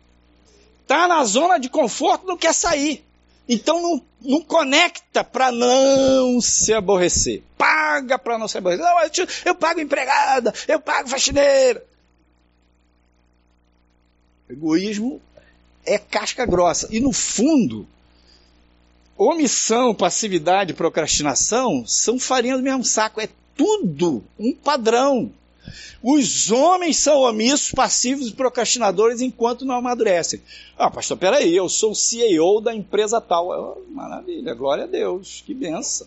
Está 0.83 1.07
na 1.07 1.25
zona 1.25 1.59
de 1.59 1.69
conforto, 1.69 2.27
não 2.27 2.37
quer 2.37 2.55
sair. 2.55 3.05
Então 3.49 3.81
não, 3.81 4.03
não 4.21 4.43
conecta 4.43 5.25
para 5.25 5.51
não 5.51 6.41
se 6.41 6.73
aborrecer. 6.73 7.43
Paga 7.57 8.19
para 8.19 8.39
não 8.39 8.47
se 8.47 8.59
aborrecer. 8.59 8.85
Não, 8.85 9.01
eu, 9.01 9.11
eu 9.47 9.55
pago 9.55 9.81
empregada, 9.81 10.53
eu 10.66 10.81
pago 10.81 11.09
faxineira. 11.09 11.85
Egoísmo 14.49 15.21
é 15.85 15.99
casca 15.99 16.45
grossa. 16.47 16.89
E 16.91 17.01
no 17.01 17.12
fundo, 17.12 17.87
omissão, 19.16 19.95
passividade, 19.95 20.75
procrastinação 20.75 21.85
são 21.87 22.19
farinha 22.19 22.57
do 22.57 22.62
mesmo 22.62 22.85
saco. 22.85 23.21
É 23.21 23.29
tudo 23.57 24.23
um 24.39 24.55
padrão. 24.55 25.33
Os 26.03 26.51
homens 26.51 26.99
são 26.99 27.21
omissos, 27.21 27.73
passivos 27.73 28.29
e 28.29 28.33
procrastinadores 28.33 29.21
enquanto 29.21 29.64
não 29.64 29.77
amadurecem. 29.77 30.41
Ah, 30.77 30.91
pastor, 30.91 31.16
peraí, 31.16 31.55
eu 31.55 31.69
sou 31.69 31.93
o 31.93 31.97
CEO 31.97 32.61
da 32.61 32.75
empresa 32.75 33.21
tal. 33.21 33.49
Oh, 33.49 33.93
maravilha, 33.93 34.55
glória 34.55 34.85
a 34.85 34.87
Deus, 34.87 35.43
que 35.45 35.55
benção. 35.55 36.07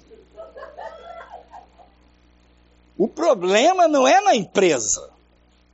O 2.97 3.07
problema 3.07 3.87
não 3.87 4.07
é 4.07 4.21
na 4.21 4.35
empresa, 4.35 5.09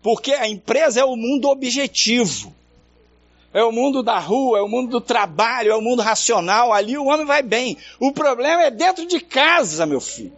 porque 0.01 0.33
a 0.33 0.47
empresa 0.47 1.01
é 1.01 1.03
o 1.03 1.15
mundo 1.15 1.49
objetivo. 1.49 2.55
É 3.53 3.63
o 3.63 3.71
mundo 3.71 4.03
da 4.03 4.19
rua, 4.19 4.59
é 4.59 4.61
o 4.61 4.67
mundo 4.67 4.91
do 4.91 5.01
trabalho, 5.01 5.71
é 5.71 5.75
o 5.75 5.81
mundo 5.81 6.01
racional. 6.01 6.71
Ali 6.71 6.97
o 6.97 7.05
homem 7.05 7.25
vai 7.25 7.41
bem. 7.41 7.77
O 7.99 8.11
problema 8.11 8.63
é 8.63 8.71
dentro 8.71 9.05
de 9.05 9.19
casa, 9.19 9.85
meu 9.85 9.99
filho. 9.99 10.31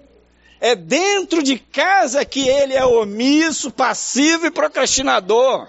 É 0.61 0.75
dentro 0.75 1.41
de 1.41 1.57
casa 1.57 2.25
que 2.25 2.47
ele 2.47 2.73
é 2.73 2.85
omisso, 2.85 3.71
passivo 3.71 4.45
e 4.45 4.51
procrastinador. 4.51 5.67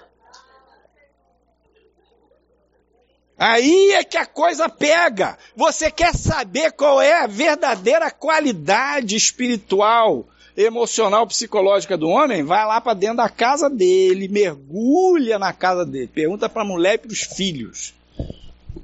Aí 3.39 3.93
é 3.93 4.05
que 4.05 4.19
a 4.19 4.27
coisa 4.27 4.69
pega. 4.69 5.39
Você 5.57 5.91
quer 5.91 6.15
saber 6.15 6.73
qual 6.73 7.01
é 7.01 7.23
a 7.23 7.27
verdadeira 7.27 8.11
qualidade 8.11 9.17
espiritual, 9.17 10.29
emocional, 10.55 11.27
psicológica 11.27 11.97
do 11.97 12.09
homem? 12.09 12.43
Vai 12.43 12.67
lá 12.67 12.83
para 12.83 12.93
dentro 12.93 13.17
da 13.17 13.31
casa 13.31 13.71
dele, 13.71 14.29
mergulha 14.29 15.39
na 15.39 15.55
casa 15.55 15.87
dele, 15.87 16.09
pergunta 16.09 16.51
para 16.51 16.61
a 16.63 16.67
mulher 16.67 16.97
e 16.97 16.99
para 16.99 17.13
os 17.13 17.21
filhos. 17.23 17.95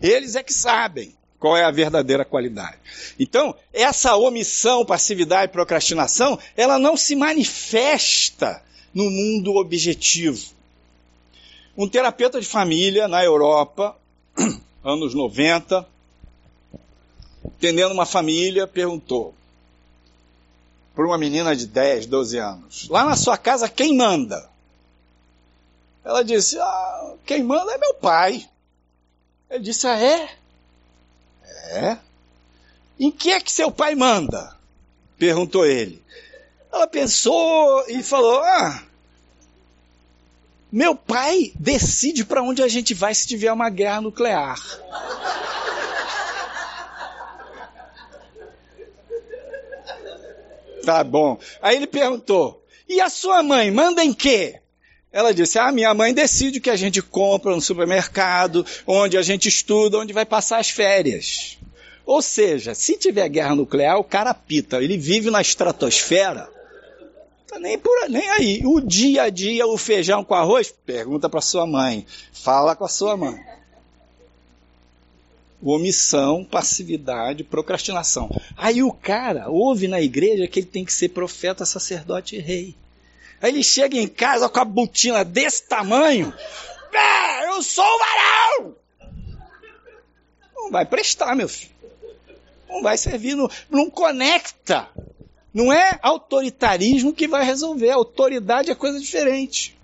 Eles 0.00 0.36
é 0.36 0.42
que 0.42 0.54
sabem 0.54 1.14
qual 1.38 1.56
é 1.56 1.64
a 1.64 1.70
verdadeira 1.70 2.24
qualidade. 2.24 2.76
Então, 3.18 3.54
essa 3.72 4.16
omissão, 4.16 4.84
passividade, 4.84 5.52
procrastinação, 5.52 6.38
ela 6.56 6.78
não 6.78 6.96
se 6.96 7.14
manifesta 7.14 8.62
no 8.94 9.10
mundo 9.10 9.54
objetivo. 9.56 10.54
Um 11.76 11.88
terapeuta 11.88 12.40
de 12.40 12.46
família 12.46 13.06
na 13.06 13.22
Europa, 13.22 13.96
anos 14.82 15.14
90, 15.14 15.86
atendendo 17.44 17.92
uma 17.92 18.06
família, 18.06 18.66
perguntou 18.66 19.34
para 20.94 21.04
uma 21.04 21.18
menina 21.18 21.54
de 21.54 21.66
10, 21.66 22.06
12 22.06 22.38
anos: 22.38 22.88
Lá 22.88 23.04
na 23.04 23.14
sua 23.14 23.36
casa, 23.36 23.68
quem 23.68 23.94
manda? 23.94 24.48
Ela 26.02 26.22
disse: 26.22 26.58
ah, 26.58 27.14
Quem 27.26 27.42
manda 27.42 27.72
é 27.72 27.78
meu 27.78 27.94
pai. 27.94 28.48
Ele 29.50 29.62
disse: 29.62 29.86
Ah, 29.86 30.00
é? 30.00 30.30
É. 31.70 31.96
Em 32.98 33.10
que 33.10 33.30
é 33.30 33.40
que 33.40 33.52
seu 33.52 33.70
pai 33.70 33.94
manda? 33.94 34.56
Perguntou 35.18 35.66
ele. 35.66 36.02
Ela 36.72 36.86
pensou 36.86 37.84
e 37.88 38.02
falou: 38.02 38.40
Ah, 38.42 38.82
meu 40.70 40.94
pai 40.94 41.52
decide 41.54 42.24
para 42.24 42.42
onde 42.42 42.62
a 42.62 42.68
gente 42.68 42.92
vai 42.94 43.14
se 43.14 43.26
tiver 43.26 43.52
uma 43.52 43.70
guerra 43.70 44.00
nuclear. 44.00 44.60
Tá 50.84 51.02
bom. 51.02 51.36
Aí 51.60 51.74
ele 51.74 51.88
perguntou: 51.88 52.64
E 52.88 53.00
a 53.00 53.10
sua 53.10 53.42
mãe 53.42 53.72
manda 53.72 54.04
em 54.04 54.14
quê? 54.14 54.60
Ela 55.16 55.32
disse: 55.32 55.58
Ah, 55.58 55.72
minha 55.72 55.94
mãe 55.94 56.12
decide 56.12 56.58
o 56.58 56.60
que 56.60 56.68
a 56.68 56.76
gente 56.76 57.00
compra 57.00 57.54
no 57.54 57.60
supermercado, 57.62 58.66
onde 58.86 59.16
a 59.16 59.22
gente 59.22 59.48
estuda, 59.48 59.96
onde 59.96 60.12
vai 60.12 60.26
passar 60.26 60.58
as 60.58 60.68
férias. 60.68 61.56
Ou 62.04 62.20
seja, 62.20 62.74
se 62.74 62.98
tiver 62.98 63.26
guerra 63.30 63.54
nuclear, 63.54 63.98
o 63.98 64.04
cara 64.04 64.34
pita. 64.34 64.76
Ele 64.82 64.98
vive 64.98 65.30
na 65.30 65.40
estratosfera. 65.40 66.50
Tá 67.48 67.58
nem, 67.58 67.78
por, 67.78 68.10
nem 68.10 68.28
aí. 68.28 68.60
O 68.66 68.78
dia 68.78 69.22
a 69.22 69.30
dia, 69.30 69.66
o 69.66 69.78
feijão 69.78 70.22
com 70.22 70.34
arroz, 70.34 70.70
pergunta 70.84 71.30
para 71.30 71.40
sua 71.40 71.66
mãe. 71.66 72.04
Fala 72.30 72.76
com 72.76 72.84
a 72.84 72.88
sua 72.88 73.16
mãe 73.16 73.42
omissão, 75.62 76.44
passividade, 76.44 77.42
procrastinação. 77.42 78.30
Aí 78.56 78.82
o 78.82 78.92
cara 78.92 79.48
ouve 79.48 79.88
na 79.88 80.00
igreja 80.00 80.46
que 80.46 80.60
ele 80.60 80.66
tem 80.66 80.84
que 80.84 80.92
ser 80.92 81.08
profeta, 81.08 81.64
sacerdote 81.64 82.36
e 82.36 82.38
rei. 82.38 82.76
Aí 83.40 83.50
ele 83.50 83.62
chega 83.62 83.96
em 83.96 84.08
casa 84.08 84.48
com 84.48 84.60
a 84.60 84.64
botina 84.64 85.24
desse 85.24 85.64
tamanho. 85.64 86.32
É, 86.92 87.48
eu 87.48 87.62
sou 87.62 87.84
o 87.84 87.98
varão! 87.98 88.76
Não 90.54 90.70
vai 90.70 90.86
prestar, 90.86 91.36
meu 91.36 91.48
filho. 91.48 91.70
Não 92.68 92.82
vai 92.82 92.96
servir, 92.96 93.34
não, 93.34 93.48
não 93.70 93.90
conecta. 93.90 94.88
Não 95.52 95.72
é 95.72 95.98
autoritarismo 96.02 97.12
que 97.12 97.28
vai 97.28 97.44
resolver. 97.44 97.90
Autoridade 97.90 98.70
é 98.70 98.74
coisa 98.74 98.98
diferente. 98.98 99.76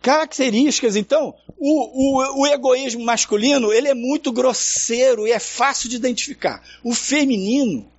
Características, 0.00 0.96
então, 0.96 1.34
o, 1.58 2.20
o, 2.20 2.42
o, 2.42 2.46
egoísmo 2.46 3.04
masculino 3.04 3.72
ele 3.72 3.88
é 3.88 3.94
muito 3.94 4.32
grosseiro 4.32 5.26
e 5.26 5.32
é 5.32 5.38
fácil 5.38 5.88
de 5.88 5.96
identificar. 5.96 6.62
O 6.84 6.94
feminino 6.94 7.90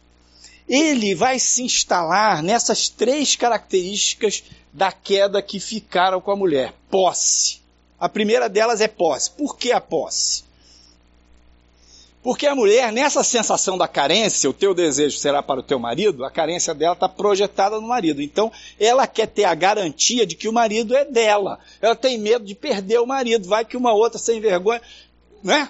ele 0.70 1.16
vai 1.16 1.40
se 1.40 1.64
instalar 1.64 2.44
nessas 2.44 2.88
três 2.88 3.36
características 3.36 4.44
da 4.72 4.92
queda 4.92 5.42
que 5.42 5.60
ficaram 5.60 6.22
com 6.22 6.32
a 6.32 6.36
mulher: 6.36 6.76
posse. 6.92 7.60
A 8.00 8.08
primeira 8.08 8.48
delas 8.48 8.80
é 8.80 8.88
posse. 8.88 9.32
Por 9.32 9.58
que 9.58 9.72
a 9.72 9.82
posse? 9.82 10.48
Porque 12.22 12.46
a 12.46 12.54
mulher, 12.54 12.92
nessa 12.92 13.24
sensação 13.24 13.78
da 13.78 13.88
carência, 13.88 14.50
o 14.50 14.54
teu 14.54 14.74
desejo 14.74 15.18
será 15.18 15.42
para 15.42 15.62
o 15.62 15.64
teu 15.64 15.80
marido, 15.80 16.26
a 16.26 16.30
carência 16.30 16.76
dela 16.76 16.94
está 16.94 17.08
projetada 17.08 17.80
no 17.80 17.88
marido. 17.88 18.22
Então, 18.22 18.52
ela 18.78 19.08
quer 19.08 19.28
ter 19.28 19.46
a 19.46 19.56
garantia 19.56 20.26
de 20.26 20.36
que 20.36 20.48
o 20.48 20.54
marido 20.54 20.96
é 20.96 21.06
dela. 21.06 21.60
Ela 21.82 21.96
tem 21.96 22.18
medo 22.18 22.46
de 22.46 22.54
perder 22.54 23.00
o 23.00 23.08
marido. 23.08 23.48
Vai 23.48 23.64
que 23.64 23.78
uma 23.78 23.94
outra 23.94 24.20
sem 24.20 24.40
vergonha, 24.42 24.82
né? 25.42 25.70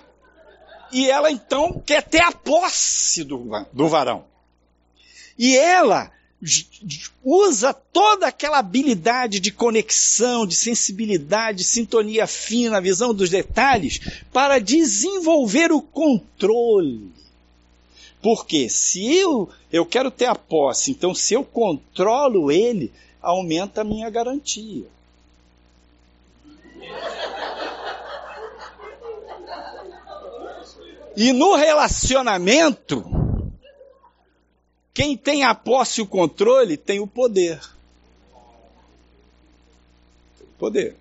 E 0.91 1.09
ela 1.09 1.31
então 1.31 1.79
quer 1.85 2.01
ter 2.01 2.21
a 2.21 2.31
posse 2.31 3.23
do, 3.23 3.47
do 3.71 3.87
varão. 3.87 4.25
E 5.39 5.57
ela 5.57 6.11
usa 7.23 7.73
toda 7.73 8.27
aquela 8.27 8.59
habilidade 8.59 9.39
de 9.39 9.51
conexão, 9.51 10.45
de 10.45 10.53
sensibilidade, 10.53 11.59
de 11.59 11.63
sintonia 11.63 12.27
fina, 12.27 12.81
visão 12.81 13.13
dos 13.13 13.29
detalhes, 13.29 13.99
para 14.33 14.59
desenvolver 14.59 15.71
o 15.71 15.81
controle. 15.81 17.09
Porque 18.21 18.67
se 18.67 19.05
eu, 19.15 19.49
eu 19.71 19.85
quero 19.85 20.11
ter 20.11 20.25
a 20.25 20.35
posse, 20.35 20.91
então 20.91 21.15
se 21.15 21.33
eu 21.33 21.43
controlo 21.43 22.51
ele, 22.51 22.91
aumenta 23.21 23.79
a 23.79 23.85
minha 23.85 24.09
garantia. 24.09 24.87
E 31.15 31.33
no 31.33 31.55
relacionamento, 31.55 33.18
quem 34.93 35.15
tem 35.15 35.43
a 35.43 35.55
posse 35.55 36.01
e 36.01 36.03
o 36.03 36.07
controle 36.07 36.77
tem 36.77 36.99
o 36.99 37.07
poder. 37.07 37.59
Poder. 40.57 40.95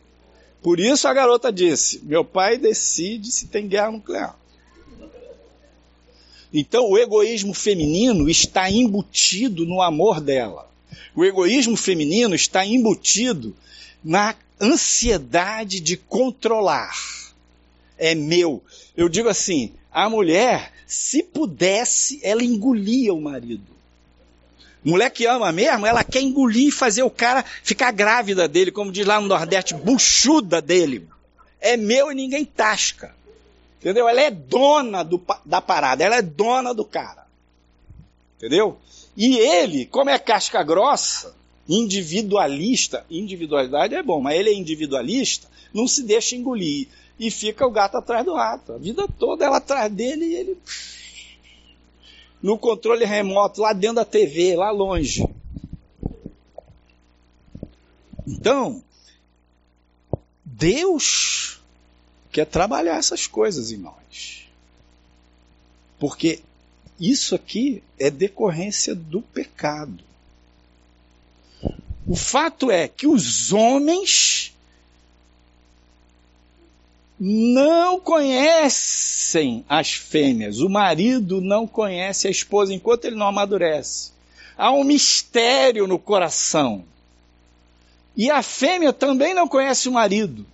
Por 0.63 0.79
isso 0.79 1.09
a 1.09 1.15
garota 1.15 1.53
disse: 1.53 2.01
Meu 2.05 2.25
pai 2.25 2.59
decide 2.59 3.31
se 3.31 3.47
tem 3.47 3.67
guerra 3.67 3.93
nuclear. 3.93 4.39
Então 6.53 6.91
o 6.91 6.99
egoísmo 6.99 7.53
feminino 7.53 8.29
está 8.29 8.71
embutido 8.71 9.67
no 9.67 9.83
amor 9.83 10.21
dela. 10.21 10.69
O 11.15 11.25
egoísmo 11.25 11.77
feminino 11.77 12.35
está 12.35 12.65
embutido 12.65 13.55
na 14.03 14.35
ansiedade 14.61 15.81
de 15.81 15.97
controlar. 15.97 16.95
É 17.99 18.15
meu. 18.15 18.63
Eu 18.97 19.09
digo 19.09 19.29
assim: 19.29 19.73
a 19.93 20.09
mulher, 20.09 20.73
se 20.87 21.23
pudesse, 21.23 22.21
ela 22.23 22.43
engolia 22.43 23.13
o 23.13 23.21
marido. 23.21 23.78
Mulher 24.85 25.11
que 25.11 25.27
ama 25.27 25.51
mesmo, 25.53 25.87
ela 25.87 26.05
quer 26.05 26.21
engolir 26.21 26.69
e 26.69 26.73
fazer 26.73 27.03
o 27.03 27.11
cara 27.11 27.45
ficar 27.63 27.91
grávida 27.91 28.47
dele, 28.47 28.71
como 28.71 28.93
diz 28.93 29.07
lá 29.07 29.21
no 29.21 29.27
Nordeste, 29.27 29.75
buchuda 29.75 30.63
dele. 30.63 31.09
É 31.61 31.77
meu 31.77 32.13
e 32.13 32.15
ninguém 32.15 32.45
tasca. 32.45 33.15
Entendeu? 33.81 34.09
Ela 34.09 34.23
é 34.23 34.31
dona 34.31 35.03
do, 35.03 35.21
da 35.45 35.61
parada, 35.61 36.03
ela 36.03 36.17
é 36.17 36.23
dona 36.23 36.73
do 36.73 36.85
cara. 36.85 37.27
Entendeu? 38.37 38.79
E 39.17 39.37
ele, 39.37 39.87
como 39.87 40.11
é 40.11 40.19
casca 40.19 40.63
grossa, 40.63 41.35
individualista, 41.69 43.05
individualidade 43.11 43.95
é 43.95 44.03
bom, 44.03 44.21
mas 44.21 44.39
ele 44.39 44.51
é 44.51 44.55
individualista, 44.55 45.49
não 45.75 45.87
se 45.87 46.03
deixa 46.03 46.37
engolir. 46.37 46.89
E 47.19 47.31
fica 47.31 47.67
o 47.67 47.71
gato 47.71 47.97
atrás 47.97 48.25
do 48.25 48.35
rato. 48.35 48.73
A 48.73 48.79
vida 48.79 49.07
toda 49.19 49.45
ela 49.45 49.57
atrás 49.57 49.93
dele 49.93 50.25
e 50.25 50.35
ele 50.37 50.59
no 52.43 52.59
controle 52.59 53.05
remoto, 53.05 53.61
lá 53.61 53.73
dentro 53.73 53.97
da 53.97 54.05
TV, 54.05 54.57
lá 54.57 54.71
longe. 54.71 55.27
Então, 58.27 58.83
Deus 60.45 61.61
quer 62.31 62.47
trabalhar 62.47 62.97
essas 62.97 63.27
coisas 63.27 63.73
em 63.73 63.79
nós. 63.79 64.47
Porque 65.99 66.41
isso 67.01 67.35
aqui 67.35 67.83
é 67.99 68.11
decorrência 68.11 68.95
do 68.95 69.23
pecado. 69.23 70.05
O 72.07 72.17
fato 72.17 72.71
é 72.71 72.89
que 72.89 73.07
os 73.07 73.53
homens 73.53 74.55
não 77.19 77.99
conhecem 77.99 79.65
as 79.69 79.93
fêmeas. 79.93 80.61
O 80.61 80.69
marido 80.69 81.41
não 81.41 81.67
conhece 81.67 82.29
a 82.29 82.31
esposa 82.31 82.73
enquanto 82.73 83.05
ele 83.05 83.17
não 83.17 83.27
amadurece. 83.27 84.13
Há 84.57 84.71
um 84.73 84.85
mistério 84.85 85.87
no 85.87 85.99
coração. 85.99 86.85
E 88.17 88.31
a 88.31 88.43
fêmea 88.43 88.93
também 88.93 89.35
não 89.35 89.49
conhece 89.49 89.89
o 89.89 89.93
marido. 89.93 90.47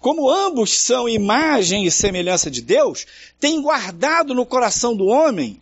Como 0.00 0.30
ambos 0.30 0.70
são 0.70 1.08
imagem 1.08 1.84
e 1.84 1.90
semelhança 1.90 2.50
de 2.50 2.62
Deus, 2.62 3.06
tem 3.40 3.60
guardado 3.60 4.34
no 4.34 4.46
coração 4.46 4.96
do 4.96 5.06
homem 5.06 5.60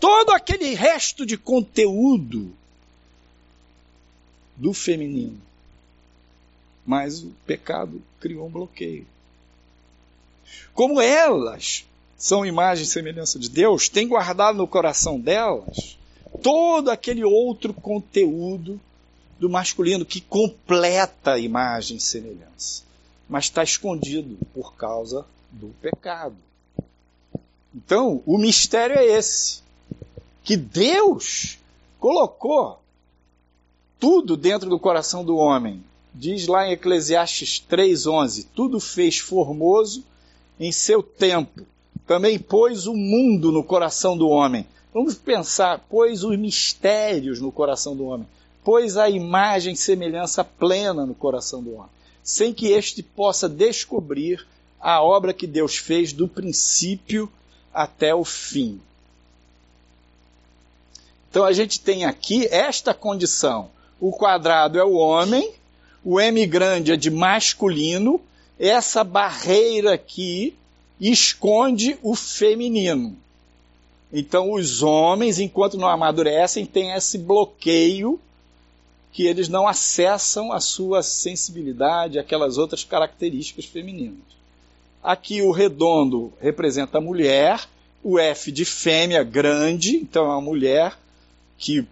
todo 0.00 0.30
aquele 0.30 0.74
resto 0.74 1.24
de 1.24 1.36
conteúdo 1.36 2.52
do 4.56 4.72
feminino. 4.72 5.40
Mas 6.86 7.22
o 7.22 7.32
pecado 7.46 8.02
criou 8.20 8.46
um 8.46 8.50
bloqueio. 8.50 9.06
Como 10.72 11.00
elas 11.00 11.86
são 12.16 12.44
imagem 12.44 12.84
e 12.84 12.88
semelhança 12.88 13.38
de 13.38 13.48
Deus, 13.48 13.88
tem 13.88 14.06
guardado 14.06 14.56
no 14.56 14.68
coração 14.68 15.18
delas 15.18 15.98
todo 16.42 16.90
aquele 16.90 17.24
outro 17.24 17.72
conteúdo 17.72 18.80
do 19.38 19.48
masculino 19.48 20.04
que 20.04 20.20
completa 20.20 21.32
a 21.32 21.38
imagem 21.38 21.96
e 21.96 22.00
semelhança, 22.00 22.82
mas 23.28 23.44
está 23.44 23.62
escondido 23.62 24.38
por 24.52 24.74
causa 24.74 25.24
do 25.50 25.68
pecado. 25.80 26.36
Então, 27.74 28.22
o 28.24 28.38
mistério 28.38 28.96
é 28.96 29.04
esse: 29.04 29.62
que 30.42 30.56
Deus 30.56 31.58
colocou 31.98 32.80
tudo 33.98 34.36
dentro 34.36 34.68
do 34.68 34.78
coração 34.78 35.24
do 35.24 35.36
homem 35.36 35.82
Diz 36.14 36.46
lá 36.46 36.68
em 36.68 36.72
Eclesiastes 36.72 37.58
3:11, 37.68 38.46
tudo 38.54 38.78
fez 38.78 39.18
formoso 39.18 40.04
em 40.60 40.70
seu 40.70 41.02
tempo. 41.02 41.66
Também 42.06 42.38
pôs 42.38 42.86
o 42.86 42.94
mundo 42.94 43.50
no 43.50 43.64
coração 43.64 44.16
do 44.16 44.28
homem. 44.28 44.64
Vamos 44.92 45.16
pensar, 45.16 45.80
pôs 45.88 46.22
os 46.22 46.38
mistérios 46.38 47.40
no 47.40 47.50
coração 47.50 47.96
do 47.96 48.04
homem, 48.04 48.28
pôs 48.62 48.96
a 48.96 49.10
imagem 49.10 49.72
e 49.72 49.76
semelhança 49.76 50.44
plena 50.44 51.04
no 51.04 51.16
coração 51.16 51.60
do 51.60 51.74
homem, 51.74 51.90
sem 52.22 52.54
que 52.54 52.68
este 52.68 53.02
possa 53.02 53.48
descobrir 53.48 54.46
a 54.80 55.02
obra 55.02 55.32
que 55.32 55.48
Deus 55.48 55.76
fez 55.76 56.12
do 56.12 56.28
princípio 56.28 57.28
até 57.72 58.14
o 58.14 58.22
fim. 58.22 58.80
Então 61.28 61.44
a 61.44 61.52
gente 61.52 61.80
tem 61.80 62.04
aqui 62.04 62.46
esta 62.46 62.94
condição. 62.94 63.68
O 63.98 64.12
quadrado 64.12 64.78
é 64.78 64.84
o 64.84 64.92
homem, 64.92 65.52
o 66.04 66.20
M 66.20 66.46
grande 66.46 66.92
é 66.92 66.96
de 66.96 67.10
masculino, 67.10 68.20
essa 68.58 69.02
barreira 69.02 69.94
aqui 69.94 70.54
esconde 71.00 71.98
o 72.02 72.14
feminino. 72.14 73.16
Então 74.12 74.52
os 74.52 74.82
homens, 74.82 75.38
enquanto 75.40 75.76
não 75.76 75.88
amadurecem, 75.88 76.64
têm 76.64 76.92
esse 76.92 77.18
bloqueio 77.18 78.20
que 79.12 79.26
eles 79.26 79.48
não 79.48 79.66
acessam 79.66 80.52
a 80.52 80.60
sua 80.60 81.02
sensibilidade, 81.02 82.18
aquelas 82.18 82.58
outras 82.58 82.84
características 82.84 83.64
femininas. 83.64 84.34
Aqui 85.02 85.40
o 85.40 85.50
redondo 85.50 86.32
representa 86.40 86.98
a 86.98 87.00
mulher, 87.00 87.68
o 88.02 88.18
F 88.18 88.50
de 88.50 88.64
fêmea 88.64 89.22
grande, 89.22 89.96
então 89.96 90.26
é 90.26 90.28
uma 90.28 90.40
mulher 90.40 90.98
que, 91.56 91.86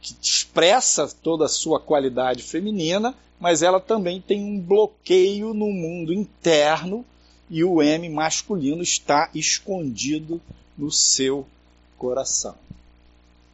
que 0.00 0.14
expressa 0.20 1.08
toda 1.22 1.46
a 1.46 1.48
sua 1.48 1.80
qualidade 1.80 2.42
feminina, 2.42 3.14
mas 3.40 3.62
ela 3.62 3.80
também 3.80 4.20
tem 4.20 4.42
um 4.42 4.60
bloqueio 4.60 5.54
no 5.54 5.70
mundo 5.72 6.12
interno 6.12 7.04
e 7.50 7.64
o 7.64 7.82
M 7.82 8.08
masculino 8.08 8.82
está 8.82 9.30
escondido 9.34 10.40
no 10.76 10.90
seu 10.90 11.46
coração. 11.96 12.54